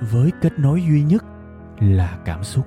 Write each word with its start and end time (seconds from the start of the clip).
với 0.00 0.30
kết 0.40 0.58
nối 0.58 0.82
duy 0.82 1.02
nhất 1.02 1.24
là 1.80 2.18
cảm 2.24 2.44
xúc 2.44 2.66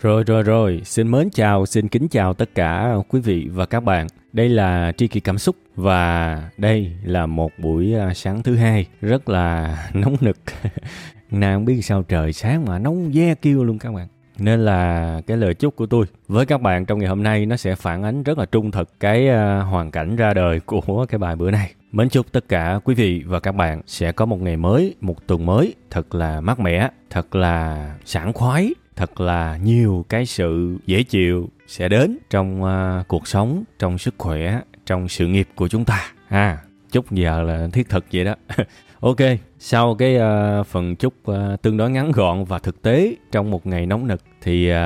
Rồi 0.00 0.24
rồi 0.24 0.42
rồi, 0.42 0.80
xin 0.84 1.10
mến 1.10 1.30
chào, 1.30 1.66
xin 1.66 1.88
kính 1.88 2.08
chào 2.08 2.34
tất 2.34 2.54
cả 2.54 2.94
quý 3.08 3.20
vị 3.20 3.48
và 3.52 3.66
các 3.66 3.80
bạn. 3.80 4.06
Đây 4.36 4.48
là 4.48 4.92
Tri 4.96 5.08
kỷ 5.08 5.20
Cảm 5.20 5.38
Xúc 5.38 5.56
và 5.76 6.42
đây 6.58 6.92
là 7.04 7.26
một 7.26 7.52
buổi 7.58 7.94
à, 7.94 8.14
sáng 8.14 8.42
thứ 8.42 8.56
hai 8.56 8.86
rất 9.00 9.28
là 9.28 9.76
nóng 9.94 10.16
nực. 10.20 10.36
Nào 11.30 11.56
không 11.56 11.64
biết 11.64 11.82
sao 11.82 12.02
trời 12.02 12.32
sáng 12.32 12.64
mà 12.64 12.78
nóng 12.78 13.10
ve 13.14 13.34
kêu 13.34 13.64
luôn 13.64 13.78
các 13.78 13.92
bạn. 13.92 14.08
Nên 14.38 14.64
là 14.64 15.20
cái 15.26 15.36
lời 15.36 15.54
chúc 15.54 15.76
của 15.76 15.86
tôi 15.86 16.06
với 16.28 16.46
các 16.46 16.60
bạn 16.60 16.86
trong 16.86 16.98
ngày 16.98 17.08
hôm 17.08 17.22
nay 17.22 17.46
nó 17.46 17.56
sẽ 17.56 17.74
phản 17.74 18.02
ánh 18.02 18.22
rất 18.22 18.38
là 18.38 18.46
trung 18.46 18.70
thực 18.70 19.00
cái 19.00 19.28
à, 19.28 19.60
hoàn 19.60 19.90
cảnh 19.90 20.16
ra 20.16 20.34
đời 20.34 20.60
của 20.60 21.06
cái 21.08 21.18
bài 21.18 21.36
bữa 21.36 21.50
nay. 21.50 21.72
Mến 21.92 22.08
chúc 22.08 22.32
tất 22.32 22.48
cả 22.48 22.80
quý 22.84 22.94
vị 22.94 23.22
và 23.26 23.40
các 23.40 23.52
bạn 23.52 23.82
sẽ 23.86 24.12
có 24.12 24.26
một 24.26 24.40
ngày 24.40 24.56
mới, 24.56 24.94
một 25.00 25.26
tuần 25.26 25.46
mới 25.46 25.74
thật 25.90 26.14
là 26.14 26.40
mát 26.40 26.60
mẻ, 26.60 26.90
thật 27.10 27.34
là 27.34 27.94
sảng 28.04 28.32
khoái 28.32 28.74
thật 28.96 29.20
là 29.20 29.58
nhiều 29.62 30.04
cái 30.08 30.26
sự 30.26 30.76
dễ 30.86 31.02
chịu 31.02 31.48
sẽ 31.66 31.88
đến 31.88 32.18
trong 32.30 32.62
uh, 32.62 33.08
cuộc 33.08 33.28
sống 33.28 33.64
trong 33.78 33.98
sức 33.98 34.14
khỏe 34.18 34.60
trong 34.86 35.08
sự 35.08 35.26
nghiệp 35.26 35.48
của 35.54 35.68
chúng 35.68 35.84
ta. 35.84 36.12
Ha 36.28 36.48
à, 36.48 36.58
chúc 36.90 37.12
giờ 37.12 37.42
là 37.42 37.68
thiết 37.72 37.88
thực 37.88 38.04
vậy 38.12 38.24
đó. 38.24 38.34
Ok 39.00 39.16
sau 39.58 39.94
cái 39.94 40.16
uh, 40.16 40.66
phần 40.66 40.96
chúc 40.96 41.14
uh, 41.30 41.62
tương 41.62 41.76
đối 41.76 41.90
ngắn 41.90 42.12
gọn 42.12 42.44
và 42.44 42.58
thực 42.58 42.82
tế 42.82 43.14
trong 43.32 43.50
một 43.50 43.66
ngày 43.66 43.86
nóng 43.86 44.06
nực 44.06 44.20
thì 44.42 44.72
uh, 44.72 44.76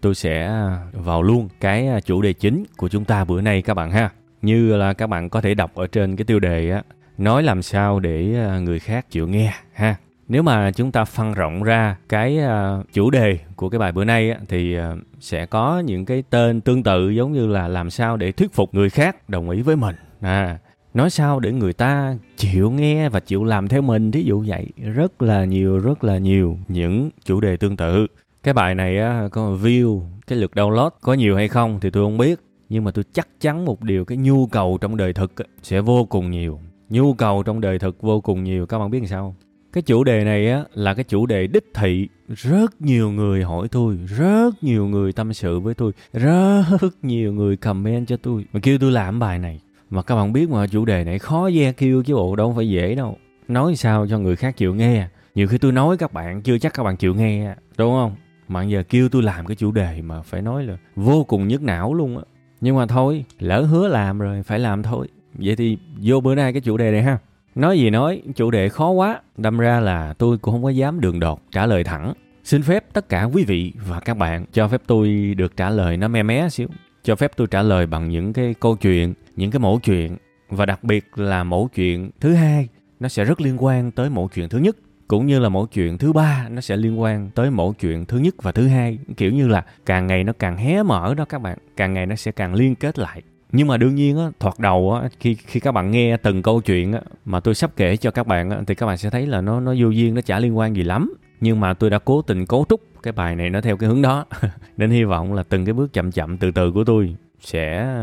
tôi 0.00 0.14
sẽ 0.14 0.50
vào 0.92 1.22
luôn 1.22 1.48
cái 1.60 1.88
chủ 2.04 2.22
đề 2.22 2.32
chính 2.32 2.64
của 2.76 2.88
chúng 2.88 3.04
ta 3.04 3.24
bữa 3.24 3.40
nay 3.40 3.62
các 3.62 3.74
bạn 3.74 3.90
ha. 3.90 4.10
Như 4.42 4.76
là 4.76 4.92
các 4.92 5.06
bạn 5.06 5.28
có 5.28 5.40
thể 5.40 5.54
đọc 5.54 5.74
ở 5.74 5.86
trên 5.86 6.16
cái 6.16 6.24
tiêu 6.24 6.40
đề 6.40 6.70
á 6.70 6.82
nói 7.18 7.42
làm 7.42 7.62
sao 7.62 8.00
để 8.00 8.46
người 8.60 8.78
khác 8.78 9.10
chịu 9.10 9.28
nghe 9.28 9.54
ha 9.72 9.96
nếu 10.28 10.42
mà 10.42 10.70
chúng 10.70 10.92
ta 10.92 11.04
phân 11.04 11.32
rộng 11.32 11.62
ra 11.62 11.96
cái 12.08 12.38
uh, 12.38 12.92
chủ 12.92 13.10
đề 13.10 13.38
của 13.56 13.68
cái 13.68 13.78
bài 13.78 13.92
bữa 13.92 14.04
nay 14.04 14.30
á, 14.30 14.38
thì 14.48 14.78
uh, 14.78 14.82
sẽ 15.20 15.46
có 15.46 15.78
những 15.78 16.04
cái 16.04 16.22
tên 16.30 16.60
tương 16.60 16.82
tự 16.82 17.10
giống 17.10 17.32
như 17.32 17.46
là 17.46 17.68
làm 17.68 17.90
sao 17.90 18.16
để 18.16 18.32
thuyết 18.32 18.52
phục 18.52 18.74
người 18.74 18.90
khác 18.90 19.28
đồng 19.28 19.50
ý 19.50 19.62
với 19.62 19.76
mình. 19.76 19.96
À 20.20 20.58
nói 20.94 21.10
sao 21.10 21.40
để 21.40 21.52
người 21.52 21.72
ta 21.72 22.16
chịu 22.36 22.70
nghe 22.70 23.08
và 23.08 23.20
chịu 23.20 23.44
làm 23.44 23.68
theo 23.68 23.82
mình 23.82 24.12
thí 24.12 24.22
dụ 24.22 24.44
vậy. 24.46 24.66
Rất 24.94 25.22
là 25.22 25.44
nhiều 25.44 25.78
rất 25.78 26.04
là 26.04 26.18
nhiều 26.18 26.58
những 26.68 27.10
chủ 27.24 27.40
đề 27.40 27.56
tương 27.56 27.76
tự. 27.76 28.06
Cái 28.42 28.54
bài 28.54 28.74
này 28.74 28.98
á, 28.98 29.28
có 29.32 29.58
view 29.62 30.00
cái 30.26 30.38
lượt 30.38 30.50
download 30.54 30.90
có 31.00 31.14
nhiều 31.14 31.36
hay 31.36 31.48
không 31.48 31.80
thì 31.80 31.90
tôi 31.90 32.04
không 32.04 32.18
biết 32.18 32.40
nhưng 32.68 32.84
mà 32.84 32.90
tôi 32.90 33.04
chắc 33.12 33.28
chắn 33.40 33.64
một 33.64 33.82
điều 33.82 34.04
cái 34.04 34.18
nhu 34.18 34.46
cầu 34.46 34.78
trong 34.80 34.96
đời 34.96 35.12
thực 35.12 35.32
sẽ 35.62 35.80
vô 35.80 36.04
cùng 36.04 36.30
nhiều. 36.30 36.60
Nhu 36.88 37.14
cầu 37.14 37.42
trong 37.42 37.60
đời 37.60 37.78
thực 37.78 38.02
vô 38.02 38.20
cùng 38.20 38.44
nhiều. 38.44 38.66
Các 38.66 38.78
bạn 38.78 38.90
biết 38.90 38.98
làm 38.98 39.08
sao 39.08 39.34
cái 39.72 39.82
chủ 39.82 40.04
đề 40.04 40.24
này 40.24 40.50
á, 40.50 40.64
là 40.74 40.94
cái 40.94 41.04
chủ 41.04 41.26
đề 41.26 41.46
đích 41.46 41.64
thị. 41.74 42.08
Rất 42.28 42.80
nhiều 42.80 43.10
người 43.10 43.44
hỏi 43.44 43.68
tôi, 43.68 43.98
rất 44.06 44.50
nhiều 44.60 44.86
người 44.86 45.12
tâm 45.12 45.32
sự 45.32 45.60
với 45.60 45.74
tôi, 45.74 45.92
rất 46.12 46.92
nhiều 47.02 47.32
người 47.32 47.56
comment 47.56 48.08
cho 48.08 48.16
tôi 48.16 48.44
mà 48.52 48.60
kêu 48.62 48.78
tôi 48.78 48.92
làm 48.92 49.18
bài 49.18 49.38
này. 49.38 49.60
Mà 49.90 50.02
các 50.02 50.16
bạn 50.16 50.32
biết 50.32 50.50
mà, 50.50 50.66
chủ 50.66 50.84
đề 50.84 51.04
này 51.04 51.18
khó 51.18 51.50
ve 51.54 51.72
kêu 51.72 52.02
chứ 52.02 52.14
bộ, 52.14 52.36
đâu 52.36 52.52
phải 52.56 52.68
dễ 52.68 52.94
đâu. 52.94 53.16
Nói 53.48 53.76
sao 53.76 54.06
cho 54.06 54.18
người 54.18 54.36
khác 54.36 54.56
chịu 54.56 54.74
nghe? 54.74 55.08
Nhiều 55.34 55.48
khi 55.48 55.58
tôi 55.58 55.72
nói 55.72 55.96
các 55.96 56.12
bạn, 56.12 56.42
chưa 56.42 56.58
chắc 56.58 56.74
các 56.74 56.82
bạn 56.82 56.96
chịu 56.96 57.14
nghe, 57.14 57.54
đúng 57.78 57.92
không? 57.92 58.16
Mà 58.48 58.62
giờ 58.62 58.82
kêu 58.88 59.08
tôi 59.08 59.22
làm 59.22 59.46
cái 59.46 59.56
chủ 59.56 59.72
đề 59.72 60.02
mà 60.02 60.22
phải 60.22 60.42
nói 60.42 60.64
là 60.64 60.76
vô 60.96 61.24
cùng 61.24 61.48
nhức 61.48 61.62
não 61.62 61.94
luôn 61.94 62.16
á. 62.18 62.24
Nhưng 62.60 62.76
mà 62.76 62.86
thôi, 62.86 63.24
lỡ 63.38 63.62
hứa 63.62 63.88
làm 63.88 64.18
rồi, 64.18 64.42
phải 64.42 64.58
làm 64.58 64.82
thôi. 64.82 65.08
Vậy 65.34 65.56
thì 65.56 65.78
vô 66.02 66.20
bữa 66.20 66.34
nay 66.34 66.52
cái 66.52 66.60
chủ 66.60 66.76
đề 66.76 66.90
này 66.90 67.02
ha. 67.02 67.18
Nói 67.58 67.78
gì 67.78 67.90
nói, 67.90 68.22
chủ 68.36 68.50
đề 68.50 68.68
khó 68.68 68.90
quá, 68.90 69.20
đâm 69.36 69.58
ra 69.58 69.80
là 69.80 70.14
tôi 70.18 70.38
cũng 70.38 70.54
không 70.54 70.62
có 70.62 70.70
dám 70.70 71.00
đường 71.00 71.20
đột 71.20 71.42
trả 71.52 71.66
lời 71.66 71.84
thẳng. 71.84 72.12
Xin 72.44 72.62
phép 72.62 72.84
tất 72.92 73.08
cả 73.08 73.22
quý 73.22 73.44
vị 73.44 73.72
và 73.86 74.00
các 74.00 74.16
bạn 74.16 74.44
cho 74.52 74.68
phép 74.68 74.82
tôi 74.86 75.34
được 75.36 75.56
trả 75.56 75.70
lời 75.70 75.96
nó 75.96 76.08
me 76.08 76.22
mé 76.22 76.48
xíu. 76.48 76.68
Cho 77.02 77.16
phép 77.16 77.32
tôi 77.36 77.46
trả 77.46 77.62
lời 77.62 77.86
bằng 77.86 78.08
những 78.08 78.32
cái 78.32 78.54
câu 78.60 78.76
chuyện, 78.76 79.14
những 79.36 79.50
cái 79.50 79.60
mẫu 79.60 79.80
chuyện. 79.82 80.16
Và 80.48 80.66
đặc 80.66 80.84
biệt 80.84 81.18
là 81.18 81.44
mẫu 81.44 81.68
chuyện 81.74 82.10
thứ 82.20 82.34
hai, 82.34 82.68
nó 83.00 83.08
sẽ 83.08 83.24
rất 83.24 83.40
liên 83.40 83.64
quan 83.64 83.90
tới 83.90 84.10
mẫu 84.10 84.28
chuyện 84.34 84.48
thứ 84.48 84.58
nhất. 84.58 84.76
Cũng 85.08 85.26
như 85.26 85.38
là 85.38 85.48
mẫu 85.48 85.66
chuyện 85.66 85.98
thứ 85.98 86.12
ba, 86.12 86.48
nó 86.50 86.60
sẽ 86.60 86.76
liên 86.76 87.00
quan 87.00 87.30
tới 87.34 87.50
mẫu 87.50 87.74
chuyện 87.80 88.04
thứ 88.04 88.18
nhất 88.18 88.34
và 88.42 88.52
thứ 88.52 88.68
hai. 88.68 88.98
Kiểu 89.16 89.32
như 89.32 89.48
là 89.48 89.64
càng 89.86 90.06
ngày 90.06 90.24
nó 90.24 90.32
càng 90.38 90.56
hé 90.56 90.82
mở 90.82 91.14
đó 91.14 91.24
các 91.24 91.42
bạn. 91.42 91.58
Càng 91.76 91.94
ngày 91.94 92.06
nó 92.06 92.14
sẽ 92.14 92.32
càng 92.32 92.54
liên 92.54 92.74
kết 92.74 92.98
lại 92.98 93.22
nhưng 93.52 93.68
mà 93.68 93.76
đương 93.76 93.94
nhiên 93.94 94.18
á, 94.18 94.30
thoạt 94.40 94.58
đầu 94.58 94.92
á, 94.92 95.08
khi 95.20 95.34
khi 95.34 95.60
các 95.60 95.72
bạn 95.72 95.90
nghe 95.90 96.16
từng 96.16 96.42
câu 96.42 96.60
chuyện 96.60 96.92
á, 96.92 97.00
mà 97.24 97.40
tôi 97.40 97.54
sắp 97.54 97.70
kể 97.76 97.96
cho 97.96 98.10
các 98.10 98.26
bạn 98.26 98.50
á, 98.50 98.60
thì 98.66 98.74
các 98.74 98.86
bạn 98.86 98.98
sẽ 98.98 99.10
thấy 99.10 99.26
là 99.26 99.40
nó 99.40 99.60
nó 99.60 99.74
vô 99.78 99.88
duyên, 99.88 100.14
nó 100.14 100.20
chả 100.20 100.38
liên 100.38 100.58
quan 100.58 100.76
gì 100.76 100.82
lắm. 100.82 101.14
Nhưng 101.40 101.60
mà 101.60 101.74
tôi 101.74 101.90
đã 101.90 101.98
cố 101.98 102.22
tình 102.22 102.46
cấu 102.46 102.64
trúc 102.68 102.80
cái 103.02 103.12
bài 103.12 103.36
này 103.36 103.50
nó 103.50 103.60
theo 103.60 103.76
cái 103.76 103.88
hướng 103.88 104.02
đó. 104.02 104.24
Nên 104.76 104.90
hy 104.90 105.04
vọng 105.04 105.34
là 105.34 105.42
từng 105.42 105.64
cái 105.64 105.72
bước 105.72 105.92
chậm 105.92 106.12
chậm 106.12 106.38
từ 106.38 106.50
từ 106.50 106.72
của 106.72 106.84
tôi 106.84 107.16
sẽ 107.40 107.96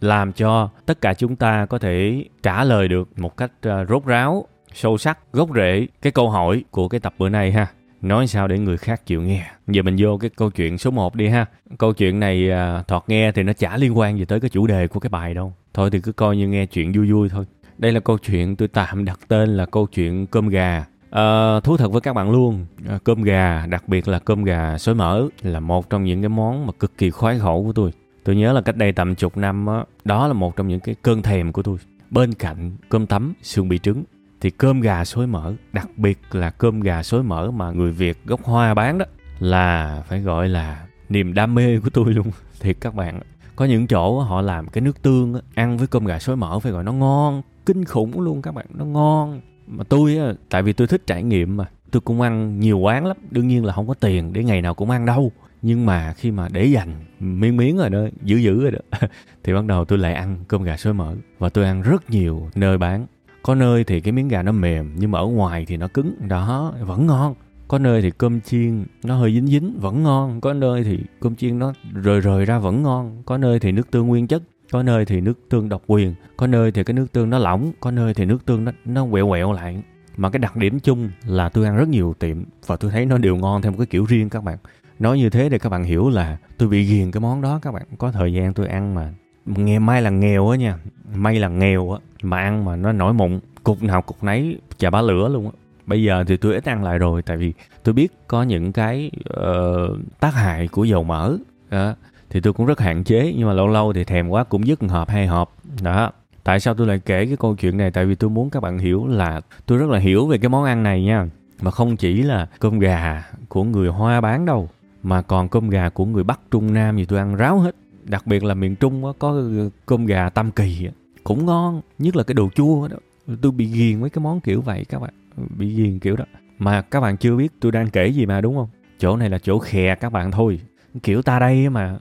làm 0.00 0.32
cho 0.32 0.68
tất 0.86 1.00
cả 1.00 1.14
chúng 1.14 1.36
ta 1.36 1.66
có 1.66 1.78
thể 1.78 2.24
trả 2.42 2.64
lời 2.64 2.88
được 2.88 3.18
một 3.18 3.36
cách 3.36 3.52
à, 3.60 3.84
rốt 3.88 4.04
ráo, 4.04 4.46
sâu 4.72 4.98
sắc, 4.98 5.18
gốc 5.32 5.48
rễ 5.54 5.86
cái 6.02 6.12
câu 6.12 6.30
hỏi 6.30 6.64
của 6.70 6.88
cái 6.88 7.00
tập 7.00 7.14
bữa 7.18 7.28
nay 7.28 7.52
ha 7.52 7.66
nói 8.04 8.26
sao 8.26 8.48
để 8.48 8.58
người 8.58 8.76
khác 8.76 9.06
chịu 9.06 9.22
nghe? 9.22 9.46
Giờ 9.66 9.82
mình 9.82 9.96
vô 9.98 10.18
cái 10.18 10.30
câu 10.36 10.50
chuyện 10.50 10.78
số 10.78 10.90
1 10.90 11.14
đi 11.14 11.28
ha. 11.28 11.46
Câu 11.78 11.92
chuyện 11.92 12.20
này 12.20 12.50
à, 12.50 12.82
thoạt 12.88 13.02
nghe 13.06 13.32
thì 13.32 13.42
nó 13.42 13.52
chả 13.52 13.76
liên 13.76 13.98
quan 13.98 14.18
gì 14.18 14.24
tới 14.24 14.40
cái 14.40 14.50
chủ 14.50 14.66
đề 14.66 14.88
của 14.88 15.00
cái 15.00 15.10
bài 15.10 15.34
đâu. 15.34 15.52
Thôi 15.74 15.90
thì 15.90 16.00
cứ 16.00 16.12
coi 16.12 16.36
như 16.36 16.48
nghe 16.48 16.66
chuyện 16.66 16.92
vui 16.92 17.12
vui 17.12 17.28
thôi. 17.28 17.44
Đây 17.78 17.92
là 17.92 18.00
câu 18.00 18.18
chuyện 18.18 18.56
tôi 18.56 18.68
tạm 18.68 19.04
đặt 19.04 19.20
tên 19.28 19.56
là 19.56 19.66
câu 19.66 19.86
chuyện 19.86 20.26
cơm 20.26 20.48
gà. 20.48 20.84
À, 21.10 21.60
thú 21.60 21.76
thật 21.76 21.92
với 21.92 22.00
các 22.00 22.12
bạn 22.12 22.30
luôn 22.30 22.66
à, 22.88 22.98
cơm 23.04 23.22
gà 23.22 23.66
đặc 23.66 23.88
biệt 23.88 24.08
là 24.08 24.18
cơm 24.18 24.44
gà 24.44 24.78
xối 24.78 24.94
mỡ 24.94 25.22
là 25.42 25.60
một 25.60 25.90
trong 25.90 26.04
những 26.04 26.22
cái 26.22 26.28
món 26.28 26.66
mà 26.66 26.72
cực 26.80 26.98
kỳ 26.98 27.10
khoái 27.10 27.38
khẩu 27.38 27.64
của 27.64 27.72
tôi. 27.72 27.90
Tôi 28.24 28.36
nhớ 28.36 28.52
là 28.52 28.60
cách 28.60 28.76
đây 28.76 28.92
tầm 28.92 29.14
chục 29.14 29.36
năm 29.36 29.66
đó, 29.66 29.84
đó 30.04 30.28
là 30.28 30.34
một 30.34 30.56
trong 30.56 30.68
những 30.68 30.80
cái 30.80 30.94
cơn 31.02 31.22
thèm 31.22 31.52
của 31.52 31.62
tôi. 31.62 31.78
Bên 32.10 32.34
cạnh 32.34 32.76
cơm 32.88 33.06
tấm 33.06 33.34
xương 33.42 33.68
bị 33.68 33.78
trứng 33.78 34.04
thì 34.44 34.50
cơm 34.50 34.80
gà 34.80 35.04
xối 35.04 35.26
mỡ, 35.26 35.52
đặc 35.72 35.88
biệt 35.96 36.18
là 36.32 36.50
cơm 36.50 36.80
gà 36.80 37.02
xối 37.02 37.22
mỡ 37.22 37.50
mà 37.50 37.70
người 37.70 37.92
việt 37.92 38.18
gốc 38.24 38.44
hoa 38.44 38.74
bán 38.74 38.98
đó, 38.98 39.06
là 39.38 40.02
phải 40.08 40.20
gọi 40.20 40.48
là 40.48 40.86
niềm 41.08 41.34
đam 41.34 41.54
mê 41.54 41.80
của 41.80 41.90
tôi 41.90 42.14
luôn. 42.14 42.26
Thiệt 42.60 42.76
các 42.80 42.94
bạn, 42.94 43.20
có 43.56 43.64
những 43.64 43.86
chỗ 43.86 44.20
họ 44.20 44.40
làm 44.40 44.68
cái 44.68 44.82
nước 44.82 45.02
tương 45.02 45.40
ăn 45.54 45.78
với 45.78 45.86
cơm 45.86 46.04
gà 46.04 46.18
xối 46.18 46.36
mỡ 46.36 46.58
phải 46.58 46.72
gọi 46.72 46.84
nó 46.84 46.92
ngon, 46.92 47.42
kinh 47.66 47.84
khủng 47.84 48.20
luôn 48.20 48.42
các 48.42 48.54
bạn, 48.54 48.66
nó 48.74 48.84
ngon. 48.84 49.40
Mà 49.66 49.84
tôi 49.88 50.16
á, 50.16 50.32
tại 50.50 50.62
vì 50.62 50.72
tôi 50.72 50.86
thích 50.86 51.02
trải 51.06 51.22
nghiệm 51.22 51.56
mà, 51.56 51.64
tôi 51.90 52.00
cũng 52.00 52.20
ăn 52.20 52.60
nhiều 52.60 52.78
quán 52.78 53.06
lắm, 53.06 53.16
đương 53.30 53.48
nhiên 53.48 53.64
là 53.64 53.72
không 53.72 53.88
có 53.88 53.94
tiền 53.94 54.32
để 54.32 54.44
ngày 54.44 54.62
nào 54.62 54.74
cũng 54.74 54.90
ăn 54.90 55.06
đâu. 55.06 55.32
Nhưng 55.62 55.86
mà 55.86 56.12
khi 56.12 56.30
mà 56.30 56.48
để 56.52 56.64
dành 56.64 57.04
miếng 57.20 57.56
miếng 57.56 57.76
rồi 57.76 57.90
đó, 57.90 58.00
giữ 58.22 58.36
giữ 58.36 58.62
rồi 58.62 58.70
đó, 58.70 59.08
thì 59.44 59.52
bắt 59.52 59.64
đầu 59.64 59.84
tôi 59.84 59.98
lại 59.98 60.14
ăn 60.14 60.36
cơm 60.48 60.62
gà 60.62 60.76
xối 60.76 60.94
mỡ. 60.94 61.14
Và 61.38 61.48
tôi 61.48 61.64
ăn 61.64 61.82
rất 61.82 62.10
nhiều 62.10 62.50
nơi 62.54 62.78
bán 62.78 63.06
có 63.44 63.54
nơi 63.54 63.84
thì 63.84 64.00
cái 64.00 64.12
miếng 64.12 64.28
gà 64.28 64.42
nó 64.42 64.52
mềm, 64.52 64.92
nhưng 64.96 65.10
mà 65.10 65.18
ở 65.18 65.26
ngoài 65.26 65.64
thì 65.68 65.76
nó 65.76 65.88
cứng. 65.88 66.14
Đó, 66.28 66.74
vẫn 66.80 67.06
ngon. 67.06 67.34
Có 67.68 67.78
nơi 67.78 68.02
thì 68.02 68.10
cơm 68.10 68.40
chiên 68.40 68.84
nó 69.04 69.16
hơi 69.16 69.34
dính 69.34 69.46
dính, 69.46 69.78
vẫn 69.80 70.02
ngon. 70.02 70.40
Có 70.40 70.52
nơi 70.52 70.84
thì 70.84 70.98
cơm 71.20 71.36
chiên 71.36 71.58
nó 71.58 71.72
rời 71.92 72.20
rời 72.20 72.44
ra 72.44 72.58
vẫn 72.58 72.82
ngon. 72.82 73.22
Có 73.26 73.38
nơi 73.38 73.58
thì 73.58 73.72
nước 73.72 73.90
tương 73.90 74.06
nguyên 74.06 74.26
chất. 74.26 74.42
Có 74.72 74.82
nơi 74.82 75.04
thì 75.04 75.20
nước 75.20 75.38
tương 75.50 75.68
độc 75.68 75.82
quyền. 75.86 76.14
Có 76.36 76.46
nơi 76.46 76.72
thì 76.72 76.84
cái 76.84 76.94
nước 76.94 77.12
tương 77.12 77.30
nó 77.30 77.38
lỏng. 77.38 77.72
Có 77.80 77.90
nơi 77.90 78.14
thì 78.14 78.24
nước 78.24 78.46
tương 78.46 78.64
nó 78.64 78.72
nó 78.84 79.06
quẹo 79.10 79.28
quẹo 79.28 79.52
lại. 79.52 79.82
Mà 80.16 80.30
cái 80.30 80.38
đặc 80.38 80.56
điểm 80.56 80.80
chung 80.80 81.10
là 81.26 81.48
tôi 81.48 81.64
ăn 81.64 81.76
rất 81.76 81.88
nhiều 81.88 82.14
tiệm 82.18 82.44
và 82.66 82.76
tôi 82.76 82.90
thấy 82.90 83.06
nó 83.06 83.18
đều 83.18 83.36
ngon 83.36 83.62
theo 83.62 83.72
một 83.72 83.78
cái 83.78 83.86
kiểu 83.86 84.04
riêng 84.04 84.28
các 84.28 84.44
bạn. 84.44 84.58
Nói 84.98 85.18
như 85.18 85.30
thế 85.30 85.48
để 85.48 85.58
các 85.58 85.68
bạn 85.68 85.84
hiểu 85.84 86.08
là 86.08 86.36
tôi 86.58 86.68
bị 86.68 86.84
ghiền 86.84 87.10
cái 87.10 87.20
món 87.20 87.42
đó 87.42 87.58
các 87.62 87.72
bạn. 87.72 87.86
Có 87.98 88.12
thời 88.12 88.32
gian 88.32 88.54
tôi 88.54 88.66
ăn 88.66 88.94
mà 88.94 89.12
ngày 89.46 89.78
mai 89.78 90.02
là 90.02 90.10
nghèo 90.10 90.48
á 90.48 90.56
nha 90.56 90.78
may 91.14 91.38
là 91.38 91.48
nghèo 91.48 91.92
á 91.92 91.98
mà 92.22 92.38
ăn 92.38 92.64
mà 92.64 92.76
nó 92.76 92.92
nổi 92.92 93.12
mụn. 93.12 93.40
Cục 93.64 93.82
nào 93.82 94.02
cục 94.02 94.24
nấy 94.24 94.58
chà 94.78 94.90
bá 94.90 95.02
lửa 95.02 95.28
luôn 95.28 95.44
á. 95.44 95.52
Bây 95.86 96.02
giờ 96.02 96.24
thì 96.26 96.36
tôi 96.36 96.54
ít 96.54 96.64
ăn 96.64 96.84
lại 96.84 96.98
rồi 96.98 97.22
tại 97.22 97.36
vì 97.36 97.52
tôi 97.82 97.92
biết 97.92 98.12
có 98.28 98.42
những 98.42 98.72
cái 98.72 99.10
uh, 99.40 99.98
tác 100.20 100.34
hại 100.34 100.68
của 100.68 100.84
dầu 100.84 101.04
mỡ. 101.04 101.36
Đó. 101.70 101.94
thì 102.30 102.40
tôi 102.40 102.52
cũng 102.52 102.66
rất 102.66 102.80
hạn 102.80 103.04
chế 103.04 103.34
nhưng 103.36 103.48
mà 103.48 103.54
lâu 103.54 103.66
lâu 103.66 103.92
thì 103.92 104.04
thèm 104.04 104.28
quá 104.28 104.44
cũng 104.44 104.66
dứt 104.66 104.80
hộp 104.88 105.08
hai 105.08 105.26
hộp. 105.26 105.56
Đó 105.82 106.12
tại 106.44 106.60
sao 106.60 106.74
tôi 106.74 106.86
lại 106.86 107.00
kể 107.06 107.26
cái 107.26 107.36
câu 107.36 107.54
chuyện 107.54 107.76
này? 107.76 107.90
Tại 107.90 108.06
vì 108.06 108.14
tôi 108.14 108.30
muốn 108.30 108.50
các 108.50 108.60
bạn 108.60 108.78
hiểu 108.78 109.06
là 109.06 109.40
tôi 109.66 109.78
rất 109.78 109.90
là 109.90 109.98
hiểu 109.98 110.26
về 110.26 110.38
cái 110.38 110.48
món 110.48 110.64
ăn 110.64 110.82
này 110.82 111.02
nha. 111.02 111.26
Mà 111.60 111.70
không 111.70 111.96
chỉ 111.96 112.22
là 112.22 112.46
cơm 112.60 112.78
gà 112.78 113.24
của 113.48 113.64
người 113.64 113.88
hoa 113.88 114.20
bán 114.20 114.46
đâu 114.46 114.68
mà 115.02 115.22
còn 115.22 115.48
cơm 115.48 115.70
gà 115.70 115.88
của 115.88 116.04
người 116.04 116.24
bắc 116.24 116.40
trung 116.50 116.74
nam 116.74 116.96
thì 116.96 117.04
tôi 117.04 117.18
ăn 117.18 117.36
ráo 117.36 117.58
hết. 117.58 117.76
Đặc 118.04 118.26
biệt 118.26 118.44
là 118.44 118.54
miền 118.54 118.76
trung 118.76 119.12
có 119.18 119.42
cơm 119.86 120.06
gà 120.06 120.30
tam 120.30 120.50
kỳ 120.50 120.88
cũng 121.24 121.46
ngon 121.46 121.80
nhất 121.98 122.16
là 122.16 122.22
cái 122.22 122.34
đồ 122.34 122.50
chua 122.54 122.88
đó. 122.88 122.96
Tôi 123.42 123.52
bị 123.52 123.66
ghiền 123.66 124.00
với 124.00 124.10
cái 124.10 124.22
món 124.22 124.40
kiểu 124.40 124.60
vậy 124.60 124.84
các 124.88 124.98
bạn. 124.98 125.14
Bị 125.58 125.74
ghiền 125.74 125.98
kiểu 125.98 126.16
đó. 126.16 126.24
Mà 126.58 126.82
các 126.82 127.00
bạn 127.00 127.16
chưa 127.16 127.36
biết 127.36 127.52
tôi 127.60 127.72
đang 127.72 127.90
kể 127.90 128.06
gì 128.06 128.26
mà 128.26 128.40
đúng 128.40 128.56
không? 128.56 128.68
Chỗ 128.98 129.16
này 129.16 129.30
là 129.30 129.38
chỗ 129.38 129.58
khè 129.58 129.94
các 129.94 130.12
bạn 130.12 130.30
thôi. 130.30 130.60
Kiểu 131.02 131.22
ta 131.22 131.38
đây 131.38 131.68
mà. 131.68 131.98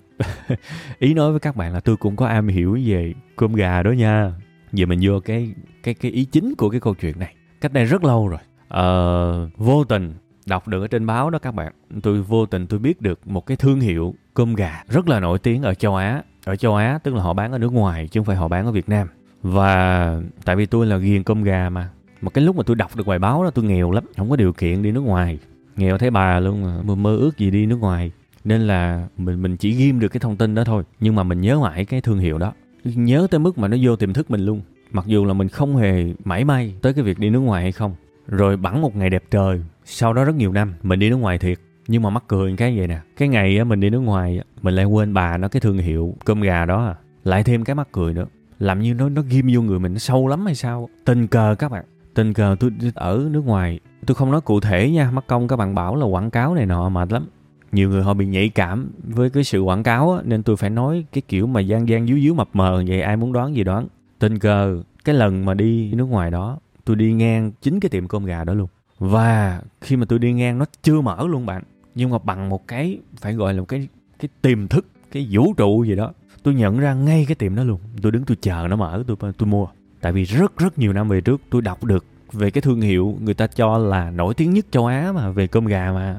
Ý 0.99 1.13
nói 1.13 1.31
với 1.31 1.39
các 1.39 1.55
bạn 1.55 1.73
là 1.73 1.79
tôi 1.79 1.97
cũng 1.97 2.15
có 2.15 2.25
am 2.25 2.47
hiểu 2.47 2.79
về 2.85 3.13
cơm 3.35 3.53
gà 3.53 3.83
đó 3.83 3.91
nha. 3.91 4.31
Giờ 4.73 4.85
mình 4.85 4.99
vô 5.01 5.19
cái 5.19 5.53
cái 5.83 5.93
cái 5.93 6.11
ý 6.11 6.25
chính 6.25 6.55
của 6.55 6.69
cái 6.69 6.79
câu 6.79 6.93
chuyện 6.93 7.19
này. 7.19 7.35
Cách 7.61 7.73
đây 7.73 7.85
rất 7.85 8.03
lâu 8.03 8.27
rồi. 8.27 8.39
Ờ, 8.67 9.49
vô 9.57 9.83
tình. 9.83 10.13
Đọc 10.45 10.67
được 10.67 10.81
ở 10.81 10.87
trên 10.87 11.05
báo 11.05 11.29
đó 11.29 11.39
các 11.39 11.51
bạn. 11.51 11.73
Tôi 12.03 12.21
vô 12.21 12.45
tình 12.45 12.67
tôi 12.67 12.79
biết 12.79 13.01
được 13.01 13.27
một 13.27 13.45
cái 13.45 13.57
thương 13.57 13.79
hiệu 13.79 14.15
cơm 14.33 14.55
gà 14.55 14.83
rất 14.87 15.07
là 15.07 15.19
nổi 15.19 15.39
tiếng 15.39 15.61
ở 15.61 15.73
châu 15.73 15.95
á 15.95 16.21
ở 16.45 16.55
châu 16.55 16.75
á, 16.75 16.99
tức 17.03 17.13
là 17.13 17.21
họ 17.21 17.33
bán 17.33 17.51
ở 17.51 17.57
nước 17.57 17.73
ngoài 17.73 18.07
chứ 18.07 18.19
không 18.19 18.25
phải 18.25 18.35
họ 18.35 18.47
bán 18.47 18.65
ở 18.65 18.71
việt 18.71 18.89
nam. 18.89 19.07
Và 19.41 20.21
tại 20.45 20.55
vì 20.55 20.65
tôi 20.65 20.85
là 20.85 20.97
ghiền 20.97 21.23
cơm 21.23 21.43
gà 21.43 21.69
mà 21.69 21.89
mà 22.21 22.29
cái 22.29 22.43
lúc 22.43 22.55
mà 22.55 22.63
tôi 22.65 22.75
đọc 22.75 22.95
được 22.95 23.07
bài 23.07 23.19
báo 23.19 23.43
đó 23.43 23.49
tôi 23.49 23.65
nghèo 23.65 23.91
lắm, 23.91 24.03
không 24.17 24.29
có 24.29 24.35
điều 24.35 24.53
kiện 24.53 24.83
đi 24.83 24.91
nước 24.91 25.01
ngoài. 25.01 25.39
Nghèo 25.75 25.97
thấy 25.97 26.11
bà 26.11 26.39
luôn 26.39 26.81
mà 26.87 26.95
mơ 26.95 27.15
ước 27.15 27.37
gì 27.37 27.51
đi 27.51 27.65
nước 27.65 27.79
ngoài. 27.79 28.11
Nên 28.43 28.61
là 28.61 29.07
mình 29.17 29.41
mình 29.41 29.57
chỉ 29.57 29.71
ghim 29.71 29.99
được 29.99 30.07
cái 30.07 30.19
thông 30.19 30.37
tin 30.37 30.55
đó 30.55 30.63
thôi. 30.63 30.83
Nhưng 30.99 31.15
mà 31.15 31.23
mình 31.23 31.41
nhớ 31.41 31.59
mãi 31.59 31.85
cái 31.85 32.01
thương 32.01 32.19
hiệu 32.19 32.37
đó. 32.37 32.53
Nhớ 32.83 33.27
tới 33.31 33.39
mức 33.39 33.57
mà 33.57 33.67
nó 33.67 33.77
vô 33.81 33.95
tiềm 33.95 34.13
thức 34.13 34.31
mình 34.31 34.45
luôn. 34.45 34.61
Mặc 34.91 35.05
dù 35.07 35.25
là 35.25 35.33
mình 35.33 35.49
không 35.49 35.75
hề 35.75 36.13
mãi 36.25 36.45
may 36.45 36.73
tới 36.81 36.93
cái 36.93 37.03
việc 37.03 37.19
đi 37.19 37.29
nước 37.29 37.39
ngoài 37.39 37.63
hay 37.63 37.71
không. 37.71 37.95
Rồi 38.27 38.57
bẵng 38.57 38.81
một 38.81 38.95
ngày 38.95 39.09
đẹp 39.09 39.23
trời, 39.31 39.61
sau 39.85 40.13
đó 40.13 40.23
rất 40.23 40.35
nhiều 40.35 40.51
năm, 40.51 40.73
mình 40.83 40.99
đi 40.99 41.09
nước 41.09 41.15
ngoài 41.15 41.37
thiệt 41.37 41.59
nhưng 41.87 42.01
mà 42.01 42.09
mắc 42.09 42.23
cười 42.27 42.55
cái 42.57 42.77
vậy 42.77 42.87
nè. 42.87 42.99
Cái 43.17 43.27
ngày 43.27 43.65
mình 43.65 43.79
đi 43.79 43.89
nước 43.89 43.99
ngoài 43.99 44.39
mình 44.61 44.75
lại 44.75 44.85
quên 44.85 45.13
bà 45.13 45.37
nó 45.37 45.47
cái 45.47 45.59
thương 45.59 45.77
hiệu 45.77 46.15
cơm 46.25 46.41
gà 46.41 46.65
đó 46.65 46.85
à. 46.85 46.95
Lại 47.23 47.43
thêm 47.43 47.63
cái 47.63 47.75
mắc 47.75 47.87
cười 47.91 48.13
nữa. 48.13 48.25
Làm 48.59 48.81
như 48.81 48.93
nó 48.93 49.09
nó 49.09 49.21
ghim 49.21 49.47
vô 49.53 49.61
người 49.61 49.79
mình 49.79 49.93
nó 49.93 49.99
sâu 49.99 50.27
lắm 50.27 50.45
hay 50.45 50.55
sao? 50.55 50.89
Tình 51.05 51.27
cờ 51.27 51.55
các 51.59 51.71
bạn. 51.71 51.85
Tình 52.13 52.33
cờ 52.33 52.55
tôi 52.59 52.71
ở 52.93 53.27
nước 53.31 53.45
ngoài 53.45 53.79
tôi 54.05 54.15
không 54.15 54.31
nói 54.31 54.41
cụ 54.41 54.59
thể 54.59 54.91
nha. 54.91 55.11
Mắc 55.11 55.23
công 55.27 55.47
các 55.47 55.55
bạn 55.55 55.75
bảo 55.75 55.95
là 55.95 56.05
quảng 56.05 56.31
cáo 56.31 56.55
này 56.55 56.65
nọ 56.65 56.89
mệt 56.89 57.11
lắm. 57.11 57.27
Nhiều 57.71 57.89
người 57.89 58.03
họ 58.03 58.13
bị 58.13 58.25
nhạy 58.25 58.49
cảm 58.49 58.91
với 59.03 59.29
cái 59.29 59.43
sự 59.43 59.61
quảng 59.61 59.83
cáo 59.83 60.11
á, 60.11 60.21
nên 60.25 60.43
tôi 60.43 60.55
phải 60.57 60.69
nói 60.69 61.05
cái 61.13 61.21
kiểu 61.27 61.47
mà 61.47 61.61
gian 61.61 61.87
gian 61.89 62.07
díu 62.07 62.19
díu 62.19 62.33
mập 62.33 62.49
mờ 62.53 62.83
vậy 62.87 63.01
ai 63.01 63.17
muốn 63.17 63.33
đoán 63.33 63.55
gì 63.55 63.63
đoán. 63.63 63.87
Tình 64.19 64.39
cờ 64.39 64.81
cái 65.05 65.15
lần 65.15 65.45
mà 65.45 65.53
đi 65.53 65.91
nước 65.93 66.05
ngoài 66.05 66.31
đó 66.31 66.57
tôi 66.85 66.95
đi 66.95 67.13
ngang 67.13 67.51
chính 67.61 67.79
cái 67.79 67.89
tiệm 67.89 68.07
cơm 68.07 68.25
gà 68.25 68.43
đó 68.43 68.53
luôn. 68.53 68.67
Và 68.99 69.61
khi 69.81 69.95
mà 69.95 70.05
tôi 70.09 70.19
đi 70.19 70.33
ngang 70.33 70.57
nó 70.57 70.65
chưa 70.83 71.01
mở 71.01 71.27
luôn 71.27 71.45
bạn 71.45 71.63
nhưng 71.95 72.09
mà 72.09 72.17
bằng 72.23 72.49
một 72.49 72.67
cái, 72.67 72.99
phải 73.17 73.33
gọi 73.33 73.53
là 73.53 73.59
một 73.59 73.65
cái 73.65 73.87
cái 74.19 74.29
tiềm 74.41 74.67
thức, 74.67 74.85
cái 75.11 75.27
vũ 75.31 75.53
trụ 75.57 75.83
gì 75.83 75.95
đó, 75.95 76.11
tôi 76.43 76.53
nhận 76.53 76.79
ra 76.79 76.93
ngay 76.93 77.25
cái 77.27 77.35
tiệm 77.35 77.55
đó 77.55 77.63
luôn. 77.63 77.79
Tôi 78.01 78.11
đứng, 78.11 78.25
tôi 78.25 78.37
chờ 78.41 78.67
nó 78.69 78.75
mở, 78.75 79.03
tôi 79.07 79.33
tôi 79.37 79.47
mua. 79.47 79.67
Tại 80.01 80.11
vì 80.11 80.23
rất 80.23 80.57
rất 80.57 80.79
nhiều 80.79 80.93
năm 80.93 81.09
về 81.09 81.21
trước, 81.21 81.41
tôi 81.49 81.61
đọc 81.61 81.83
được 81.83 82.05
về 82.31 82.51
cái 82.51 82.61
thương 82.61 82.81
hiệu 82.81 83.17
người 83.21 83.33
ta 83.33 83.47
cho 83.47 83.77
là 83.77 84.09
nổi 84.09 84.33
tiếng 84.33 84.53
nhất 84.53 84.65
châu 84.71 84.85
Á 84.85 85.11
mà, 85.15 85.29
về 85.29 85.47
cơm 85.47 85.65
gà 85.65 85.91
mà. 85.95 86.17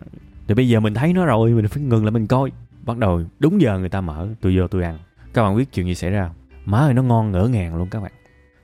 Thì 0.49 0.55
bây 0.55 0.69
giờ 0.69 0.81
mình 0.81 0.94
thấy 0.94 1.12
nó 1.12 1.25
rồi, 1.25 1.50
mình 1.50 1.69
phải 1.69 1.82
ngừng 1.82 2.05
lại 2.05 2.11
mình 2.11 2.27
coi. 2.27 2.50
Bắt 2.82 2.99
đầu, 2.99 3.23
đúng 3.38 3.61
giờ 3.61 3.79
người 3.79 3.88
ta 3.88 4.00
mở, 4.00 4.29
tôi 4.41 4.56
vô 4.56 4.69
tôi 4.69 4.82
ăn. 4.82 4.99
Các 5.35 5.43
bạn 5.43 5.56
biết 5.56 5.73
chuyện 5.73 5.87
gì 5.87 5.94
xảy 5.94 6.11
ra 6.11 6.31
má 6.65 6.79
ơi, 6.79 6.94
nó 6.94 7.03
ngon 7.03 7.32
ngỡ 7.32 7.49
ngàng 7.49 7.77
luôn 7.77 7.88
các 7.91 8.00
bạn. 8.00 8.12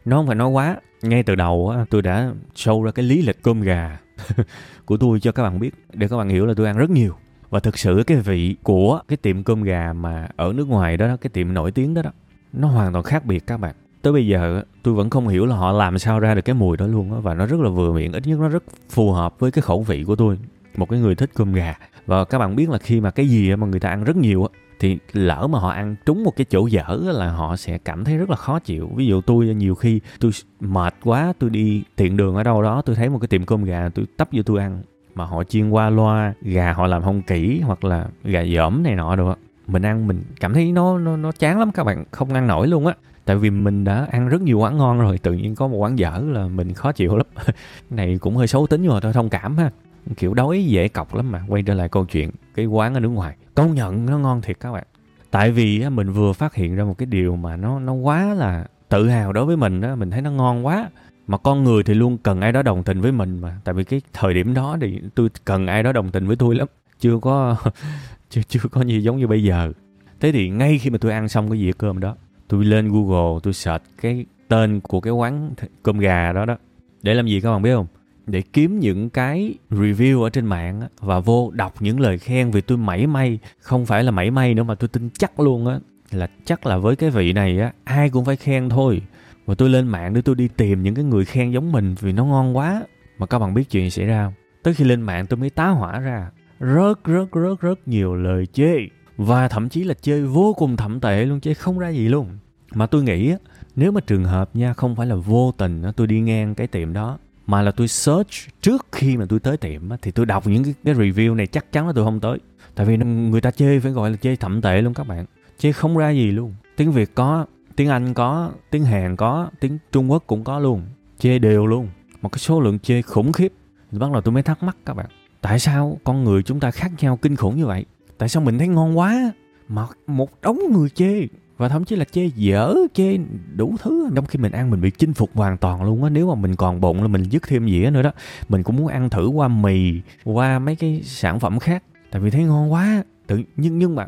Nó 0.04 0.16
không 0.16 0.26
phải 0.26 0.36
nói 0.36 0.48
quá. 0.48 0.76
Ngay 1.02 1.22
từ 1.22 1.34
đầu 1.34 1.68
á, 1.68 1.84
tôi 1.90 2.02
đã 2.02 2.32
show 2.56 2.82
ra 2.82 2.90
cái 2.90 3.04
lý 3.04 3.22
lịch 3.22 3.42
cơm 3.42 3.60
gà. 3.60 3.98
của 4.84 4.96
tôi 4.96 5.20
cho 5.20 5.32
các 5.32 5.42
bạn 5.42 5.60
biết, 5.60 5.74
để 5.92 6.08
các 6.08 6.16
bạn 6.16 6.28
hiểu 6.28 6.46
là 6.46 6.54
tôi 6.56 6.66
ăn 6.66 6.76
rất 6.76 6.90
nhiều. 6.90 7.14
Và 7.50 7.60
thực 7.60 7.78
sự 7.78 8.02
cái 8.06 8.16
vị 8.16 8.56
của 8.62 9.00
cái 9.08 9.16
tiệm 9.16 9.42
cơm 9.42 9.62
gà 9.62 9.92
mà 9.92 10.28
ở 10.36 10.52
nước 10.52 10.68
ngoài 10.68 10.96
đó 10.96 11.16
cái 11.20 11.30
tiệm 11.30 11.54
nổi 11.54 11.70
tiếng 11.70 11.94
đó 11.94 12.02
đó, 12.02 12.10
nó 12.52 12.68
hoàn 12.68 12.92
toàn 12.92 13.04
khác 13.04 13.24
biệt 13.24 13.46
các 13.46 13.56
bạn. 13.56 13.74
Tới 14.02 14.12
bây 14.12 14.26
giờ 14.26 14.62
tôi 14.82 14.94
vẫn 14.94 15.10
không 15.10 15.28
hiểu 15.28 15.46
là 15.46 15.56
họ 15.56 15.72
làm 15.72 15.98
sao 15.98 16.20
ra 16.20 16.34
được 16.34 16.42
cái 16.42 16.54
mùi 16.54 16.76
đó 16.76 16.86
luôn 16.86 17.12
á, 17.12 17.18
và 17.20 17.34
nó 17.34 17.46
rất 17.46 17.60
là 17.60 17.70
vừa 17.70 17.92
miệng, 17.92 18.12
ít 18.12 18.26
nhất 18.26 18.38
nó 18.40 18.48
rất 18.48 18.64
phù 18.90 19.12
hợp 19.12 19.38
với 19.38 19.50
cái 19.50 19.62
khẩu 19.62 19.82
vị 19.82 20.04
của 20.06 20.16
tôi, 20.16 20.38
một 20.76 20.88
cái 20.88 21.00
người 21.00 21.14
thích 21.14 21.30
cơm 21.34 21.52
gà. 21.52 21.74
Và 22.06 22.24
các 22.24 22.38
bạn 22.38 22.56
biết 22.56 22.70
là 22.70 22.78
khi 22.78 23.00
mà 23.00 23.10
cái 23.10 23.28
gì 23.28 23.56
mà 23.56 23.66
người 23.66 23.80
ta 23.80 23.88
ăn 23.88 24.04
rất 24.04 24.16
nhiều 24.16 24.44
á 24.44 24.58
thì 24.80 24.98
lỡ 25.12 25.46
mà 25.50 25.58
họ 25.58 25.70
ăn 25.70 25.96
trúng 26.06 26.24
một 26.24 26.36
cái 26.36 26.44
chỗ 26.50 26.66
dở 26.66 26.84
là 27.02 27.32
họ 27.32 27.56
sẽ 27.56 27.78
cảm 27.78 28.04
thấy 28.04 28.16
rất 28.16 28.30
là 28.30 28.36
khó 28.36 28.58
chịu. 28.58 28.90
Ví 28.96 29.06
dụ 29.06 29.20
tôi 29.20 29.46
nhiều 29.46 29.74
khi 29.74 30.00
tôi 30.20 30.30
mệt 30.60 30.94
quá, 31.04 31.32
tôi 31.38 31.50
đi 31.50 31.82
tiện 31.96 32.16
đường 32.16 32.34
ở 32.34 32.42
đâu 32.42 32.62
đó, 32.62 32.82
tôi 32.82 32.96
thấy 32.96 33.08
một 33.08 33.18
cái 33.18 33.28
tiệm 33.28 33.46
cơm 33.46 33.64
gà, 33.64 33.88
tôi 33.94 34.06
tấp 34.16 34.28
vô 34.32 34.42
tôi 34.42 34.60
ăn. 34.60 34.82
Mà 35.14 35.24
họ 35.24 35.44
chiên 35.44 35.70
qua 35.70 35.90
loa, 35.90 36.34
gà 36.42 36.72
họ 36.72 36.86
làm 36.86 37.02
không 37.02 37.22
kỹ 37.22 37.60
hoặc 37.60 37.84
là 37.84 38.06
gà 38.24 38.44
dởm 38.54 38.82
này 38.82 38.94
nọ 38.94 39.16
được 39.16 39.38
mình 39.66 39.82
ăn 39.82 40.06
mình 40.06 40.24
cảm 40.40 40.54
thấy 40.54 40.72
nó 40.72 40.98
nó 40.98 41.16
nó 41.16 41.32
chán 41.32 41.58
lắm 41.58 41.72
các 41.72 41.84
bạn, 41.84 42.04
không 42.10 42.34
ăn 42.34 42.46
nổi 42.46 42.68
luôn 42.68 42.86
á. 42.86 42.94
Tại 43.24 43.36
vì 43.36 43.50
mình 43.50 43.84
đã 43.84 44.06
ăn 44.10 44.28
rất 44.28 44.42
nhiều 44.42 44.58
quán 44.58 44.78
ngon 44.78 45.00
rồi, 45.00 45.18
tự 45.18 45.32
nhiên 45.32 45.54
có 45.54 45.68
một 45.68 45.76
quán 45.76 45.98
dở 45.98 46.22
là 46.26 46.46
mình 46.46 46.74
khó 46.74 46.92
chịu 46.92 47.16
lắm. 47.16 47.26
Này 47.90 48.18
cũng 48.20 48.36
hơi 48.36 48.46
xấu 48.46 48.66
tính 48.66 48.82
nhưng 48.82 48.92
mà 48.92 49.00
tôi 49.00 49.12
thông 49.12 49.28
cảm 49.28 49.56
ha 49.56 49.70
kiểu 50.16 50.34
đói 50.34 50.64
dễ 50.64 50.88
cọc 50.88 51.14
lắm 51.14 51.32
mà, 51.32 51.42
quay 51.48 51.62
trở 51.62 51.74
lại 51.74 51.88
câu 51.88 52.04
chuyện 52.04 52.30
cái 52.54 52.66
quán 52.66 52.94
ở 52.94 53.00
nước 53.00 53.08
ngoài. 53.08 53.36
Công 53.54 53.74
nhận 53.74 54.06
nó 54.06 54.18
ngon 54.18 54.40
thiệt 54.40 54.60
các 54.60 54.72
bạn. 54.72 54.84
Tại 55.30 55.50
vì 55.50 55.88
mình 55.88 56.12
vừa 56.12 56.32
phát 56.32 56.54
hiện 56.54 56.76
ra 56.76 56.84
một 56.84 56.98
cái 56.98 57.06
điều 57.06 57.36
mà 57.36 57.56
nó 57.56 57.78
nó 57.78 57.92
quá 57.92 58.34
là 58.34 58.66
tự 58.88 59.08
hào 59.08 59.32
đối 59.32 59.44
với 59.44 59.56
mình 59.56 59.80
đó, 59.80 59.94
mình 59.96 60.10
thấy 60.10 60.22
nó 60.22 60.30
ngon 60.30 60.66
quá. 60.66 60.90
Mà 61.26 61.38
con 61.38 61.64
người 61.64 61.82
thì 61.82 61.94
luôn 61.94 62.18
cần 62.18 62.40
ai 62.40 62.52
đó 62.52 62.62
đồng 62.62 62.82
tình 62.82 63.00
với 63.00 63.12
mình 63.12 63.38
mà. 63.40 63.60
Tại 63.64 63.74
vì 63.74 63.84
cái 63.84 64.00
thời 64.12 64.34
điểm 64.34 64.54
đó 64.54 64.76
thì 64.80 65.00
tôi 65.14 65.28
cần 65.44 65.66
ai 65.66 65.82
đó 65.82 65.92
đồng 65.92 66.10
tình 66.10 66.26
với 66.26 66.36
tôi 66.36 66.54
lắm. 66.54 66.68
Chưa 67.00 67.18
có, 67.18 67.56
chưa 68.30 68.42
chưa 68.48 68.60
có 68.70 68.82
gì 68.82 69.02
giống 69.02 69.18
như 69.18 69.26
bây 69.26 69.42
giờ. 69.42 69.72
Thế 70.20 70.32
thì 70.32 70.48
ngay 70.48 70.78
khi 70.78 70.90
mà 70.90 70.98
tôi 70.98 71.12
ăn 71.12 71.28
xong 71.28 71.50
cái 71.50 71.58
dĩa 71.58 71.72
cơm 71.78 72.00
đó, 72.00 72.16
tôi 72.48 72.64
lên 72.64 72.92
google, 72.92 73.40
tôi 73.42 73.52
search 73.52 73.84
cái 74.02 74.26
tên 74.48 74.80
của 74.80 75.00
cái 75.00 75.12
quán 75.12 75.50
cơm 75.82 75.98
gà 75.98 76.32
đó 76.32 76.44
đó. 76.44 76.56
Để 77.02 77.14
làm 77.14 77.26
gì 77.26 77.40
các 77.40 77.52
bạn 77.52 77.62
biết 77.62 77.74
không? 77.74 77.86
Để 78.30 78.42
kiếm 78.42 78.80
những 78.80 79.10
cái 79.10 79.54
review 79.70 80.22
ở 80.22 80.30
trên 80.30 80.46
mạng 80.46 80.80
và 81.00 81.20
vô 81.20 81.50
đọc 81.54 81.74
những 81.80 82.00
lời 82.00 82.18
khen 82.18 82.50
vì 82.50 82.60
tôi 82.60 82.78
mảy 82.78 83.06
may, 83.06 83.38
không 83.60 83.86
phải 83.86 84.04
là 84.04 84.10
mảy 84.10 84.30
may 84.30 84.54
nữa 84.54 84.62
mà 84.62 84.74
tôi 84.74 84.88
tin 84.88 85.10
chắc 85.18 85.40
luôn 85.40 85.66
á, 85.66 85.78
là 86.10 86.28
chắc 86.44 86.66
là 86.66 86.76
với 86.76 86.96
cái 86.96 87.10
vị 87.10 87.32
này 87.32 87.60
á, 87.60 87.72
ai 87.84 88.10
cũng 88.10 88.24
phải 88.24 88.36
khen 88.36 88.68
thôi. 88.68 89.02
Và 89.46 89.54
tôi 89.54 89.68
lên 89.68 89.88
mạng 89.88 90.14
để 90.14 90.22
tôi 90.22 90.34
đi 90.34 90.48
tìm 90.48 90.82
những 90.82 90.94
cái 90.94 91.04
người 91.04 91.24
khen 91.24 91.50
giống 91.50 91.72
mình 91.72 91.94
vì 92.00 92.12
nó 92.12 92.24
ngon 92.24 92.56
quá. 92.56 92.82
Mà 93.18 93.26
các 93.26 93.38
bạn 93.38 93.54
biết 93.54 93.70
chuyện 93.70 93.90
xảy 93.90 94.06
ra 94.06 94.24
không? 94.24 94.34
Tới 94.62 94.74
khi 94.74 94.84
lên 94.84 95.02
mạng 95.02 95.26
tôi 95.26 95.36
mới 95.38 95.50
tá 95.50 95.68
hỏa 95.68 95.98
ra 95.98 96.30
rất 96.60 97.04
rất 97.04 97.32
rất 97.32 97.60
rất 97.60 97.88
nhiều 97.88 98.14
lời 98.14 98.46
chê. 98.46 98.74
Và 99.16 99.48
thậm 99.48 99.68
chí 99.68 99.84
là 99.84 99.94
chơi 100.02 100.22
vô 100.22 100.54
cùng 100.58 100.76
thậm 100.76 101.00
tệ 101.00 101.24
luôn 101.24 101.40
chứ 101.40 101.54
không 101.54 101.78
ra 101.78 101.88
gì 101.88 102.08
luôn. 102.08 102.38
Mà 102.74 102.86
tôi 102.86 103.02
nghĩ 103.02 103.34
nếu 103.76 103.92
mà 103.92 104.00
trường 104.00 104.24
hợp 104.24 104.56
nha, 104.56 104.72
không 104.72 104.96
phải 104.96 105.06
là 105.06 105.14
vô 105.14 105.52
tình 105.58 105.82
tôi 105.96 106.06
đi 106.06 106.20
ngang 106.20 106.54
cái 106.54 106.66
tiệm 106.66 106.92
đó 106.92 107.18
mà 107.50 107.62
là 107.62 107.70
tôi 107.70 107.88
search 107.88 108.30
trước 108.62 108.86
khi 108.92 109.16
mà 109.16 109.26
tôi 109.28 109.40
tới 109.40 109.56
tiệm 109.56 109.82
thì 110.02 110.10
tôi 110.10 110.26
đọc 110.26 110.46
những 110.46 110.64
cái, 110.64 110.74
cái 110.84 110.94
review 110.94 111.34
này 111.34 111.46
chắc 111.46 111.72
chắn 111.72 111.86
là 111.86 111.92
tôi 111.96 112.04
không 112.04 112.20
tới. 112.20 112.38
Tại 112.74 112.86
vì 112.86 112.96
người 112.96 113.40
ta 113.40 113.50
chê 113.50 113.80
phải 113.80 113.92
gọi 113.92 114.10
là 114.10 114.16
chê 114.16 114.36
thậm 114.36 114.62
tệ 114.62 114.82
luôn 114.82 114.94
các 114.94 115.06
bạn. 115.06 115.26
Chê 115.58 115.72
không 115.72 115.96
ra 115.96 116.10
gì 116.10 116.30
luôn. 116.30 116.54
Tiếng 116.76 116.92
việt 116.92 117.14
có 117.14 117.46
tiếng 117.76 117.88
anh 117.88 118.14
có 118.14 118.50
tiếng 118.70 118.84
hàn 118.84 119.16
có 119.16 119.50
tiếng 119.60 119.78
trung 119.92 120.10
quốc 120.10 120.24
cũng 120.26 120.44
có 120.44 120.58
luôn. 120.58 120.82
Chê 121.18 121.38
đều 121.38 121.66
luôn. 121.66 121.88
Một 122.22 122.28
cái 122.28 122.38
số 122.38 122.60
lượng 122.60 122.78
chê 122.78 123.02
khủng 123.02 123.32
khiếp. 123.32 123.52
Bắt 123.90 124.12
đầu 124.12 124.20
tôi 124.20 124.32
mới 124.32 124.42
thắc 124.42 124.62
mắc 124.62 124.76
các 124.86 124.94
bạn 124.94 125.06
tại 125.40 125.58
sao 125.58 125.98
con 126.04 126.24
người 126.24 126.42
chúng 126.42 126.60
ta 126.60 126.70
khác 126.70 126.92
nhau 127.00 127.16
kinh 127.16 127.36
khủng 127.36 127.56
như 127.56 127.66
vậy? 127.66 127.84
Tại 128.18 128.28
sao 128.28 128.42
mình 128.42 128.58
thấy 128.58 128.68
ngon 128.68 128.98
quá? 128.98 129.32
Mà 129.68 129.86
một 130.06 130.30
đống 130.42 130.60
người 130.72 130.88
chê 130.88 131.26
và 131.60 131.68
thậm 131.68 131.84
chí 131.84 131.96
là 131.96 132.04
chê 132.04 132.30
dở 132.34 132.74
chê 132.94 133.18
đủ 133.56 133.76
thứ. 133.82 134.10
Trong 134.14 134.26
khi 134.26 134.38
mình 134.38 134.52
ăn 134.52 134.70
mình 134.70 134.80
bị 134.80 134.90
chinh 134.90 135.14
phục 135.14 135.30
hoàn 135.34 135.56
toàn 135.56 135.82
luôn 135.82 136.04
á. 136.04 136.10
Nếu 136.10 136.28
mà 136.28 136.34
mình 136.34 136.56
còn 136.56 136.80
bụng 136.80 137.02
là 137.02 137.08
mình 137.08 137.22
dứt 137.22 137.42
thêm 137.48 137.68
dĩa 137.68 137.90
nữa 137.92 138.02
đó. 138.02 138.12
Mình 138.48 138.62
cũng 138.62 138.76
muốn 138.76 138.86
ăn 138.86 139.10
thử 139.10 139.28
qua 139.28 139.48
mì 139.48 140.00
qua 140.24 140.58
mấy 140.58 140.76
cái 140.76 141.00
sản 141.04 141.40
phẩm 141.40 141.58
khác. 141.58 141.82
Tại 142.10 142.22
vì 142.22 142.30
thấy 142.30 142.44
ngon 142.44 142.72
quá. 142.72 143.04
Tự 143.26 143.42
nhưng 143.56 143.78
nhưng 143.78 143.94
mà 143.94 144.06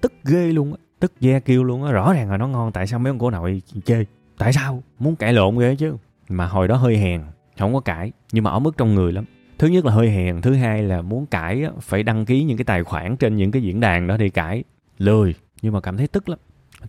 tức 0.00 0.12
ghê 0.24 0.52
luôn 0.52 0.72
á. 0.72 0.78
Tức 1.00 1.12
da 1.20 1.38
kêu 1.38 1.64
luôn 1.64 1.84
á. 1.84 1.92
Rõ 1.92 2.12
ràng 2.12 2.30
là 2.30 2.36
nó 2.36 2.48
ngon. 2.48 2.72
Tại 2.72 2.86
sao 2.86 2.98
mấy 2.98 3.10
ông 3.10 3.18
cô 3.18 3.30
nội 3.30 3.62
chê? 3.84 4.04
Tại 4.38 4.52
sao? 4.52 4.82
Muốn 4.98 5.16
cãi 5.16 5.32
lộn 5.32 5.58
ghê 5.58 5.76
chứ. 5.76 5.96
Mà 6.28 6.46
hồi 6.46 6.68
đó 6.68 6.76
hơi 6.76 6.96
hèn 6.96 7.22
không 7.58 7.74
có 7.74 7.80
cãi. 7.80 8.12
Nhưng 8.32 8.44
mà 8.44 8.50
ở 8.50 8.58
mức 8.58 8.76
trong 8.76 8.94
người 8.94 9.12
lắm. 9.12 9.24
Thứ 9.58 9.68
nhất 9.68 9.84
là 9.84 9.92
hơi 9.92 10.10
hèn 10.10 10.40
thứ 10.40 10.54
hai 10.54 10.82
là 10.82 11.02
muốn 11.02 11.26
cãi 11.26 11.62
á, 11.62 11.70
phải 11.80 12.02
đăng 12.02 12.24
ký 12.24 12.44
những 12.44 12.56
cái 12.56 12.64
tài 12.64 12.84
khoản 12.84 13.16
trên 13.16 13.36
những 13.36 13.50
cái 13.50 13.62
diễn 13.62 13.80
đàn 13.80 14.06
đó 14.06 14.16
để 14.16 14.28
cãi. 14.28 14.64
Lười 14.98 15.34
nhưng 15.62 15.72
mà 15.72 15.80
cảm 15.80 15.96
thấy 15.96 16.08
tức 16.08 16.28
lắm 16.28 16.38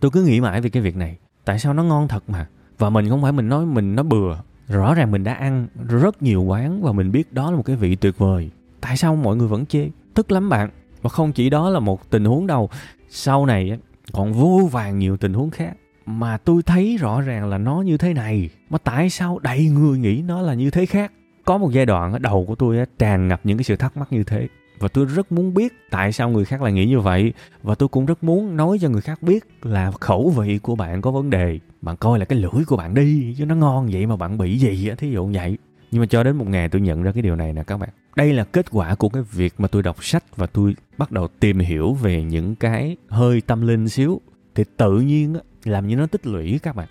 tôi 0.00 0.10
cứ 0.10 0.22
nghĩ 0.22 0.40
mãi 0.40 0.60
về 0.60 0.70
cái 0.70 0.82
việc 0.82 0.96
này. 0.96 1.16
Tại 1.44 1.58
sao 1.58 1.74
nó 1.74 1.82
ngon 1.82 2.08
thật 2.08 2.30
mà? 2.30 2.46
Và 2.78 2.90
mình 2.90 3.08
không 3.08 3.22
phải 3.22 3.32
mình 3.32 3.48
nói 3.48 3.66
mình 3.66 3.94
nó 3.94 4.02
bừa. 4.02 4.36
Rõ 4.68 4.94
ràng 4.94 5.10
mình 5.10 5.24
đã 5.24 5.34
ăn 5.34 5.66
rất 5.88 6.22
nhiều 6.22 6.42
quán 6.42 6.82
và 6.82 6.92
mình 6.92 7.12
biết 7.12 7.32
đó 7.32 7.50
là 7.50 7.56
một 7.56 7.62
cái 7.62 7.76
vị 7.76 7.96
tuyệt 7.96 8.18
vời. 8.18 8.50
Tại 8.80 8.96
sao 8.96 9.16
mọi 9.16 9.36
người 9.36 9.48
vẫn 9.48 9.66
chê? 9.66 9.88
Tức 10.14 10.32
lắm 10.32 10.48
bạn. 10.48 10.70
Và 11.02 11.10
không 11.10 11.32
chỉ 11.32 11.50
đó 11.50 11.70
là 11.70 11.80
một 11.80 12.10
tình 12.10 12.24
huống 12.24 12.46
đâu. 12.46 12.70
Sau 13.08 13.46
này 13.46 13.78
còn 14.12 14.32
vô 14.32 14.68
vàng 14.72 14.98
nhiều 14.98 15.16
tình 15.16 15.34
huống 15.34 15.50
khác. 15.50 15.72
Mà 16.06 16.36
tôi 16.36 16.62
thấy 16.62 16.96
rõ 16.96 17.20
ràng 17.20 17.48
là 17.48 17.58
nó 17.58 17.80
như 17.80 17.96
thế 17.98 18.14
này. 18.14 18.50
Mà 18.70 18.78
tại 18.78 19.10
sao 19.10 19.38
đầy 19.38 19.68
người 19.68 19.98
nghĩ 19.98 20.22
nó 20.22 20.42
là 20.42 20.54
như 20.54 20.70
thế 20.70 20.86
khác? 20.86 21.12
Có 21.44 21.58
một 21.58 21.70
giai 21.72 21.86
đoạn 21.86 22.12
ở 22.12 22.18
đầu 22.18 22.44
của 22.48 22.54
tôi 22.54 22.76
tràn 22.98 23.28
ngập 23.28 23.40
những 23.44 23.58
cái 23.58 23.64
sự 23.64 23.76
thắc 23.76 23.96
mắc 23.96 24.12
như 24.12 24.24
thế 24.24 24.48
và 24.78 24.88
tôi 24.88 25.04
rất 25.04 25.32
muốn 25.32 25.54
biết 25.54 25.72
tại 25.90 26.12
sao 26.12 26.30
người 26.30 26.44
khác 26.44 26.62
lại 26.62 26.72
nghĩ 26.72 26.86
như 26.86 27.00
vậy. 27.00 27.32
Và 27.62 27.74
tôi 27.74 27.88
cũng 27.88 28.06
rất 28.06 28.24
muốn 28.24 28.56
nói 28.56 28.78
cho 28.80 28.88
người 28.88 29.00
khác 29.00 29.22
biết 29.22 29.44
là 29.62 29.90
khẩu 30.00 30.30
vị 30.30 30.58
của 30.58 30.76
bạn 30.76 31.02
có 31.02 31.10
vấn 31.10 31.30
đề. 31.30 31.58
Bạn 31.82 31.96
coi 31.96 32.18
là 32.18 32.24
cái 32.24 32.38
lưỡi 32.38 32.64
của 32.66 32.76
bạn 32.76 32.94
đi 32.94 33.34
chứ 33.38 33.46
nó 33.46 33.54
ngon 33.54 33.88
vậy 33.92 34.06
mà 34.06 34.16
bạn 34.16 34.38
bị 34.38 34.58
gì 34.58 34.88
á 34.88 34.94
thí 34.94 35.10
dụ 35.10 35.30
vậy. 35.32 35.58
Nhưng 35.90 36.00
mà 36.00 36.06
cho 36.06 36.22
đến 36.22 36.36
một 36.36 36.48
ngày 36.48 36.68
tôi 36.68 36.80
nhận 36.80 37.02
ra 37.02 37.12
cái 37.12 37.22
điều 37.22 37.36
này 37.36 37.52
nè 37.52 37.62
các 37.62 37.76
bạn. 37.76 37.88
Đây 38.16 38.32
là 38.32 38.44
kết 38.44 38.66
quả 38.70 38.94
của 38.94 39.08
cái 39.08 39.22
việc 39.32 39.54
mà 39.58 39.68
tôi 39.68 39.82
đọc 39.82 40.04
sách 40.04 40.36
và 40.36 40.46
tôi 40.46 40.74
bắt 40.98 41.12
đầu 41.12 41.28
tìm 41.40 41.58
hiểu 41.58 41.92
về 41.94 42.22
những 42.22 42.54
cái 42.54 42.96
hơi 43.08 43.40
tâm 43.40 43.66
linh 43.66 43.88
xíu. 43.88 44.20
Thì 44.54 44.64
tự 44.76 45.00
nhiên 45.00 45.34
á, 45.34 45.40
làm 45.64 45.86
như 45.86 45.96
nó 45.96 46.06
tích 46.06 46.26
lũy 46.26 46.60
các 46.62 46.76
bạn. 46.76 46.88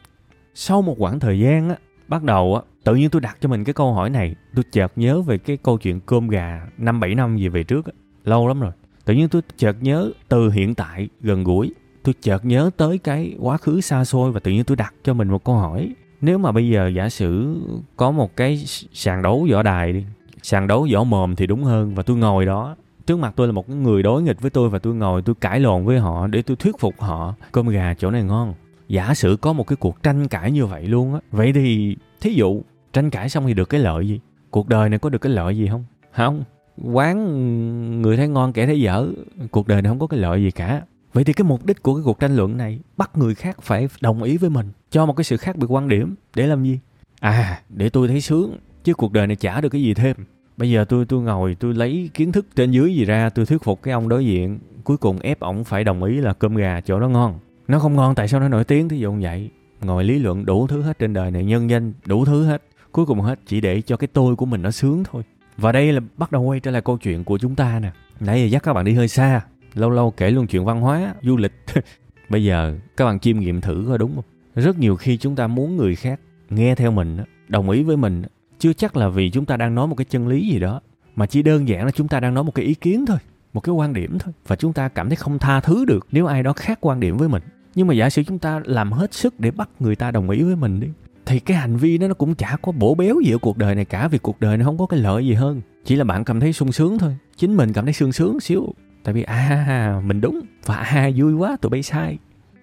Sau 0.53 0.81
một 0.81 0.95
khoảng 0.99 1.19
thời 1.19 1.39
gian 1.39 1.69
á 1.69 1.75
bắt 2.07 2.23
đầu 2.23 2.55
á, 2.55 2.61
tự 2.83 2.95
nhiên 2.95 3.09
tôi 3.09 3.21
đặt 3.21 3.37
cho 3.41 3.49
mình 3.49 3.63
cái 3.63 3.73
câu 3.73 3.93
hỏi 3.93 4.09
này, 4.09 4.35
tôi 4.55 4.63
chợt 4.71 4.91
nhớ 4.95 5.21
về 5.21 5.37
cái 5.37 5.57
câu 5.57 5.77
chuyện 5.77 5.99
cơm 5.99 6.27
gà 6.27 6.61
năm 6.77 6.99
bảy 6.99 7.15
năm 7.15 7.37
gì 7.37 7.47
về 7.47 7.63
trước 7.63 7.85
á, 7.85 7.91
lâu 8.23 8.47
lắm 8.47 8.59
rồi. 8.59 8.71
Tự 9.05 9.13
nhiên 9.13 9.29
tôi 9.29 9.41
chợt 9.57 9.77
nhớ 9.81 10.11
từ 10.29 10.49
hiện 10.49 10.75
tại 10.75 11.09
gần 11.21 11.43
gũi, 11.43 11.73
tôi 12.03 12.15
chợt 12.21 12.45
nhớ 12.45 12.69
tới 12.77 12.97
cái 12.97 13.35
quá 13.39 13.57
khứ 13.57 13.81
xa 13.81 14.05
xôi 14.05 14.31
và 14.31 14.39
tự 14.39 14.51
nhiên 14.51 14.63
tôi 14.63 14.77
đặt 14.77 14.93
cho 15.03 15.13
mình 15.13 15.29
một 15.29 15.43
câu 15.43 15.55
hỏi. 15.55 15.95
Nếu 16.21 16.37
mà 16.37 16.51
bây 16.51 16.69
giờ 16.69 16.87
giả 16.87 17.09
sử 17.09 17.55
có 17.95 18.11
một 18.11 18.35
cái 18.35 18.63
sàn 18.93 19.21
đấu 19.21 19.47
võ 19.51 19.63
đài 19.63 19.93
đi, 19.93 20.05
sàn 20.41 20.67
đấu 20.67 20.87
võ 20.93 21.03
mồm 21.03 21.35
thì 21.35 21.47
đúng 21.47 21.63
hơn 21.63 21.95
và 21.95 22.03
tôi 22.03 22.17
ngồi 22.17 22.45
đó. 22.45 22.75
Trước 23.07 23.19
mặt 23.19 23.33
tôi 23.35 23.47
là 23.47 23.53
một 23.53 23.69
người 23.69 24.03
đối 24.03 24.21
nghịch 24.21 24.41
với 24.41 24.49
tôi 24.49 24.69
và 24.69 24.79
tôi 24.79 24.95
ngồi 24.95 25.21
tôi 25.21 25.35
cãi 25.41 25.59
lộn 25.59 25.85
với 25.85 25.99
họ 25.99 26.27
để 26.27 26.41
tôi 26.41 26.57
thuyết 26.57 26.75
phục 26.79 26.95
họ, 26.99 27.33
cơm 27.51 27.67
gà 27.67 27.93
chỗ 27.93 28.11
này 28.11 28.23
ngon 28.23 28.53
giả 28.87 29.13
sử 29.13 29.37
có 29.41 29.53
một 29.53 29.67
cái 29.67 29.75
cuộc 29.75 30.03
tranh 30.03 30.27
cãi 30.27 30.51
như 30.51 30.65
vậy 30.65 30.87
luôn 30.87 31.13
á, 31.13 31.19
vậy 31.31 31.53
thì 31.53 31.97
thí 32.21 32.33
dụ 32.33 32.61
tranh 32.93 33.09
cãi 33.09 33.29
xong 33.29 33.47
thì 33.47 33.53
được 33.53 33.69
cái 33.69 33.81
lợi 33.81 34.07
gì? 34.07 34.19
Cuộc 34.51 34.69
đời 34.69 34.89
này 34.89 34.99
có 34.99 35.09
được 35.09 35.21
cái 35.21 35.31
lợi 35.31 35.57
gì 35.57 35.67
không? 35.67 35.85
Không. 36.11 36.43
Quán 36.83 38.01
người 38.01 38.17
thấy 38.17 38.27
ngon, 38.27 38.53
kẻ 38.53 38.65
thấy 38.65 38.81
dở, 38.81 39.07
cuộc 39.51 39.67
đời 39.67 39.81
này 39.81 39.89
không 39.89 39.99
có 39.99 40.07
cái 40.07 40.19
lợi 40.19 40.43
gì 40.43 40.51
cả. 40.51 40.81
Vậy 41.13 41.23
thì 41.23 41.33
cái 41.33 41.45
mục 41.45 41.65
đích 41.65 41.83
của 41.83 41.95
cái 41.95 42.03
cuộc 42.03 42.19
tranh 42.19 42.35
luận 42.35 42.57
này, 42.57 42.79
bắt 42.97 43.17
người 43.17 43.35
khác 43.35 43.61
phải 43.61 43.87
đồng 44.01 44.23
ý 44.23 44.37
với 44.37 44.49
mình, 44.49 44.71
cho 44.91 45.05
một 45.05 45.13
cái 45.13 45.23
sự 45.23 45.37
khác 45.37 45.55
biệt 45.55 45.67
quan 45.69 45.87
điểm, 45.87 46.15
để 46.35 46.47
làm 46.47 46.63
gì? 46.63 46.79
À 47.19 47.61
để 47.69 47.89
tôi 47.89 48.07
thấy 48.07 48.21
sướng, 48.21 48.57
chứ 48.83 48.93
cuộc 48.93 49.13
đời 49.13 49.27
này 49.27 49.35
chả 49.35 49.61
được 49.61 49.69
cái 49.69 49.81
gì 49.81 49.93
thêm. 49.93 50.15
Bây 50.57 50.71
giờ 50.71 50.85
tôi 50.85 51.05
tôi 51.05 51.21
ngồi, 51.21 51.55
tôi 51.59 51.73
lấy 51.73 52.09
kiến 52.13 52.31
thức 52.31 52.47
trên 52.55 52.71
dưới 52.71 52.95
gì 52.95 53.05
ra, 53.05 53.29
tôi 53.29 53.45
thuyết 53.45 53.63
phục 53.63 53.81
cái 53.83 53.93
ông 53.93 54.09
đối 54.09 54.25
diện, 54.25 54.59
cuối 54.83 54.97
cùng 54.97 55.19
ép 55.19 55.39
ổng 55.39 55.63
phải 55.63 55.83
đồng 55.83 56.03
ý 56.03 56.15
là 56.15 56.33
cơm 56.33 56.55
gà 56.55 56.81
chỗ 56.81 56.99
đó 56.99 57.09
ngon 57.09 57.39
nó 57.67 57.79
không 57.79 57.95
ngon, 57.95 58.15
tại 58.15 58.27
sao 58.27 58.39
nó 58.39 58.47
nổi 58.47 58.63
tiếng? 58.63 58.89
Thí 58.89 58.99
dụ 58.99 59.13
như 59.13 59.27
vậy. 59.27 59.49
Ngồi 59.81 60.03
lý 60.03 60.19
luận 60.19 60.45
đủ 60.45 60.67
thứ 60.67 60.81
hết 60.81 60.99
trên 60.99 61.13
đời 61.13 61.31
này, 61.31 61.45
nhân 61.45 61.69
danh 61.69 61.93
đủ 62.05 62.25
thứ 62.25 62.45
hết. 62.45 62.63
Cuối 62.91 63.05
cùng 63.05 63.21
hết, 63.21 63.39
chỉ 63.45 63.61
để 63.61 63.81
cho 63.81 63.97
cái 63.97 64.07
tôi 64.13 64.35
của 64.35 64.45
mình 64.45 64.61
nó 64.61 64.71
sướng 64.71 65.03
thôi. 65.03 65.23
Và 65.57 65.71
đây 65.71 65.93
là 65.93 65.99
bắt 66.17 66.31
đầu 66.31 66.41
quay 66.41 66.59
trở 66.59 66.71
lại 66.71 66.81
câu 66.81 66.97
chuyện 66.97 67.23
của 67.23 67.37
chúng 67.37 67.55
ta 67.55 67.79
nè. 67.79 67.91
Nãy 68.19 68.41
giờ 68.41 68.47
dắt 68.47 68.63
các 68.63 68.73
bạn 68.73 68.85
đi 68.85 68.93
hơi 68.93 69.07
xa. 69.07 69.41
Lâu 69.73 69.89
lâu 69.89 70.11
kể 70.11 70.31
luôn 70.31 70.47
chuyện 70.47 70.65
văn 70.65 70.81
hóa, 70.81 71.13
du 71.23 71.37
lịch. 71.37 71.53
Bây 72.29 72.43
giờ 72.43 72.77
các 72.97 73.05
bạn 73.05 73.19
chiêm 73.19 73.39
nghiệm 73.39 73.61
thử 73.61 73.85
coi 73.87 73.97
đúng 73.97 74.15
không? 74.15 74.23
Rất 74.55 74.79
nhiều 74.79 74.95
khi 74.95 75.17
chúng 75.17 75.35
ta 75.35 75.47
muốn 75.47 75.77
người 75.77 75.95
khác 75.95 76.19
nghe 76.49 76.75
theo 76.75 76.91
mình 76.91 77.17
đồng 77.47 77.69
ý 77.69 77.83
với 77.83 77.97
mình 77.97 78.23
chưa 78.59 78.73
chắc 78.73 78.97
là 78.97 79.09
vì 79.09 79.29
chúng 79.29 79.45
ta 79.45 79.57
đang 79.57 79.75
nói 79.75 79.87
một 79.87 79.95
cái 79.95 80.05
chân 80.05 80.27
lý 80.27 80.47
gì 80.47 80.59
đó, 80.59 80.81
mà 81.15 81.25
chỉ 81.25 81.41
đơn 81.41 81.67
giản 81.67 81.85
là 81.85 81.91
chúng 81.91 82.07
ta 82.07 82.19
đang 82.19 82.33
nói 82.33 82.43
một 82.43 82.55
cái 82.55 82.65
ý 82.65 82.73
kiến 82.73 83.05
thôi, 83.05 83.17
một 83.53 83.61
cái 83.61 83.75
quan 83.75 83.93
điểm 83.93 84.19
thôi. 84.19 84.33
Và 84.47 84.55
chúng 84.55 84.73
ta 84.73 84.87
cảm 84.87 85.09
thấy 85.09 85.15
không 85.15 85.39
tha 85.39 85.59
thứ 85.59 85.85
được 85.85 86.07
nếu 86.11 86.25
ai 86.25 86.43
đó 86.43 86.53
khác 86.53 86.77
quan 86.81 86.99
điểm 86.99 87.17
với 87.17 87.29
mình 87.29 87.43
nhưng 87.75 87.87
mà 87.87 87.93
giả 87.93 88.09
sử 88.09 88.23
chúng 88.23 88.39
ta 88.39 88.61
làm 88.65 88.91
hết 88.91 89.13
sức 89.13 89.39
để 89.39 89.51
bắt 89.51 89.69
người 89.79 89.95
ta 89.95 90.11
đồng 90.11 90.29
ý 90.29 90.43
với 90.43 90.55
mình 90.55 90.79
đi, 90.79 90.87
thì 91.25 91.39
cái 91.39 91.57
hành 91.57 91.77
vi 91.77 91.97
đó 91.97 92.07
nó 92.07 92.13
cũng 92.13 92.35
chả 92.35 92.57
có 92.61 92.71
bổ 92.71 92.95
béo 92.95 93.15
gì 93.25 93.31
ở 93.31 93.37
cuộc 93.37 93.57
đời 93.57 93.75
này 93.75 93.85
cả, 93.85 94.07
vì 94.07 94.17
cuộc 94.17 94.39
đời 94.39 94.57
nó 94.57 94.65
không 94.65 94.77
có 94.77 94.85
cái 94.85 94.99
lợi 94.99 95.27
gì 95.27 95.33
hơn. 95.33 95.61
Chỉ 95.85 95.95
là 95.95 96.03
bạn 96.03 96.23
cảm 96.23 96.39
thấy 96.39 96.53
sung 96.53 96.71
sướng 96.71 96.97
thôi. 96.97 97.17
Chính 97.37 97.57
mình 97.57 97.73
cảm 97.73 97.85
thấy 97.85 97.93
sung 97.93 98.11
sướng 98.11 98.39
xíu. 98.39 98.73
Tại 99.03 99.13
vì 99.13 99.23
à 99.23 100.01
mình 100.05 100.21
đúng 100.21 100.41
và 100.65 100.75
à 100.75 101.09
vui 101.15 101.33
quá, 101.33 101.57
tụi 101.61 101.69
bay 101.69 101.83
sai. 101.83 102.17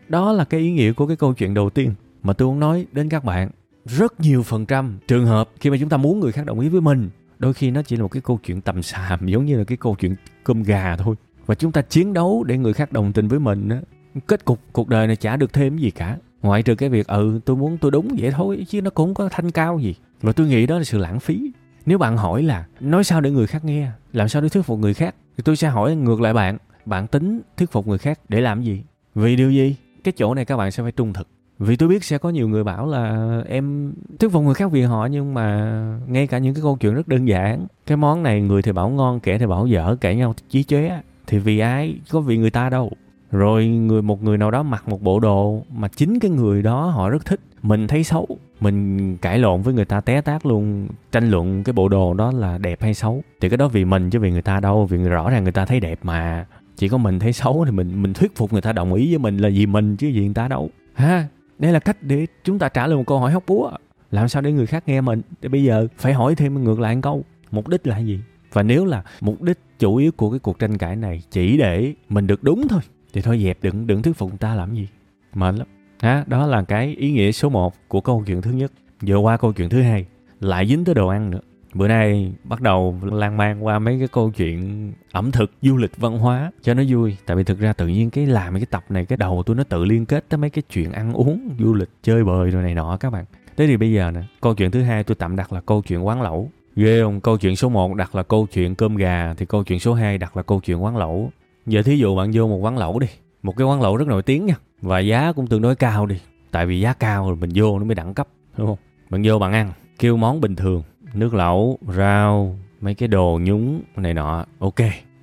Đó 0.09 0.33
là 0.33 0.45
cái 0.45 0.61
ý 0.61 0.73
nghĩa 0.73 0.93
của 0.93 1.07
cái 1.07 1.17
câu 1.17 1.35
chuyện 1.35 1.55
đầu 1.55 1.71
tiên 1.71 1.95
mà 2.23 2.33
tôi 2.33 2.49
muốn 2.49 2.61
nói 2.61 2.87
đến 2.93 3.09
các 3.09 3.25
bạn. 3.25 3.51
Rất 3.85 4.21
nhiều 4.21 4.43
phần 4.43 4.67
trăm 4.67 4.99
trường 5.09 5.27
hợp 5.27 5.51
khi 5.61 5.71
mà 5.71 5.77
chúng 5.81 5.89
ta 5.89 5.97
muốn 5.97 6.21
người 6.21 6.33
khác 6.33 6.47
đồng 6.47 6.61
ý 6.61 6.69
với 6.69 6.81
mình, 6.81 7.11
đôi 7.39 7.55
khi 7.55 7.71
nó 7.71 7.83
chỉ 7.83 7.97
là 7.97 8.03
một 8.03 8.09
cái 8.09 8.23
câu 8.23 8.41
chuyện 8.47 8.61
tầm 8.61 8.83
xàm, 8.83 9.27
giống 9.27 9.45
như 9.45 9.59
là 9.59 9.65
cái 9.65 9.77
câu 9.77 9.97
chuyện 10.01 10.17
cơm 10.45 10.63
gà 10.63 10.97
thôi. 10.97 11.17
Và 11.47 11.55
chúng 11.55 11.73
ta 11.73 11.83
chiến 11.83 12.13
đấu 12.13 12.45
để 12.45 12.59
người 12.59 12.73
khác 12.73 12.93
đồng 12.93 13.13
tình 13.13 13.29
với 13.29 13.39
mình 13.39 13.69
á 13.69 13.81
kết 14.27 14.45
cục, 14.45 14.59
cuộc 14.73 14.89
đời 14.89 15.07
này 15.07 15.17
chả 15.17 15.37
được 15.37 15.53
thêm 15.53 15.77
gì 15.77 15.91
cả. 15.91 16.17
Ngoại 16.43 16.63
trừ 16.63 16.75
cái 16.75 16.89
việc 16.89 17.07
ừ 17.07 17.41
tôi 17.45 17.57
muốn 17.57 17.79
tôi 17.79 17.91
đúng 17.91 18.09
vậy 18.19 18.31
thôi, 18.31 18.65
chứ 18.69 18.83
nó 18.83 18.91
cũng 18.91 19.15
có 19.15 19.29
thanh 19.29 19.51
cao 19.51 19.79
gì. 19.79 19.95
Và 20.23 20.33
tôi 20.33 20.47
nghĩ 20.47 20.67
đó 20.67 20.79
là 20.79 20.85
sự 20.85 20.99
lãng 20.99 21.21
phí. 21.21 21.53
Nếu 21.87 21.99
bạn 21.99 22.17
hỏi 22.17 22.43
là, 22.43 22.67
nói 22.81 23.05
sao 23.05 23.21
để 23.21 23.31
người 23.31 23.47
khác 23.47 23.65
nghe? 23.65 23.89
Làm 24.13 24.29
sao 24.29 24.43
để 24.43 24.49
thuyết 24.49 24.63
phục 24.63 24.79
người 24.79 24.95
khác? 24.95 25.15
Thì 25.37 25.43
tôi 25.45 25.57
sẽ 25.57 25.69
hỏi 25.69 25.97
ngược 25.97 26.21
lại 26.21 26.35
bạn. 26.35 26.59
Bạn 26.85 27.07
tính 27.07 27.41
thuyết 27.57 27.71
phục 27.71 27.89
người 27.89 27.99
khác 27.99 28.21
để 28.29 28.41
làm 28.41 28.63
gì? 28.63 28.83
Vì 29.15 29.37
điều 29.37 29.51
gì? 29.51 29.77
Cái 30.05 30.13
chỗ 30.17 30.35
này 30.35 30.45
các 30.45 30.57
bạn 30.57 30.71
sẽ 30.71 30.83
phải 30.83 30.93
trung 30.93 31.13
thực. 31.13 31.29
Vì 31.59 31.77
tôi 31.77 31.89
biết 31.89 32.05
sẽ 32.05 32.19
có 32.19 32.31
nhiều 32.31 32.49
người 32.49 32.65
bảo 32.65 32.87
là, 32.87 33.43
em 33.49 33.95
thuyết 34.19 34.33
phục 34.33 34.45
người 34.45 34.55
khác 34.55 34.71
vì 34.73 34.83
họ, 34.83 35.07
nhưng 35.07 35.35
mà 35.35 35.73
ngay 36.07 36.27
cả 36.27 36.39
những 36.39 36.55
cái 36.55 36.63
câu 36.63 36.77
chuyện 36.77 36.95
rất 36.95 37.09
đơn 37.09 37.29
giản. 37.29 37.67
Cái 37.87 37.97
món 37.97 38.23
này 38.23 38.41
người 38.41 38.63
thì 38.63 38.73
bảo 38.73 38.89
ngon, 38.89 39.21
kẻ 39.21 39.39
thì 39.39 39.47
bảo 39.47 39.67
dở 39.67 39.97
kể 40.01 40.15
nhau 40.15 40.35
chí 40.49 40.63
chế 40.63 41.01
thì 41.27 41.39
vì 41.39 41.59
ai? 41.59 41.95
Có 42.11 42.21
vì 42.21 42.37
người 42.37 42.51
ta 42.51 42.71
đâu 42.71 42.93
rồi 43.33 43.67
người, 43.67 44.03
một 44.03 44.23
người 44.23 44.39
nào 44.39 44.51
đó 44.51 44.63
mặc 44.63 44.89
một 44.89 45.03
bộ 45.03 45.21
đồ 45.21 45.63
mà 45.71 45.89
chính 45.89 46.19
cái 46.19 46.31
người 46.31 46.63
đó 46.63 46.87
họ 46.87 47.11
rất 47.11 47.27
thích, 47.27 47.41
mình 47.63 47.89
thấy 47.89 48.05
xấu, 48.05 48.27
mình 48.61 49.17
cãi 49.17 49.39
lộn 49.39 49.63
với 49.63 49.75
người 49.75 49.85
ta 49.85 50.01
té 50.01 50.21
tát 50.21 50.47
luôn. 50.47 50.89
Tranh 51.13 51.31
luận 51.31 51.65
cái 51.65 51.73
bộ 51.73 51.89
đồ 51.89 52.15
đó 52.15 52.33
là 52.33 52.59
đẹp 52.59 52.83
hay 52.83 52.95
xấu 52.95 53.23
thì 53.41 53.49
cái 53.49 53.57
đó 53.57 53.69
vì 53.69 53.85
mình 53.85 54.11
chứ 54.11 54.19
vì 54.19 54.31
người 54.31 54.43
ta 54.43 54.61
đâu, 54.61 54.87
vì 54.87 54.99
rõ 54.99 55.31
ràng 55.31 55.43
người 55.43 55.53
ta 55.53 55.65
thấy 55.65 55.81
đẹp 55.81 55.99
mà. 56.03 56.47
Chỉ 56.77 56.89
có 56.89 56.99
mình 56.99 57.19
thấy 57.19 57.33
xấu 57.33 57.65
thì 57.65 57.71
mình 57.71 58.03
mình 58.03 58.15
thuyết 58.15 58.37
phục 58.37 58.53
người 58.53 58.63
ta 58.63 58.73
đồng 58.73 58.95
ý 58.95 59.11
với 59.11 59.19
mình 59.19 59.39
là 59.39 59.49
vì 59.49 59.67
mình 59.67 59.97
chứ 59.97 60.11
vì 60.15 60.25
người 60.25 60.35
ta 60.35 60.49
đâu. 60.49 60.71
Ha, 60.95 61.27
đây 61.59 61.73
là 61.73 61.79
cách 61.79 61.97
để 62.01 62.27
chúng 62.45 62.59
ta 62.59 62.69
trả 62.69 62.87
lời 62.87 62.97
một 62.97 63.05
câu 63.07 63.19
hỏi 63.19 63.33
hóc 63.33 63.43
búa. 63.47 63.71
Làm 64.11 64.29
sao 64.29 64.43
để 64.43 64.53
người 64.53 64.67
khác 64.67 64.85
nghe 64.87 65.01
mình? 65.01 65.23
Để 65.41 65.49
bây 65.49 65.65
giờ 65.65 65.87
phải 65.97 66.13
hỏi 66.13 66.35
thêm 66.35 66.65
ngược 66.65 66.81
lại 66.81 66.95
một 66.95 67.01
câu. 67.03 67.25
Mục 67.51 67.69
đích 67.69 67.87
là 67.87 67.99
gì? 67.99 68.21
Và 68.53 68.63
nếu 68.63 68.85
là 68.85 69.03
mục 69.21 69.43
đích 69.43 69.59
chủ 69.79 69.97
yếu 69.97 70.13
của 70.13 70.31
cái 70.31 70.39
cuộc 70.39 70.59
tranh 70.59 70.79
cãi 70.79 70.97
này 70.97 71.23
chỉ 71.31 71.57
để 71.57 71.93
mình 72.09 72.27
được 72.27 72.43
đúng 72.43 72.69
thôi 72.69 72.81
thì 73.13 73.21
thôi 73.21 73.41
dẹp, 73.45 73.59
đừng 73.63 73.87
đừng 73.87 74.03
thuyết 74.03 74.17
phục 74.17 74.29
người 74.29 74.39
ta 74.39 74.55
làm 74.55 74.75
gì. 74.75 74.89
Mệt 75.35 75.55
lắm. 75.55 75.67
Ha 76.01 76.25
đó 76.27 76.47
là 76.47 76.63
cái 76.63 76.95
ý 76.99 77.13
nghĩa 77.13 77.33
số 77.33 77.49
1 77.49 77.75
của 77.89 78.01
câu 78.01 78.25
chuyện 78.27 78.43
thứ 78.43 78.51
nhất. 78.51 78.73
Vừa 79.07 79.17
qua 79.17 79.37
câu 79.37 79.53
chuyện 79.53 79.69
thứ 79.69 79.83
hai, 79.83 80.07
lại 80.41 80.67
dính 80.67 80.85
tới 80.85 80.95
đồ 80.95 81.09
ăn 81.09 81.31
nữa. 81.31 81.41
Bữa 81.75 81.89
nay 81.89 82.33
bắt 82.45 82.61
đầu 82.61 83.01
lan 83.03 83.37
man 83.37 83.65
qua 83.65 83.79
mấy 83.79 83.99
cái 83.99 84.09
câu 84.09 84.31
chuyện 84.31 84.93
ẩm 85.13 85.31
thực, 85.31 85.53
du 85.63 85.77
lịch, 85.77 85.97
văn 85.97 86.19
hóa 86.19 86.51
cho 86.63 86.75
nó 86.75 86.83
vui. 86.89 87.17
Tại 87.27 87.37
vì 87.37 87.45
thực 87.45 87.59
ra 87.59 87.73
tự 87.73 87.87
nhiên 87.87 88.11
cái 88.11 88.27
làm 88.27 88.55
cái 88.55 88.67
tập 88.67 88.85
này, 88.89 89.07
cái 89.07 89.17
đầu 89.17 89.43
tôi 89.47 89.57
nó 89.57 89.65
tự 89.65 89.85
liên 89.85 90.07
kết 90.07 90.25
tới 90.29 90.39
mấy 90.39 90.51
cái 90.51 90.63
chuyện 90.73 90.93
ăn 90.93 91.13
uống, 91.13 91.51
du 91.59 91.75
lịch, 91.75 91.89
chơi 92.03 92.25
bời 92.25 92.51
rồi 92.51 92.63
này 92.63 92.75
nọ 92.75 92.97
các 92.97 93.11
bạn. 93.11 93.25
Thế 93.57 93.67
thì 93.67 93.77
bây 93.77 93.93
giờ 93.93 94.11
nè, 94.11 94.23
câu 94.41 94.55
chuyện 94.55 94.71
thứ 94.71 94.83
hai 94.83 95.05
tôi 95.05 95.15
tạm 95.15 95.37
đặt 95.37 95.53
là 95.53 95.61
câu 95.61 95.83
chuyện 95.83 96.07
quán 96.07 96.23
lẩu. 96.23 96.51
Ghê 96.77 97.03
không? 97.03 97.21
Câu 97.21 97.39
chuyện 97.39 97.57
số 97.57 97.69
1 97.69 97.95
đặt 97.95 98.15
là 98.15 98.23
câu 98.23 98.47
chuyện 98.53 98.75
cơm 98.75 98.97
gà, 98.97 99.35
thì 99.37 99.47
câu 99.47 99.65
chuyện 99.65 99.81
số 99.81 99.95
2 99.95 100.19
đặt 100.19 100.37
là 100.37 100.43
câu 100.43 100.61
chuyện 100.65 100.85
quán 100.85 100.97
lẩu 100.97 101.31
giờ 101.67 101.83
thí 101.83 101.97
dụ 101.97 102.17
bạn 102.17 102.31
vô 102.35 102.49
một 102.49 102.57
quán 102.57 102.79
lẩu 102.79 102.99
đi. 102.99 103.07
Một 103.43 103.57
cái 103.57 103.67
quán 103.67 103.83
lẩu 103.83 103.97
rất 103.97 104.09
nổi 104.09 104.23
tiếng 104.23 104.47
nha. 104.47 104.55
Và 104.81 104.99
giá 104.99 105.33
cũng 105.33 105.47
tương 105.47 105.63
đối 105.63 105.77
cao 105.77 106.07
đi. 106.07 106.17
Tại 106.51 106.67
vì 106.67 106.81
giá 106.81 106.93
cao 106.93 107.27
rồi 107.27 107.37
mình 107.37 107.51
vô 107.55 107.79
nó 107.79 107.85
mới 107.85 107.95
đẳng 107.95 108.15
cấp, 108.15 108.29
đúng 108.57 108.67
không? 108.67 108.79
Bạn 109.11 109.23
vô 109.25 109.39
bạn 109.39 109.53
ăn. 109.53 109.73
Kêu 109.99 110.17
món 110.17 110.41
bình 110.41 110.57
thường. 110.57 110.83
Nước 111.15 111.35
lẩu, 111.35 111.79
rau, 111.97 112.59
mấy 112.81 112.95
cái 112.95 113.09
đồ 113.09 113.41
nhúng 113.43 113.83
này 113.97 114.15
nọ. 114.15 114.45
Ok. 114.59 114.75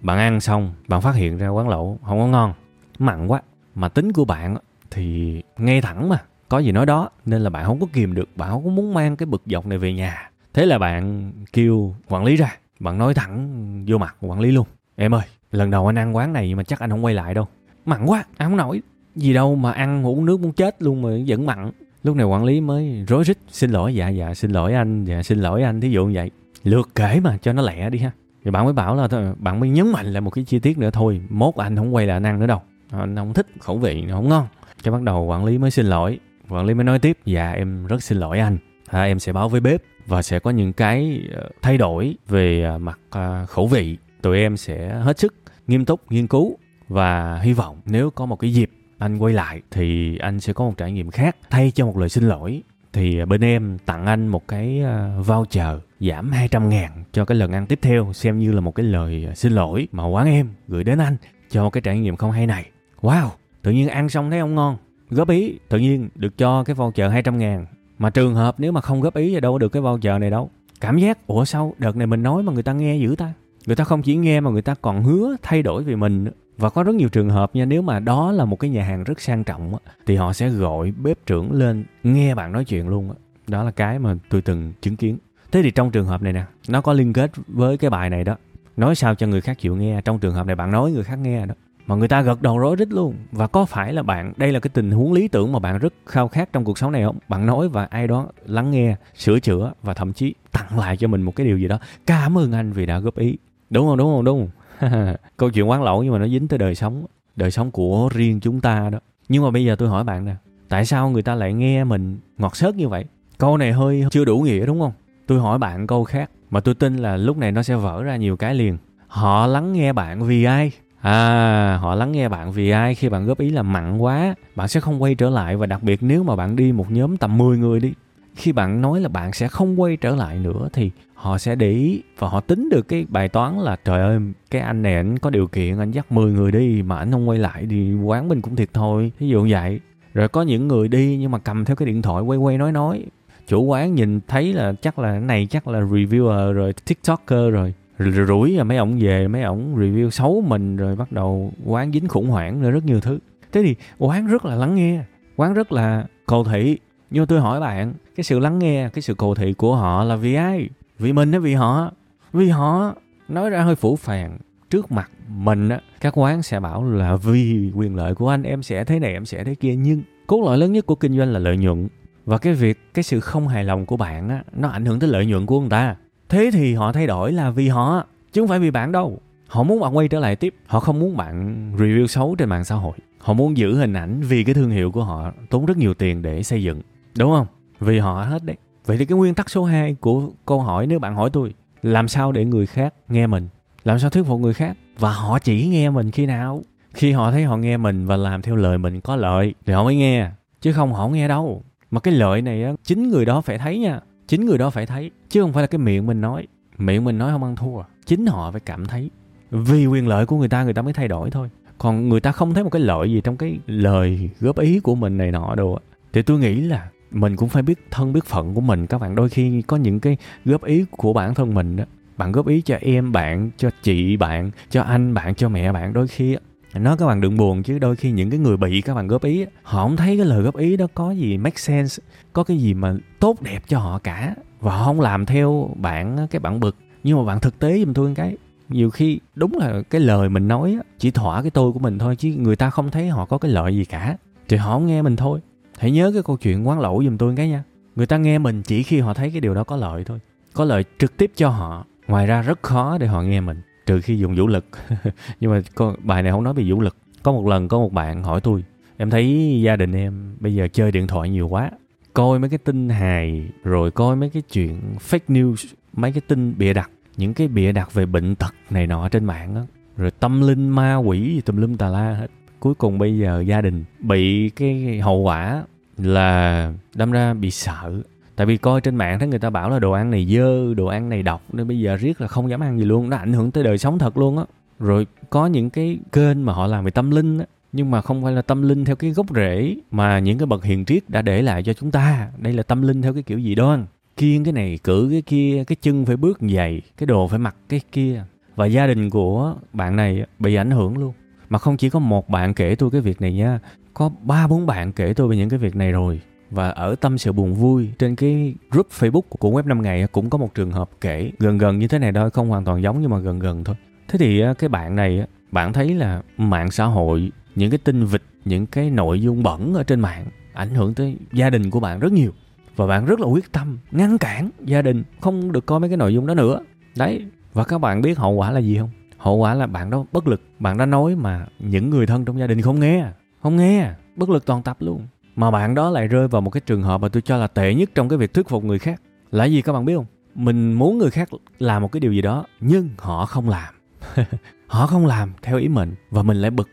Bạn 0.02 0.18
ăn 0.18 0.42
xong, 0.42 0.74
bạn 0.88 1.02
phát 1.02 1.16
hiện 1.16 1.38
ra 1.38 1.50
quán 1.50 1.70
lẩu 1.70 2.00
không 2.06 2.20
có 2.20 2.28
ngon. 2.28 2.54
Mặn 3.00 3.28
quá. 3.28 3.42
Mà 3.76 3.90
tính 3.90 4.12
của 4.12 4.26
bạn 4.26 4.58
thì 4.92 5.42
nghe 5.58 5.82
thẳng 5.82 6.10
mà. 6.10 6.22
Có 6.50 6.60
gì 6.60 6.72
nói 6.72 6.86
đó. 6.86 7.10
Nên 7.26 7.42
là 7.42 7.50
bạn 7.50 7.66
không 7.66 7.80
có 7.80 7.88
kìm 7.94 8.14
được. 8.14 8.30
Bạn 8.36 8.52
không 8.52 8.64
có 8.64 8.70
muốn 8.70 8.94
mang 8.94 9.16
cái 9.16 9.26
bực 9.26 9.42
dọc 9.46 9.66
này 9.66 9.78
về 9.78 9.94
nhà. 9.94 10.30
Thế 10.54 10.66
là 10.66 10.78
bạn 10.78 11.32
kêu 11.54 11.96
quản 12.10 12.24
lý 12.24 12.36
ra. 12.36 12.58
Bạn 12.80 12.98
nói 12.98 13.14
thẳng 13.14 13.86
vô 13.88 13.98
mặt 13.98 14.16
quản 14.22 14.40
lý 14.40 14.52
luôn. 14.52 14.68
Em 14.96 15.16
ơi 15.16 15.24
lần 15.52 15.72
đầu 15.72 15.88
anh 15.88 15.98
ăn 15.98 16.16
quán 16.16 16.34
này 16.34 16.56
mà 16.56 16.64
chắc 16.64 16.80
anh 16.80 16.90
không 16.90 17.06
quay 17.06 17.14
lại 17.14 17.34
đâu. 17.34 17.48
Mặn 17.86 18.06
quá 18.06 18.24
ăn 18.38 18.50
không 18.50 18.58
nổi. 18.58 18.82
Gì 19.16 19.34
đâu 19.34 19.56
mà 19.56 19.72
ăn 19.72 20.06
uống 20.06 20.26
nước 20.26 20.40
muốn 20.40 20.52
chết 20.52 20.82
luôn 20.82 21.02
mà 21.02 21.10
vẫn 21.28 21.46
mặn. 21.46 21.72
Lúc 22.04 22.16
này 22.16 22.26
quản 22.26 22.44
lý 22.44 22.62
mới 22.62 23.06
rối 23.08 23.24
rít 23.24 23.38
xin 23.50 23.70
lỗi 23.70 23.96
dạ 23.96 24.10
dạ 24.10 24.34
xin 24.34 24.52
lỗi 24.52 24.74
anh 24.74 25.06
dạ 25.06 25.24
xin 25.24 25.40
lỗi 25.40 25.64
anh. 25.64 25.82
Thí 25.82 25.90
dụ 25.90 26.06
như 26.06 26.16
vậy. 26.16 26.32
Lượt 26.64 26.90
kể 26.96 27.20
mà 27.24 27.38
cho 27.38 27.54
nó 27.54 27.62
lẹ 27.62 27.90
đi 27.90 28.00
ha. 28.00 28.12
Thì 28.46 28.52
bạn 28.52 28.64
mới 28.64 28.74
bảo 28.74 28.96
là 28.96 29.08
bạn 29.38 29.60
mới 29.60 29.70
nhấn 29.70 29.92
mạnh 29.92 30.06
lại 30.06 30.22
một 30.22 30.30
cái 30.30 30.44
chi 30.44 30.60
tiết 30.60 30.78
nữa 30.78 30.90
thôi. 30.94 31.22
Mốt 31.30 31.56
anh 31.56 31.76
không 31.76 31.96
quay 31.96 32.06
lại 32.06 32.16
anh 32.16 32.26
ăn 32.26 32.40
nữa 32.40 32.48
đâu. 32.48 32.62
Anh 32.92 33.16
không 33.16 33.34
thích 33.34 33.48
khẩu 33.60 33.78
vị 33.78 34.02
nó 34.08 34.16
không 34.16 34.30
ngon. 34.30 34.48
Cái 34.84 34.92
bắt 34.92 35.02
đầu 35.02 35.26
quản 35.26 35.46
lý 35.46 35.58
mới 35.58 35.72
xin 35.72 35.86
lỗi. 35.86 36.20
Quản 36.50 36.66
lý 36.66 36.74
mới 36.74 36.84
nói 36.84 37.00
tiếp 37.00 37.18
dạ 37.26 37.52
em 37.52 37.88
rất 37.88 38.04
xin 38.04 38.18
lỗi 38.18 38.40
anh. 38.40 38.58
À, 38.88 39.04
em 39.04 39.20
sẽ 39.20 39.34
báo 39.34 39.50
với 39.50 39.62
bếp 39.62 39.82
và 40.06 40.22
sẽ 40.22 40.40
có 40.40 40.52
những 40.52 40.74
cái 40.74 41.22
ờ, 41.36 41.50
thay 41.62 41.78
đổi 41.78 42.16
về 42.28 42.64
à, 42.64 42.78
mặt 42.78 43.00
à, 43.10 43.46
khẩu 43.46 43.68
vị 43.68 43.98
tụi 44.22 44.38
em 44.38 44.58
sẽ 44.58 44.90
hết 44.90 45.20
sức 45.20 45.36
nghiêm 45.68 45.86
túc 45.86 46.12
nghiên 46.12 46.28
cứu 46.28 46.58
và 46.88 47.40
hy 47.40 47.54
vọng 47.54 47.82
nếu 47.86 48.10
có 48.10 48.26
một 48.26 48.36
cái 48.36 48.54
dịp 48.54 48.72
anh 48.98 49.18
quay 49.18 49.34
lại 49.34 49.62
thì 49.72 50.18
anh 50.18 50.40
sẽ 50.40 50.54
có 50.54 50.66
một 50.66 50.74
trải 50.78 50.92
nghiệm 50.92 51.12
khác 51.12 51.36
thay 51.50 51.72
cho 51.72 51.86
một 51.86 51.98
lời 51.98 52.10
xin 52.10 52.24
lỗi 52.24 52.64
thì 52.94 53.20
à, 53.20 53.26
bên 53.26 53.42
em 53.42 53.78
tặng 53.86 54.06
anh 54.06 54.28
một 54.28 54.48
cái 54.48 54.82
à, 54.82 55.18
voucher 55.26 55.78
giảm 56.00 56.32
200 56.32 56.70
ngàn 56.70 57.04
cho 57.12 57.26
cái 57.26 57.38
lần 57.38 57.52
ăn 57.52 57.66
tiếp 57.66 57.80
theo 57.82 58.14
xem 58.14 58.40
như 58.40 58.52
là 58.52 58.62
một 58.62 58.76
cái 58.76 58.86
lời 58.86 59.26
à, 59.30 59.36
xin 59.36 59.52
lỗi 59.52 59.88
mà 59.92 60.08
quán 60.08 60.28
em 60.28 60.48
gửi 60.68 60.84
đến 60.84 61.00
anh 61.00 61.18
cho 61.50 61.70
cái 61.70 61.82
trải 61.82 62.00
nghiệm 62.00 62.16
không 62.16 62.32
hay 62.32 62.48
này. 62.48 62.70
Wow, 63.02 63.30
tự 63.62 63.72
nhiên 63.72 63.88
ăn 63.88 64.10
xong 64.10 64.30
thấy 64.30 64.40
ông 64.40 64.56
ngon. 64.56 64.78
Góp 65.10 65.30
ý, 65.30 65.60
tự 65.70 65.78
nhiên 65.78 66.10
được 66.16 66.38
cho 66.38 66.64
cái 66.64 66.74
voucher 66.74 67.12
200 67.12 67.38
ngàn. 67.38 67.66
Mà 67.98 68.10
trường 68.10 68.36
hợp 68.36 68.56
nếu 68.58 68.72
mà 68.72 68.82
không 68.82 69.02
góp 69.02 69.16
ý 69.16 69.34
thì 69.34 69.40
đâu 69.40 69.54
có 69.54 69.58
được 69.58 69.70
cái 69.70 69.82
voucher 69.82 70.22
này 70.22 70.30
đâu. 70.30 70.50
Cảm 70.82 70.98
giác, 70.98 71.28
ủa 71.28 71.46
sao 71.46 71.74
đợt 71.78 71.96
này 71.96 72.08
mình 72.08 72.24
nói 72.24 72.44
mà 72.44 72.54
người 72.54 72.64
ta 72.64 72.74
nghe 72.74 72.98
dữ 72.98 73.16
ta? 73.18 73.34
Người 73.66 73.76
ta 73.76 73.84
không 73.84 74.02
chỉ 74.02 74.16
nghe 74.16 74.40
mà 74.40 74.52
người 74.52 74.62
ta 74.62 74.76
còn 74.82 75.04
hứa 75.04 75.36
thay 75.42 75.62
đổi 75.62 75.84
vì 75.84 75.96
mình. 75.96 76.28
Và 76.58 76.70
có 76.70 76.84
rất 76.84 76.96
nhiều 76.96 77.10
trường 77.10 77.30
hợp 77.30 77.56
nha, 77.56 77.66
nếu 77.66 77.82
mà 77.82 78.00
đó 78.00 78.32
là 78.32 78.46
một 78.46 78.56
cái 78.56 78.70
nhà 78.70 78.84
hàng 78.84 79.04
rất 79.04 79.22
sang 79.22 79.44
trọng 79.44 79.74
thì 80.06 80.16
họ 80.16 80.34
sẽ 80.34 80.50
gọi 80.50 80.92
bếp 80.92 81.26
trưởng 81.26 81.52
lên 81.52 81.86
nghe 82.04 82.36
bạn 82.36 82.52
nói 82.52 82.66
chuyện 82.66 82.88
luôn. 82.88 83.14
Đó 83.48 83.64
là 83.64 83.72
cái 83.72 84.00
mà 84.00 84.16
tôi 84.30 84.42
từng 84.42 84.74
chứng 84.82 84.96
kiến. 84.96 85.18
Thế 85.52 85.62
thì 85.62 85.72
trong 85.72 85.92
trường 85.92 86.06
hợp 86.06 86.22
này 86.22 86.34
nè, 86.34 86.44
nó 86.68 86.82
có 86.82 86.94
liên 86.94 87.14
kết 87.14 87.32
với 87.48 87.78
cái 87.78 87.90
bài 87.90 88.10
này 88.10 88.24
đó. 88.24 88.36
Nói 88.78 88.96
sao 88.96 89.16
cho 89.16 89.28
người 89.28 89.42
khác 89.42 89.58
chịu 89.60 89.76
nghe, 89.76 90.02
trong 90.02 90.20
trường 90.20 90.34
hợp 90.34 90.48
này 90.48 90.56
bạn 90.56 90.72
nói 90.72 90.92
người 90.92 91.04
khác 91.04 91.20
nghe 91.20 91.46
đó. 91.46 91.56
Mà 91.88 91.96
người 91.96 92.08
ta 92.08 92.22
gật 92.22 92.42
đầu 92.42 92.58
rối 92.58 92.76
rít 92.76 92.90
luôn. 92.90 93.16
Và 93.32 93.48
có 93.48 93.66
phải 93.66 93.94
là 93.94 94.04
bạn, 94.04 94.34
đây 94.38 94.52
là 94.52 94.60
cái 94.60 94.70
tình 94.74 94.92
huống 94.92 95.14
lý 95.14 95.28
tưởng 95.28 95.52
mà 95.52 95.60
bạn 95.60 95.78
rất 95.78 95.94
khao 96.06 96.28
khát 96.28 96.54
trong 96.54 96.64
cuộc 96.66 96.78
sống 96.78 96.92
này 96.92 97.04
không? 97.04 97.18
Bạn 97.28 97.46
nói 97.46 97.70
và 97.70 97.86
ai 97.86 98.08
đó 98.08 98.28
lắng 98.46 98.72
nghe, 98.72 98.96
sửa 99.16 99.40
chữa 99.40 99.74
và 99.84 99.94
thậm 99.94 100.14
chí 100.14 100.36
tặng 100.52 100.80
lại 100.80 100.98
cho 100.98 101.08
mình 101.08 101.22
một 101.22 101.36
cái 101.36 101.48
điều 101.48 101.58
gì 101.58 101.68
đó. 101.68 101.80
Cảm 102.06 102.38
ơn 102.38 102.52
anh 102.52 102.72
vì 102.72 102.86
đã 102.86 103.00
góp 103.00 103.16
ý. 103.16 103.38
Đúng 103.70 103.88
không, 103.88 103.98
đúng 103.98 104.12
không, 104.12 104.24
đúng 104.24 104.40
không? 104.80 105.16
câu 105.38 105.50
chuyện 105.50 105.70
quán 105.70 105.84
lẩu 105.84 106.04
nhưng 106.04 106.14
mà 106.14 106.20
nó 106.20 106.28
dính 106.28 106.48
tới 106.48 106.60
đời 106.60 106.76
sống 106.76 107.06
đời 107.36 107.52
sống 107.52 107.72
của 107.72 108.10
riêng 108.14 108.40
chúng 108.40 108.62
ta 108.62 108.90
đó. 108.90 109.00
Nhưng 109.30 109.44
mà 109.44 109.52
bây 109.52 109.66
giờ 109.66 109.76
tôi 109.76 109.90
hỏi 109.90 110.04
bạn 110.04 110.26
nè 110.26 110.36
tại 110.70 110.86
sao 110.86 111.10
người 111.10 111.22
ta 111.22 111.36
lại 111.36 111.54
nghe 111.54 111.84
mình 111.84 112.18
ngọt 112.38 112.56
xớt 112.56 112.76
như 112.76 112.88
vậy? 112.88 113.06
Câu 113.38 113.58
này 113.58 113.72
hơi 113.72 114.04
chưa 114.12 114.26
đủ 114.26 114.40
nghĩa 114.40 114.66
đúng 114.66 114.80
không? 114.80 114.92
Tôi 115.28 115.40
hỏi 115.40 115.58
bạn 115.58 115.88
câu 115.88 116.04
khác 116.04 116.30
mà 116.50 116.60
tôi 116.60 116.76
tin 116.76 116.98
là 116.98 117.18
lúc 117.18 117.38
này 117.38 117.52
nó 117.52 117.64
sẽ 117.64 117.76
vỡ 117.76 118.04
ra 118.04 118.16
nhiều 118.16 118.38
cái 118.38 118.56
liền. 118.56 118.78
Họ 119.08 119.48
lắng 119.48 119.74
nghe 119.74 119.94
bạn 119.94 120.24
vì 120.24 120.44
ai? 120.44 120.72
À, 121.02 121.78
họ 121.82 121.96
lắng 121.96 122.12
nghe 122.12 122.30
bạn 122.30 122.52
vì 122.52 122.70
ai 122.70 122.96
khi 122.96 123.10
bạn 123.10 123.26
góp 123.26 123.40
ý 123.40 123.50
là 123.50 123.64
mặn 123.64 123.98
quá, 123.98 124.36
bạn 124.56 124.68
sẽ 124.68 124.80
không 124.80 125.02
quay 125.02 125.16
trở 125.16 125.30
lại 125.30 125.56
và 125.56 125.66
đặc 125.66 125.84
biệt 125.84 126.04
nếu 126.04 126.24
mà 126.24 126.36
bạn 126.36 126.56
đi 126.56 126.72
một 126.72 126.92
nhóm 126.92 127.18
tầm 127.18 127.38
10 127.38 127.58
người 127.58 127.80
đi, 127.80 127.94
khi 128.36 128.52
bạn 128.52 128.82
nói 128.82 129.02
là 129.02 129.10
bạn 129.10 129.34
sẽ 129.34 129.48
không 129.48 129.82
quay 129.82 129.98
trở 129.98 130.16
lại 130.16 130.40
nữa 130.40 130.70
thì 130.74 130.92
họ 131.20 131.38
sẽ 131.38 131.56
để 131.56 131.72
ý 131.72 132.02
và 132.20 132.28
họ 132.28 132.40
tính 132.40 132.70
được 132.70 132.88
cái 132.88 133.06
bài 133.10 133.30
toán 133.30 133.58
là, 133.60 133.76
trời 133.86 134.02
ơi, 134.02 134.20
cái 134.52 134.62
anh 134.62 134.82
này 134.82 134.96
anh 134.96 135.20
có 135.20 135.30
điều 135.30 135.48
kiện, 135.48 135.80
anh 135.80 135.92
dắt 135.92 136.12
10 136.12 136.32
người 136.32 136.52
đi 136.52 136.82
mà 136.82 136.98
anh 136.98 137.12
không 137.12 137.30
quay 137.30 137.40
lại 137.40 137.68
thì 137.70 137.94
quán 137.94 138.28
mình 138.28 138.42
cũng 138.42 138.56
thiệt 138.56 138.70
thôi. 138.74 139.12
Ví 139.20 139.30
dụ 139.30 139.48
vậy. 139.50 139.80
Rồi 140.14 140.28
có 140.28 140.42
những 140.42 140.68
người 140.68 140.88
đi 140.88 141.18
nhưng 141.20 141.32
mà 141.32 141.38
cầm 141.38 141.66
theo 141.66 141.76
cái 141.76 141.86
điện 141.86 142.02
thoại 142.02 142.24
quay 142.24 142.38
quay 142.38 142.58
nói 142.58 142.72
nói. 142.72 143.06
Chủ 143.48 143.64
quán 143.64 143.96
nhìn 143.96 144.20
thấy 144.28 144.54
là 144.54 144.74
chắc 144.82 145.00
là 145.00 145.12
cái 145.12 145.22
này 145.22 145.48
chắc 145.50 145.68
là 145.68 145.80
reviewer 145.80 146.54
rồi, 146.54 146.74
tiktoker 146.74 147.54
rồi. 147.54 147.74
Rồi 147.98 148.26
rủi 148.28 148.52
là 148.52 148.64
mấy 148.64 148.78
ổng 148.78 149.00
về, 149.00 149.28
mấy 149.28 149.42
ổng 149.42 149.76
review 149.76 150.10
xấu 150.10 150.44
mình 150.48 150.78
rồi 150.78 150.96
bắt 150.96 151.12
đầu 151.12 151.54
quán 151.66 151.92
dính 151.92 152.08
khủng 152.08 152.30
hoảng 152.30 152.62
rồi 152.62 152.72
rất 152.72 152.86
nhiều 152.86 153.00
thứ. 153.00 153.20
Thế 153.52 153.64
thì 153.64 153.76
quán 153.98 154.28
rất 154.28 154.46
là 154.46 154.56
lắng 154.56 154.76
nghe, 154.76 155.04
quán 155.36 155.54
rất 155.54 155.72
là 155.72 156.06
cầu 156.28 156.44
thị. 156.44 156.78
Nhưng 157.12 157.28
tôi 157.28 157.40
hỏi 157.40 157.60
bạn, 157.60 157.94
cái 158.16 158.24
sự 158.24 158.40
lắng 158.40 158.60
nghe, 158.60 158.90
cái 158.94 159.02
sự 159.02 159.14
cầu 159.14 159.36
thị 159.36 159.54
của 159.54 159.76
họ 159.76 160.04
là 160.04 160.16
vì 160.16 160.34
ai? 160.34 160.70
Vì 161.00 161.14
mình 161.14 161.32
á, 161.32 161.40
vì 161.40 161.54
họ 161.54 161.92
vì 162.34 162.50
họ 162.50 162.96
nói 163.28 163.50
ra 163.50 163.62
hơi 163.62 163.76
phủ 163.76 163.96
phàng. 163.96 164.38
Trước 164.70 164.92
mặt 164.92 165.12
mình 165.28 165.70
á, 165.70 165.80
các 166.02 166.18
quán 166.18 166.44
sẽ 166.44 166.60
bảo 166.60 166.84
là 166.84 167.16
vì 167.16 167.72
quyền 167.76 167.96
lợi 167.96 168.16
của 168.16 168.30
anh, 168.30 168.44
em 168.44 168.64
sẽ 168.64 168.84
thế 168.84 169.00
này, 169.00 169.14
em 169.14 169.26
sẽ 169.26 169.44
thế 169.44 169.56
kia. 169.56 169.76
Nhưng 169.76 170.02
cốt 170.28 170.44
lõi 170.46 170.58
lớn 170.58 170.72
nhất 170.72 170.86
của 170.86 170.96
kinh 170.96 171.18
doanh 171.18 171.34
là 171.34 171.40
lợi 171.40 171.58
nhuận. 171.58 171.88
Và 172.26 172.38
cái 172.38 172.54
việc, 172.54 172.94
cái 172.94 173.04
sự 173.04 173.20
không 173.20 173.48
hài 173.48 173.64
lòng 173.64 173.86
của 173.86 173.98
bạn 173.98 174.30
á, 174.30 174.44
nó 174.54 174.70
ảnh 174.70 174.86
hưởng 174.86 175.00
tới 175.00 175.10
lợi 175.10 175.26
nhuận 175.26 175.46
của 175.46 175.60
người 175.60 175.70
ta. 175.70 175.96
Thế 176.30 176.50
thì 176.54 176.74
họ 176.74 176.92
thay 176.92 177.08
đổi 177.08 177.32
là 177.32 177.50
vì 177.50 177.68
họ, 177.68 178.06
chứ 178.32 178.42
không 178.42 178.48
phải 178.48 178.60
vì 178.60 178.72
bạn 178.72 178.92
đâu. 178.92 179.20
Họ 179.48 179.64
muốn 179.64 179.80
bạn 179.80 179.98
quay 179.98 180.08
trở 180.08 180.20
lại 180.20 180.36
tiếp. 180.36 180.56
Họ 180.68 180.80
không 180.80 181.00
muốn 181.00 181.18
bạn 181.18 181.72
review 181.78 182.08
xấu 182.08 182.36
trên 182.36 182.50
mạng 182.50 182.66
xã 182.66 182.76
hội. 182.76 182.98
Họ 183.20 183.34
muốn 183.34 183.58
giữ 183.58 183.78
hình 183.78 183.94
ảnh 183.94 184.22
vì 184.22 184.44
cái 184.44 184.56
thương 184.56 184.70
hiệu 184.70 184.92
của 184.92 185.04
họ 185.04 185.32
tốn 185.50 185.66
rất 185.66 185.78
nhiều 185.78 185.94
tiền 185.94 186.22
để 186.22 186.44
xây 186.44 186.64
dựng. 186.64 186.82
Đúng 187.18 187.32
không? 187.32 187.48
Vì 187.80 188.00
họ 188.00 188.24
hết 188.24 188.44
đấy. 188.44 188.58
Vậy 188.86 188.98
thì 188.98 189.06
cái 189.06 189.18
nguyên 189.18 189.34
tắc 189.34 189.50
số 189.50 189.64
2 189.64 189.94
của 189.94 190.30
câu 190.46 190.62
hỏi 190.62 190.88
nếu 190.88 191.00
bạn 191.00 191.16
hỏi 191.16 191.30
tôi, 191.34 191.54
làm 191.84 192.08
sao 192.08 192.32
để 192.32 192.46
người 192.46 192.66
khác 192.66 192.94
nghe 193.08 193.28
mình? 193.28 193.48
Làm 193.84 194.00
sao 194.00 194.10
thuyết 194.10 194.24
phục 194.24 194.40
người 194.40 194.54
khác? 194.54 194.78
Và 195.00 195.12
họ 195.12 195.40
chỉ 195.40 195.68
nghe 195.68 195.90
mình 195.90 196.12
khi 196.12 196.26
nào? 196.26 196.64
Khi 196.94 197.12
họ 197.12 197.32
thấy 197.32 197.44
họ 197.44 197.58
nghe 197.58 197.78
mình 197.78 198.06
và 198.06 198.18
làm 198.18 198.42
theo 198.42 198.56
lời 198.56 198.78
mình 198.78 199.02
có 199.02 199.16
lợi 199.16 199.54
thì 199.66 199.74
họ 199.74 199.84
mới 199.84 199.96
nghe, 199.96 200.30
chứ 200.62 200.74
không 200.74 200.94
họ 200.94 201.04
không 201.04 201.14
nghe 201.14 201.28
đâu. 201.28 201.64
Mà 201.92 202.00
cái 202.00 202.14
lợi 202.14 202.42
này 202.42 202.64
á, 202.64 202.74
chính 202.84 203.10
người 203.10 203.26
đó 203.26 203.42
phải 203.42 203.58
thấy 203.58 203.80
nha. 203.80 204.00
Chính 204.28 204.46
người 204.46 204.58
đó 204.58 204.70
phải 204.70 204.86
thấy, 204.86 205.12
chứ 205.30 205.42
không 205.42 205.54
phải 205.54 205.64
là 205.64 205.68
cái 205.68 205.80
miệng 205.80 206.06
mình 206.06 206.22
nói. 206.22 206.48
Miệng 206.78 207.04
mình 207.04 207.18
nói 207.18 207.32
không 207.32 207.44
ăn 207.44 207.56
thua. 207.56 207.82
Chính 208.06 208.26
họ 208.26 208.52
phải 208.52 208.60
cảm 208.60 208.86
thấy. 208.86 209.10
Vì 209.52 209.86
quyền 209.86 210.08
lợi 210.08 210.26
của 210.26 210.38
người 210.38 210.50
ta 210.50 210.64
người 210.64 210.74
ta 210.74 210.82
mới 210.82 210.94
thay 210.94 211.08
đổi 211.08 211.32
thôi. 211.32 211.50
Còn 211.78 212.10
người 212.10 212.20
ta 212.20 212.32
không 212.32 212.54
thấy 212.54 212.64
một 212.64 212.70
cái 212.70 212.82
lợi 212.82 213.12
gì 213.12 213.22
trong 213.22 213.38
cái 213.38 213.60
lời 213.68 214.30
góp 214.40 214.60
ý 214.60 214.80
của 214.80 214.96
mình 214.96 215.18
này 215.18 215.32
nọ 215.32 215.56
đồ 215.56 215.80
thì 216.14 216.22
tôi 216.22 216.40
nghĩ 216.40 216.62
là 216.62 216.90
mình 217.12 217.36
cũng 217.36 217.50
phải 217.50 217.64
biết 217.64 217.88
thân 217.92 218.14
biết 218.14 218.26
phận 218.26 218.54
của 218.54 218.62
mình. 218.62 218.88
Các 218.88 219.02
bạn 219.02 219.16
đôi 219.16 219.30
khi 219.30 219.62
có 219.62 219.78
những 219.78 220.00
cái 220.00 220.18
góp 220.46 220.64
ý 220.64 220.86
của 220.92 221.14
bản 221.14 221.34
thân 221.34 221.54
mình 221.54 221.76
đó 221.76 221.84
bạn 222.18 222.32
góp 222.32 222.48
ý 222.48 222.62
cho 222.62 222.78
em 222.82 223.12
bạn, 223.12 223.52
cho 223.58 223.70
chị 223.84 224.18
bạn, 224.18 224.52
cho 224.70 224.82
anh 224.82 225.14
bạn, 225.14 225.36
cho 225.36 225.50
mẹ 225.50 225.72
bạn, 225.72 225.94
đôi 225.94 226.08
khi 226.08 226.38
nói 226.74 226.98
các 226.98 227.06
bạn 227.06 227.22
đừng 227.22 227.38
buồn 227.38 227.64
chứ 227.64 227.80
đôi 227.80 227.96
khi 227.96 228.12
những 228.12 228.30
cái 228.30 228.40
người 228.40 228.58
bị 228.58 228.82
các 228.82 228.94
bạn 228.94 229.08
góp 229.08 229.24
ý 229.24 229.46
họ 229.64 229.84
không 229.84 229.98
thấy 229.98 230.18
cái 230.18 230.26
lời 230.26 230.42
góp 230.42 230.58
ý 230.58 230.78
đó 230.78 230.88
có 230.94 231.12
gì 231.12 231.38
make 231.38 231.58
sense, 231.58 232.04
có 232.34 232.44
cái 232.44 232.58
gì 232.58 232.74
mà 232.74 232.96
tốt 233.20 233.42
đẹp 233.42 233.64
cho 233.68 233.80
họ 233.80 234.00
cả. 234.00 234.36
Và 234.60 234.78
họ 234.78 234.86
không 234.86 235.02
làm 235.02 235.26
theo 235.26 235.70
bạn 235.76 236.28
cái 236.32 236.40
bạn 236.40 236.60
bực. 236.60 236.76
Nhưng 237.04 237.18
mà 237.18 237.24
bạn 237.24 237.40
thực 237.40 237.60
tế 237.60 237.80
giùm 237.80 237.94
tôi 237.94 238.14
cái, 238.16 238.38
nhiều 238.70 238.90
khi 238.90 239.20
đúng 239.36 239.58
là 239.58 239.82
cái 239.90 240.02
lời 240.02 240.30
mình 240.30 240.48
nói 240.48 240.78
chỉ 240.98 241.12
thỏa 241.12 241.42
cái 241.42 241.52
tôi 241.52 241.72
của 241.72 241.80
mình 241.80 242.00
thôi 242.00 242.16
chứ 242.16 242.30
người 242.38 242.56
ta 242.56 242.70
không 242.70 242.92
thấy 242.92 243.10
họ 243.10 243.26
có 243.26 243.38
cái 243.38 243.52
lợi 243.52 243.76
gì 243.76 243.86
cả. 243.86 244.18
Thì 244.50 244.58
họ 244.58 244.74
không 244.74 244.86
nghe 244.86 245.02
mình 245.02 245.16
thôi 245.16 245.40
hãy 245.80 245.92
nhớ 245.92 246.12
cái 246.14 246.24
câu 246.24 246.38
chuyện 246.38 246.68
quán 246.68 246.80
lẩu 246.80 247.04
giùm 247.04 247.18
tôi 247.18 247.34
cái 247.38 247.50
nha. 247.50 247.64
Người 247.96 248.06
ta 248.06 248.18
nghe 248.18 248.38
mình 248.38 248.62
chỉ 248.62 248.84
khi 248.84 249.00
họ 249.00 249.14
thấy 249.14 249.32
cái 249.32 249.42
điều 249.42 249.54
đó 249.54 249.64
có 249.64 249.76
lợi 249.76 250.04
thôi. 250.04 250.20
Có 250.54 250.66
lợi 250.66 250.84
trực 251.00 251.18
tiếp 251.18 251.32
cho 251.36 251.50
họ. 251.50 251.86
Ngoài 252.08 252.28
ra 252.28 252.42
rất 252.42 252.64
khó 252.64 252.98
để 252.98 253.08
họ 253.08 253.22
nghe 253.22 253.42
mình, 253.42 253.62
trừ 253.86 254.02
khi 254.02 254.18
dùng 254.18 254.36
vũ 254.36 254.48
lực. 254.48 254.66
Nhưng 255.40 255.52
mà 255.52 255.62
con 255.76 255.96
bài 256.04 256.24
này 256.24 256.32
không 256.32 256.44
nói 256.44 256.54
về 256.54 256.64
vũ 256.68 256.82
lực. 256.82 256.96
Có 257.24 257.32
một 257.32 257.48
lần 257.48 257.68
có 257.68 257.80
một 257.80 257.94
bạn 257.94 258.24
hỏi 258.24 258.42
tôi, 258.42 258.64
em 258.98 259.10
thấy 259.10 259.60
gia 259.64 259.76
đình 259.76 259.92
em 259.92 260.36
bây 260.40 260.56
giờ 260.56 260.68
chơi 260.74 260.92
điện 260.92 261.08
thoại 261.08 261.30
nhiều 261.30 261.48
quá, 261.48 261.72
coi 262.14 262.40
mấy 262.40 262.50
cái 262.50 262.58
tin 262.58 262.90
hài, 262.90 263.50
rồi 263.64 263.92
coi 263.92 264.16
mấy 264.16 264.30
cái 264.30 264.42
chuyện 264.42 264.82
fake 265.10 265.20
news, 265.28 265.74
mấy 265.94 266.12
cái 266.12 266.22
tin 266.28 266.58
bịa 266.58 266.74
đặt, 266.74 266.90
những 267.18 267.34
cái 267.34 267.48
bịa 267.48 267.72
đặt 267.72 267.94
về 267.94 268.06
bệnh 268.06 268.36
tật 268.36 268.54
này 268.70 268.88
nọ 268.88 269.10
trên 269.10 269.26
mạng 269.26 269.56
á, 269.56 269.62
rồi 269.98 270.12
tâm 270.12 270.42
linh 270.42 270.70
ma 270.70 270.96
quỷ 270.96 271.42
tùm 271.46 271.58
lum 271.58 271.76
tà 271.76 271.90
la 271.90 272.14
hết 272.14 272.28
cuối 272.60 272.74
cùng 272.74 272.98
bây 272.98 273.18
giờ 273.18 273.44
gia 273.48 273.62
đình 273.62 273.84
bị 274.00 274.50
cái 274.50 275.00
hậu 275.00 275.18
quả 275.18 275.64
là 275.98 276.74
đâm 276.96 277.12
ra 277.12 277.34
bị 277.34 277.52
sợ. 277.52 278.02
Tại 278.36 278.48
vì 278.48 278.58
coi 278.58 278.82
trên 278.82 278.96
mạng 278.96 279.20
thấy 279.20 279.28
người 279.28 279.40
ta 279.40 279.50
bảo 279.50 279.70
là 279.70 279.80
đồ 279.80 279.92
ăn 279.92 280.12
này 280.12 280.26
dơ, 280.26 280.74
đồ 280.74 280.86
ăn 280.86 281.10
này 281.10 281.24
độc, 281.24 281.42
nên 281.54 281.68
bây 281.68 281.80
giờ 281.80 281.98
riết 281.98 282.22
là 282.22 282.28
không 282.28 282.50
dám 282.50 282.64
ăn 282.64 282.80
gì 282.80 282.86
luôn, 282.86 283.10
nó 283.10 283.18
ảnh 283.18 283.34
hưởng 283.34 283.52
tới 283.52 283.64
đời 283.64 283.78
sống 283.78 284.00
thật 284.00 284.18
luôn 284.18 284.38
á. 284.38 284.44
Rồi 284.80 285.08
có 285.30 285.48
những 285.48 285.70
cái 285.70 285.98
kênh 286.12 286.46
mà 286.46 286.54
họ 286.54 286.68
làm 286.68 286.86
về 286.86 286.92
tâm 286.92 287.12
linh 287.12 287.40
á, 287.40 287.46
nhưng 287.72 287.92
mà 287.92 288.02
không 288.02 288.24
phải 288.24 288.34
là 288.34 288.42
tâm 288.42 288.62
linh 288.62 288.86
theo 288.86 288.96
cái 288.96 289.12
gốc 289.12 289.26
rễ, 289.36 289.76
mà 289.92 290.20
những 290.20 290.38
cái 290.38 290.46
bậc 290.46 290.64
hiền 290.64 290.86
triết 290.86 291.10
đã 291.10 291.22
để 291.22 291.42
lại 291.42 291.64
cho 291.64 291.74
chúng 291.74 291.92
ta. 291.92 292.28
Đây 292.38 292.54
là 292.54 292.64
tâm 292.64 292.82
linh 292.82 293.02
theo 293.02 293.14
cái 293.14 293.24
kiểu 293.24 293.40
gì 293.40 293.56
đoan 293.56 293.86
kiêng 294.18 294.44
cái 294.44 294.54
này, 294.54 294.80
cử 294.84 295.08
cái 295.12 295.22
kia, 295.22 295.64
cái 295.68 295.76
chân 295.82 296.06
phải 296.06 296.18
bước 296.18 296.40
dày, 296.56 296.82
cái 296.98 297.08
đồ 297.08 297.28
phải 297.28 297.40
mặc 297.40 297.56
cái 297.70 297.82
kia. 297.92 298.24
Và 298.56 298.66
gia 298.66 298.88
đình 298.88 299.10
của 299.10 299.56
bạn 299.74 299.96
này 299.96 300.26
bị 300.40 300.56
ảnh 300.56 300.72
hưởng 300.72 300.98
luôn 300.98 301.14
mà 301.50 301.60
không 301.60 301.78
chỉ 301.78 301.90
có 301.90 302.00
một 302.00 302.30
bạn 302.30 302.54
kể 302.54 302.76
tôi 302.76 302.92
cái 302.92 303.02
việc 303.02 303.22
này 303.22 303.34
nha, 303.34 303.60
có 303.94 304.10
ba, 304.22 304.48
bốn 304.48 304.66
bạn 304.66 304.92
kể 304.92 305.14
tôi 305.14 305.28
về 305.28 305.38
những 305.38 305.50
cái 305.50 305.60
việc 305.60 305.76
này 305.76 305.92
rồi. 305.92 306.22
Và 306.52 306.70
ở 306.70 306.96
tâm 306.96 307.18
sự 307.18 307.32
buồn 307.32 307.54
vui, 307.54 307.90
trên 308.00 308.16
cái 308.16 308.56
group 308.72 308.88
Facebook 309.00 309.22
của 309.22 309.52
web 309.52 309.68
5 309.68 309.82
ngày 309.82 310.08
cũng 310.12 310.30
có 310.30 310.38
một 310.38 310.56
trường 310.56 310.72
hợp 310.72 310.90
kể 311.02 311.32
gần 311.40 311.58
gần 311.58 311.80
như 311.80 311.88
thế 311.88 312.00
này 312.00 312.12
thôi, 312.14 312.30
không 312.30 312.50
hoàn 312.50 312.66
toàn 312.66 312.84
giống 312.84 313.02
nhưng 313.02 313.12
mà 313.12 313.20
gần 313.20 313.40
gần 313.40 313.64
thôi. 313.64 313.76
Thế 314.08 314.20
thì 314.20 314.44
cái 314.60 314.70
bạn 314.70 314.96
này 314.96 315.28
bạn 315.52 315.74
thấy 315.74 315.94
là 315.94 316.22
mạng 316.38 316.72
xã 316.72 316.86
hội, 316.86 317.32
những 317.56 317.72
cái 317.72 317.78
tin 317.78 318.06
vịt, 318.06 318.22
những 318.46 318.66
cái 318.66 318.90
nội 318.90 319.22
dung 319.22 319.44
bẩn 319.44 319.74
ở 319.74 319.84
trên 319.84 320.00
mạng 320.00 320.26
ảnh 320.54 320.70
hưởng 320.70 320.94
tới 320.94 321.18
gia 321.34 321.50
đình 321.50 321.70
của 321.70 321.80
bạn 321.80 322.00
rất 322.00 322.12
nhiều. 322.12 322.32
Và 322.76 322.88
bạn 322.88 323.06
rất 323.06 323.20
là 323.20 323.28
quyết 323.28 323.52
tâm, 323.52 323.78
ngăn 323.92 324.18
cản 324.18 324.50
gia 324.66 324.82
đình 324.82 325.04
không 325.22 325.52
được 325.52 325.66
coi 325.66 325.80
mấy 325.80 325.90
cái 325.90 325.98
nội 325.98 326.14
dung 326.14 326.28
đó 326.28 326.34
nữa. 326.34 326.60
Đấy, 326.98 327.26
và 327.54 327.64
các 327.64 327.78
bạn 327.78 328.02
biết 328.02 328.18
hậu 328.18 328.32
quả 328.32 328.52
là 328.52 328.60
gì 328.60 328.78
không? 328.78 328.90
Hậu 329.20 329.36
quả 329.36 329.54
là 329.54 329.68
bạn 329.68 329.90
đó 329.90 330.06
bất 330.12 330.28
lực. 330.28 330.42
Bạn 330.60 330.78
đã 330.78 330.86
nói 330.86 331.16
mà 331.16 331.46
những 331.60 331.90
người 331.90 332.06
thân 332.06 332.26
trong 332.26 332.40
gia 332.40 332.48
đình 332.48 332.62
không 332.62 332.80
nghe. 332.80 333.06
Không 333.44 333.58
nghe. 333.58 333.92
Bất 334.16 334.30
lực 334.30 334.46
toàn 334.46 334.64
tập 334.64 334.78
luôn. 334.80 335.08
Mà 335.36 335.52
bạn 335.52 335.76
đó 335.76 335.90
lại 335.90 336.08
rơi 336.08 336.28
vào 336.28 336.42
một 336.42 336.50
cái 336.50 336.62
trường 336.66 336.84
hợp 336.84 337.02
mà 337.02 337.10
tôi 337.10 337.22
cho 337.22 337.38
là 337.38 337.48
tệ 337.48 337.74
nhất 337.74 337.90
trong 337.96 338.10
cái 338.10 338.18
việc 338.18 338.34
thuyết 338.34 338.50
phục 338.50 338.64
người 338.64 338.80
khác. 338.80 339.02
Là 339.32 339.46
gì 339.46 339.62
các 339.62 339.74
bạn 339.74 339.86
biết 339.86 339.96
không? 339.96 340.06
Mình 340.36 340.74
muốn 340.74 340.98
người 340.98 341.12
khác 341.12 341.30
làm 341.60 341.82
một 341.82 341.92
cái 341.92 342.00
điều 342.00 342.14
gì 342.14 342.22
đó, 342.22 342.46
nhưng 342.60 342.90
họ 342.98 343.26
không 343.26 343.50
làm. 343.50 343.74
Họ 344.68 344.88
không 344.88 345.06
làm 345.06 345.34
theo 345.42 345.58
ý 345.58 345.68
mình 345.68 345.96
và 346.12 346.24
mình 346.24 346.38
lại 346.38 346.52
bực 346.52 346.70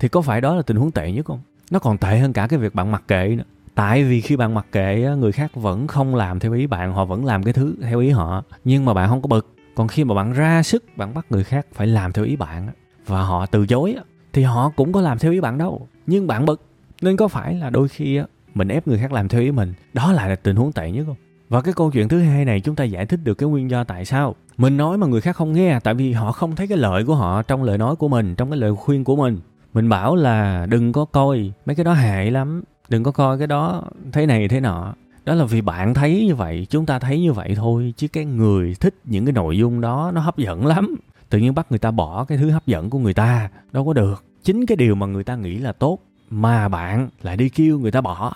thì 0.00 0.08
có 0.08 0.20
phải 0.20 0.40
đó 0.40 0.54
là 0.54 0.62
tình 0.62 0.76
huống 0.76 0.90
tệ 0.90 1.12
nhất 1.12 1.26
không? 1.26 1.40
Nó 1.70 1.78
còn 1.78 1.98
tệ 1.98 2.18
hơn 2.18 2.32
cả 2.32 2.46
cái 2.46 2.58
việc 2.58 2.74
bạn 2.74 2.92
mặc 2.92 3.02
kệ 3.08 3.34
nữa. 3.38 3.44
Tại 3.74 4.04
vì 4.04 4.20
khi 4.20 4.36
bạn 4.36 4.54
mặc 4.54 4.66
kệ 4.72 5.06
người 5.18 5.32
khác 5.32 5.50
vẫn 5.54 5.86
không 5.86 6.14
làm 6.14 6.38
theo 6.38 6.52
ý 6.52 6.66
bạn, 6.66 6.92
họ 6.92 7.04
vẫn 7.04 7.24
làm 7.24 7.42
cái 7.42 7.52
thứ 7.52 7.74
theo 7.82 8.00
ý 8.00 8.10
họ. 8.10 8.44
Nhưng 8.64 8.84
mà 8.84 8.94
bạn 8.94 9.08
không 9.08 9.22
có 9.22 9.26
bực 9.26 9.57
còn 9.78 9.88
khi 9.88 10.04
mà 10.04 10.14
bạn 10.14 10.32
ra 10.32 10.62
sức, 10.62 10.84
bạn 10.96 11.14
bắt 11.14 11.26
người 11.30 11.44
khác 11.44 11.66
phải 11.72 11.86
làm 11.86 12.12
theo 12.12 12.24
ý 12.24 12.36
bạn 12.36 12.68
và 13.06 13.22
họ 13.22 13.46
từ 13.46 13.66
chối 13.66 13.96
thì 14.32 14.42
họ 14.42 14.72
cũng 14.76 14.92
có 14.92 15.00
làm 15.00 15.18
theo 15.18 15.32
ý 15.32 15.40
bạn 15.40 15.58
đâu. 15.58 15.88
Nhưng 16.06 16.26
bạn 16.26 16.46
bực, 16.46 16.62
nên 17.02 17.16
có 17.16 17.28
phải 17.28 17.54
là 17.54 17.70
đôi 17.70 17.88
khi 17.88 18.20
mình 18.54 18.68
ép 18.68 18.88
người 18.88 18.98
khác 18.98 19.12
làm 19.12 19.28
theo 19.28 19.40
ý 19.40 19.50
mình? 19.50 19.74
Đó 19.92 20.12
lại 20.12 20.28
là 20.28 20.36
tình 20.36 20.56
huống 20.56 20.72
tệ 20.72 20.90
nhất 20.90 21.04
không? 21.06 21.16
Và 21.48 21.60
cái 21.60 21.74
câu 21.74 21.90
chuyện 21.90 22.08
thứ 22.08 22.20
hai 22.20 22.44
này 22.44 22.60
chúng 22.60 22.74
ta 22.74 22.84
giải 22.84 23.06
thích 23.06 23.20
được 23.24 23.34
cái 23.34 23.48
nguyên 23.48 23.70
do 23.70 23.84
tại 23.84 24.04
sao 24.04 24.34
mình 24.56 24.76
nói 24.76 24.98
mà 24.98 25.06
người 25.06 25.20
khác 25.20 25.36
không 25.36 25.52
nghe, 25.52 25.80
tại 25.84 25.94
vì 25.94 26.12
họ 26.12 26.32
không 26.32 26.56
thấy 26.56 26.66
cái 26.66 26.78
lợi 26.78 27.04
của 27.04 27.14
họ 27.14 27.42
trong 27.42 27.62
lời 27.62 27.78
nói 27.78 27.96
của 27.96 28.08
mình, 28.08 28.34
trong 28.34 28.50
cái 28.50 28.58
lời 28.58 28.74
khuyên 28.74 29.04
của 29.04 29.16
mình. 29.16 29.38
Mình 29.74 29.88
bảo 29.88 30.16
là 30.16 30.66
đừng 30.66 30.92
có 30.92 31.04
coi 31.04 31.52
mấy 31.66 31.76
cái 31.76 31.84
đó 31.84 31.92
hại 31.92 32.30
lắm, 32.30 32.62
đừng 32.88 33.04
có 33.04 33.10
coi 33.10 33.38
cái 33.38 33.46
đó 33.46 33.84
thế 34.12 34.26
này 34.26 34.48
thế 34.48 34.60
nọ 34.60 34.94
đó 35.28 35.34
là 35.34 35.44
vì 35.44 35.60
bạn 35.60 35.94
thấy 35.94 36.24
như 36.26 36.34
vậy, 36.34 36.66
chúng 36.70 36.86
ta 36.86 36.98
thấy 36.98 37.20
như 37.20 37.32
vậy 37.32 37.54
thôi, 37.56 37.94
chứ 37.96 38.08
cái 38.08 38.24
người 38.24 38.74
thích 38.80 38.94
những 39.04 39.26
cái 39.26 39.32
nội 39.32 39.58
dung 39.58 39.80
đó, 39.80 40.10
nó 40.14 40.20
hấp 40.20 40.38
dẫn 40.38 40.66
lắm. 40.66 40.94
Tự 41.30 41.38
nhiên 41.38 41.54
bắt 41.54 41.66
người 41.70 41.78
ta 41.78 41.90
bỏ 41.90 42.24
cái 42.24 42.38
thứ 42.38 42.50
hấp 42.50 42.66
dẫn 42.66 42.90
của 42.90 42.98
người 42.98 43.14
ta, 43.14 43.48
đâu 43.72 43.86
có 43.86 43.92
được. 43.92 44.24
Chính 44.42 44.66
cái 44.66 44.76
điều 44.76 44.94
mà 44.94 45.06
người 45.06 45.24
ta 45.24 45.36
nghĩ 45.36 45.58
là 45.58 45.72
tốt, 45.72 45.98
mà 46.30 46.68
bạn 46.68 47.08
lại 47.22 47.36
đi 47.36 47.48
kêu 47.48 47.78
người 47.78 47.90
ta 47.90 48.00
bỏ. 48.00 48.34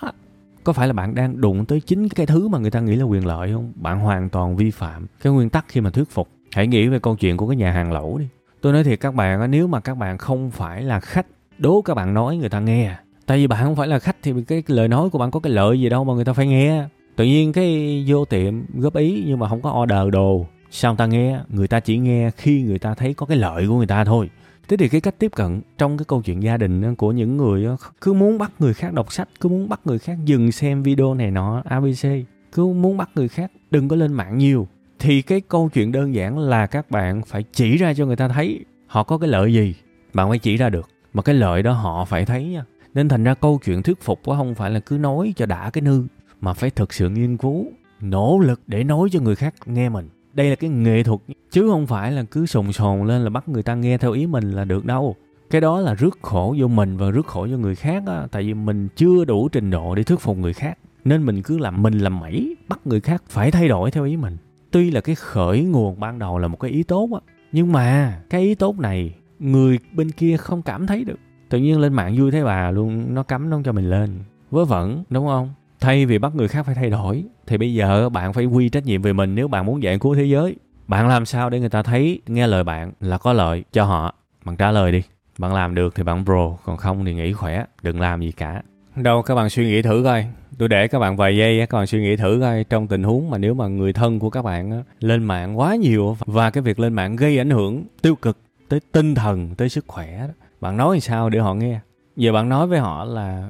Có 0.63 0.73
phải 0.73 0.87
là 0.87 0.93
bạn 0.93 1.15
đang 1.15 1.41
đụng 1.41 1.65
tới 1.65 1.81
chính 1.81 2.09
cái 2.09 2.25
thứ 2.25 2.47
mà 2.47 2.57
người 2.57 2.71
ta 2.71 2.79
nghĩ 2.79 2.95
là 2.95 3.03
quyền 3.03 3.25
lợi 3.25 3.51
không? 3.53 3.71
Bạn 3.75 3.99
hoàn 3.99 4.29
toàn 4.29 4.55
vi 4.55 4.71
phạm 4.71 5.07
cái 5.21 5.33
nguyên 5.33 5.49
tắc 5.49 5.65
khi 5.67 5.81
mà 5.81 5.89
thuyết 5.89 6.09
phục. 6.09 6.29
Hãy 6.51 6.67
nghĩ 6.67 6.87
về 6.87 6.99
câu 6.99 7.15
chuyện 7.15 7.37
của 7.37 7.47
cái 7.47 7.57
nhà 7.57 7.71
hàng 7.71 7.91
lẩu 7.91 8.17
đi. 8.17 8.27
Tôi 8.61 8.73
nói 8.73 8.83
thiệt 8.83 8.99
các 8.99 9.15
bạn 9.15 9.51
nếu 9.51 9.67
mà 9.67 9.79
các 9.79 9.97
bạn 9.97 10.17
không 10.17 10.51
phải 10.51 10.83
là 10.83 10.99
khách, 10.99 11.27
đố 11.57 11.81
các 11.81 11.93
bạn 11.93 12.13
nói 12.13 12.37
người 12.37 12.49
ta 12.49 12.59
nghe 12.59 12.95
tại 13.25 13.37
vì 13.37 13.47
bạn 13.47 13.63
không 13.63 13.75
phải 13.75 13.87
là 13.87 13.99
khách 13.99 14.17
thì 14.21 14.33
cái 14.47 14.63
lời 14.67 14.87
nói 14.87 15.09
của 15.09 15.17
bạn 15.17 15.31
có 15.31 15.39
cái 15.39 15.53
lợi 15.53 15.79
gì 15.79 15.89
đâu 15.89 16.03
mà 16.03 16.13
người 16.13 16.25
ta 16.25 16.33
phải 16.33 16.47
nghe. 16.47 16.83
Tự 17.15 17.25
nhiên 17.25 17.53
cái 17.53 18.03
vô 18.07 18.25
tiệm 18.25 18.53
góp 18.73 18.95
ý 18.95 19.23
nhưng 19.27 19.39
mà 19.39 19.49
không 19.49 19.61
có 19.61 19.81
order 19.83 20.13
đồ. 20.13 20.45
Sao 20.71 20.91
người 20.91 20.97
ta 20.97 21.05
nghe? 21.05 21.39
Người 21.49 21.67
ta 21.67 21.79
chỉ 21.79 21.97
nghe 21.97 22.31
khi 22.37 22.61
người 22.61 22.79
ta 22.79 22.93
thấy 22.93 23.13
có 23.13 23.25
cái 23.25 23.37
lợi 23.37 23.67
của 23.67 23.77
người 23.77 23.87
ta 23.87 24.05
thôi. 24.05 24.29
Thế 24.67 24.77
thì 24.77 24.89
cái 24.89 25.01
cách 25.01 25.15
tiếp 25.19 25.31
cận 25.35 25.61
trong 25.77 25.97
cái 25.97 26.05
câu 26.07 26.21
chuyện 26.21 26.43
gia 26.43 26.57
đình 26.57 26.95
của 26.95 27.11
những 27.11 27.37
người 27.37 27.65
cứ 28.01 28.13
muốn 28.13 28.37
bắt 28.37 28.51
người 28.59 28.73
khác 28.73 28.93
đọc 28.93 29.13
sách, 29.13 29.29
cứ 29.39 29.49
muốn 29.49 29.69
bắt 29.69 29.79
người 29.85 29.99
khác 29.99 30.17
dừng 30.25 30.51
xem 30.51 30.83
video 30.83 31.13
này 31.13 31.31
nọ 31.31 31.61
abc 31.65 32.07
cứ 32.51 32.67
muốn 32.67 32.97
bắt 32.97 33.09
người 33.15 33.27
khác, 33.27 33.51
đừng 33.71 33.87
có 33.87 33.95
lên 33.95 34.13
mạng 34.13 34.37
nhiều. 34.37 34.67
Thì 34.99 35.21
cái 35.21 35.41
câu 35.41 35.69
chuyện 35.73 35.91
đơn 35.91 36.15
giản 36.15 36.39
là 36.39 36.67
các 36.67 36.91
bạn 36.91 37.21
phải 37.27 37.43
chỉ 37.53 37.77
ra 37.77 37.93
cho 37.93 38.05
người 38.05 38.15
ta 38.15 38.27
thấy 38.27 38.65
họ 38.87 39.03
có 39.03 39.17
cái 39.17 39.29
lợi 39.29 39.53
gì. 39.53 39.75
Bạn 40.13 40.29
phải 40.29 40.39
chỉ 40.39 40.57
ra 40.57 40.69
được, 40.69 40.89
mà 41.13 41.21
cái 41.21 41.35
lợi 41.35 41.63
đó 41.63 41.71
họ 41.71 42.05
phải 42.05 42.25
thấy 42.25 42.43
nha 42.45 42.63
nên 42.93 43.09
thành 43.09 43.23
ra 43.23 43.33
câu 43.33 43.59
chuyện 43.65 43.83
thuyết 43.83 44.01
phục 44.01 44.19
quá 44.25 44.37
không 44.37 44.55
phải 44.55 44.71
là 44.71 44.79
cứ 44.79 44.97
nói 44.97 45.33
cho 45.35 45.45
đã 45.45 45.69
cái 45.69 45.81
nư, 45.81 46.03
mà 46.41 46.53
phải 46.53 46.69
thực 46.69 46.93
sự 46.93 47.09
nghiên 47.09 47.37
cứu, 47.37 47.65
nỗ 48.01 48.39
lực 48.39 48.61
để 48.67 48.83
nói 48.83 49.09
cho 49.11 49.19
người 49.19 49.35
khác 49.35 49.53
nghe 49.65 49.89
mình. 49.89 50.09
Đây 50.33 50.49
là 50.49 50.55
cái 50.55 50.69
nghệ 50.69 51.03
thuật, 51.03 51.19
chứ 51.51 51.69
không 51.69 51.87
phải 51.87 52.11
là 52.11 52.23
cứ 52.23 52.45
sồn 52.45 52.71
sồn 52.71 53.07
lên 53.07 53.21
là 53.21 53.29
bắt 53.29 53.49
người 53.49 53.63
ta 53.63 53.75
nghe 53.75 53.97
theo 53.97 54.11
ý 54.11 54.27
mình 54.27 54.51
là 54.51 54.65
được 54.65 54.85
đâu. 54.85 55.15
Cái 55.49 55.61
đó 55.61 55.79
là 55.79 55.93
rước 55.93 56.19
khổ 56.21 56.55
vô 56.59 56.67
mình 56.67 56.97
và 56.97 57.11
rước 57.11 57.27
khổ 57.27 57.47
cho 57.51 57.57
người 57.57 57.75
khác 57.75 58.03
á, 58.07 58.27
tại 58.31 58.43
vì 58.43 58.53
mình 58.53 58.87
chưa 58.95 59.25
đủ 59.25 59.49
trình 59.49 59.69
độ 59.69 59.95
để 59.95 60.03
thuyết 60.03 60.19
phục 60.19 60.37
người 60.37 60.53
khác. 60.53 60.77
Nên 61.05 61.25
mình 61.25 61.41
cứ 61.41 61.57
làm 61.57 61.83
mình 61.83 61.99
làm 61.99 62.19
mẩy, 62.19 62.55
bắt 62.67 62.79
người 62.85 63.01
khác 63.01 63.23
phải 63.27 63.51
thay 63.51 63.67
đổi 63.67 63.91
theo 63.91 64.05
ý 64.05 64.17
mình. 64.17 64.37
Tuy 64.71 64.91
là 64.91 65.01
cái 65.01 65.15
khởi 65.15 65.63
nguồn 65.63 65.99
ban 65.99 66.19
đầu 66.19 66.37
là 66.37 66.47
một 66.47 66.59
cái 66.59 66.71
ý 66.71 66.83
tốt 66.83 67.09
á, 67.13 67.19
nhưng 67.51 67.71
mà 67.71 68.19
cái 68.29 68.41
ý 68.41 68.55
tốt 68.55 68.79
này 68.79 69.15
người 69.39 69.79
bên 69.93 70.11
kia 70.11 70.37
không 70.37 70.61
cảm 70.61 70.87
thấy 70.87 71.03
được 71.03 71.19
tự 71.53 71.59
nhiên 71.59 71.79
lên 71.79 71.93
mạng 71.93 72.15
vui 72.17 72.31
thế 72.31 72.43
bà 72.43 72.71
luôn, 72.71 73.13
nó 73.13 73.23
cấm 73.23 73.49
nó 73.49 73.59
cho 73.65 73.71
mình 73.71 73.89
lên. 73.89 74.19
Vớ 74.51 74.65
vẩn, 74.65 75.03
đúng 75.09 75.27
không? 75.27 75.53
Thay 75.79 76.05
vì 76.05 76.17
bắt 76.17 76.35
người 76.35 76.47
khác 76.47 76.65
phải 76.65 76.75
thay 76.75 76.89
đổi, 76.89 77.23
thì 77.47 77.57
bây 77.57 77.73
giờ 77.73 78.09
bạn 78.09 78.33
phải 78.33 78.45
quy 78.45 78.69
trách 78.69 78.85
nhiệm 78.85 79.01
về 79.01 79.13
mình 79.13 79.35
nếu 79.35 79.47
bạn 79.47 79.65
muốn 79.65 79.83
giải 79.83 79.99
cứu 79.99 80.15
thế 80.15 80.23
giới. 80.23 80.55
Bạn 80.87 81.07
làm 81.07 81.25
sao 81.25 81.49
để 81.49 81.59
người 81.59 81.69
ta 81.69 81.83
thấy, 81.83 82.21
nghe 82.27 82.47
lời 82.47 82.63
bạn 82.63 82.91
là 82.99 83.17
có 83.17 83.33
lợi 83.33 83.63
cho 83.73 83.83
họ? 83.85 84.15
Bạn 84.45 84.55
trả 84.55 84.71
lời 84.71 84.91
đi. 84.91 85.01
Bạn 85.37 85.53
làm 85.53 85.75
được 85.75 85.95
thì 85.95 86.03
bạn 86.03 86.25
pro, 86.25 86.57
còn 86.65 86.77
không 86.77 87.05
thì 87.05 87.13
nghỉ 87.13 87.33
khỏe, 87.33 87.65
đừng 87.83 88.01
làm 88.01 88.21
gì 88.21 88.31
cả. 88.31 88.61
Đâu, 88.95 89.21
các 89.21 89.35
bạn 89.35 89.49
suy 89.49 89.65
nghĩ 89.65 89.81
thử 89.81 90.01
coi. 90.03 90.25
Tôi 90.57 90.69
để 90.69 90.87
các 90.87 90.99
bạn 90.99 91.17
vài 91.17 91.37
giây 91.37 91.67
các 91.69 91.77
bạn 91.77 91.87
suy 91.87 92.01
nghĩ 92.01 92.15
thử 92.15 92.37
coi 92.41 92.63
trong 92.63 92.87
tình 92.87 93.03
huống 93.03 93.29
mà 93.29 93.37
nếu 93.37 93.53
mà 93.53 93.67
người 93.67 93.93
thân 93.93 94.19
của 94.19 94.29
các 94.29 94.41
bạn 94.41 94.83
lên 94.99 95.23
mạng 95.23 95.59
quá 95.59 95.75
nhiều 95.75 96.17
và 96.25 96.49
cái 96.49 96.61
việc 96.61 96.79
lên 96.79 96.93
mạng 96.93 97.15
gây 97.15 97.37
ảnh 97.37 97.49
hưởng 97.49 97.83
tiêu 98.01 98.15
cực 98.15 98.37
tới 98.69 98.79
tinh 98.91 99.15
thần, 99.15 99.55
tới 99.55 99.69
sức 99.69 99.85
khỏe 99.87 100.27
bạn 100.63 100.77
nói 100.77 100.99
sao 100.99 101.29
để 101.29 101.39
họ 101.39 101.53
nghe? 101.53 101.79
Giờ 102.15 102.31
bạn 102.31 102.49
nói 102.49 102.67
với 102.67 102.79
họ 102.79 103.05
là 103.05 103.49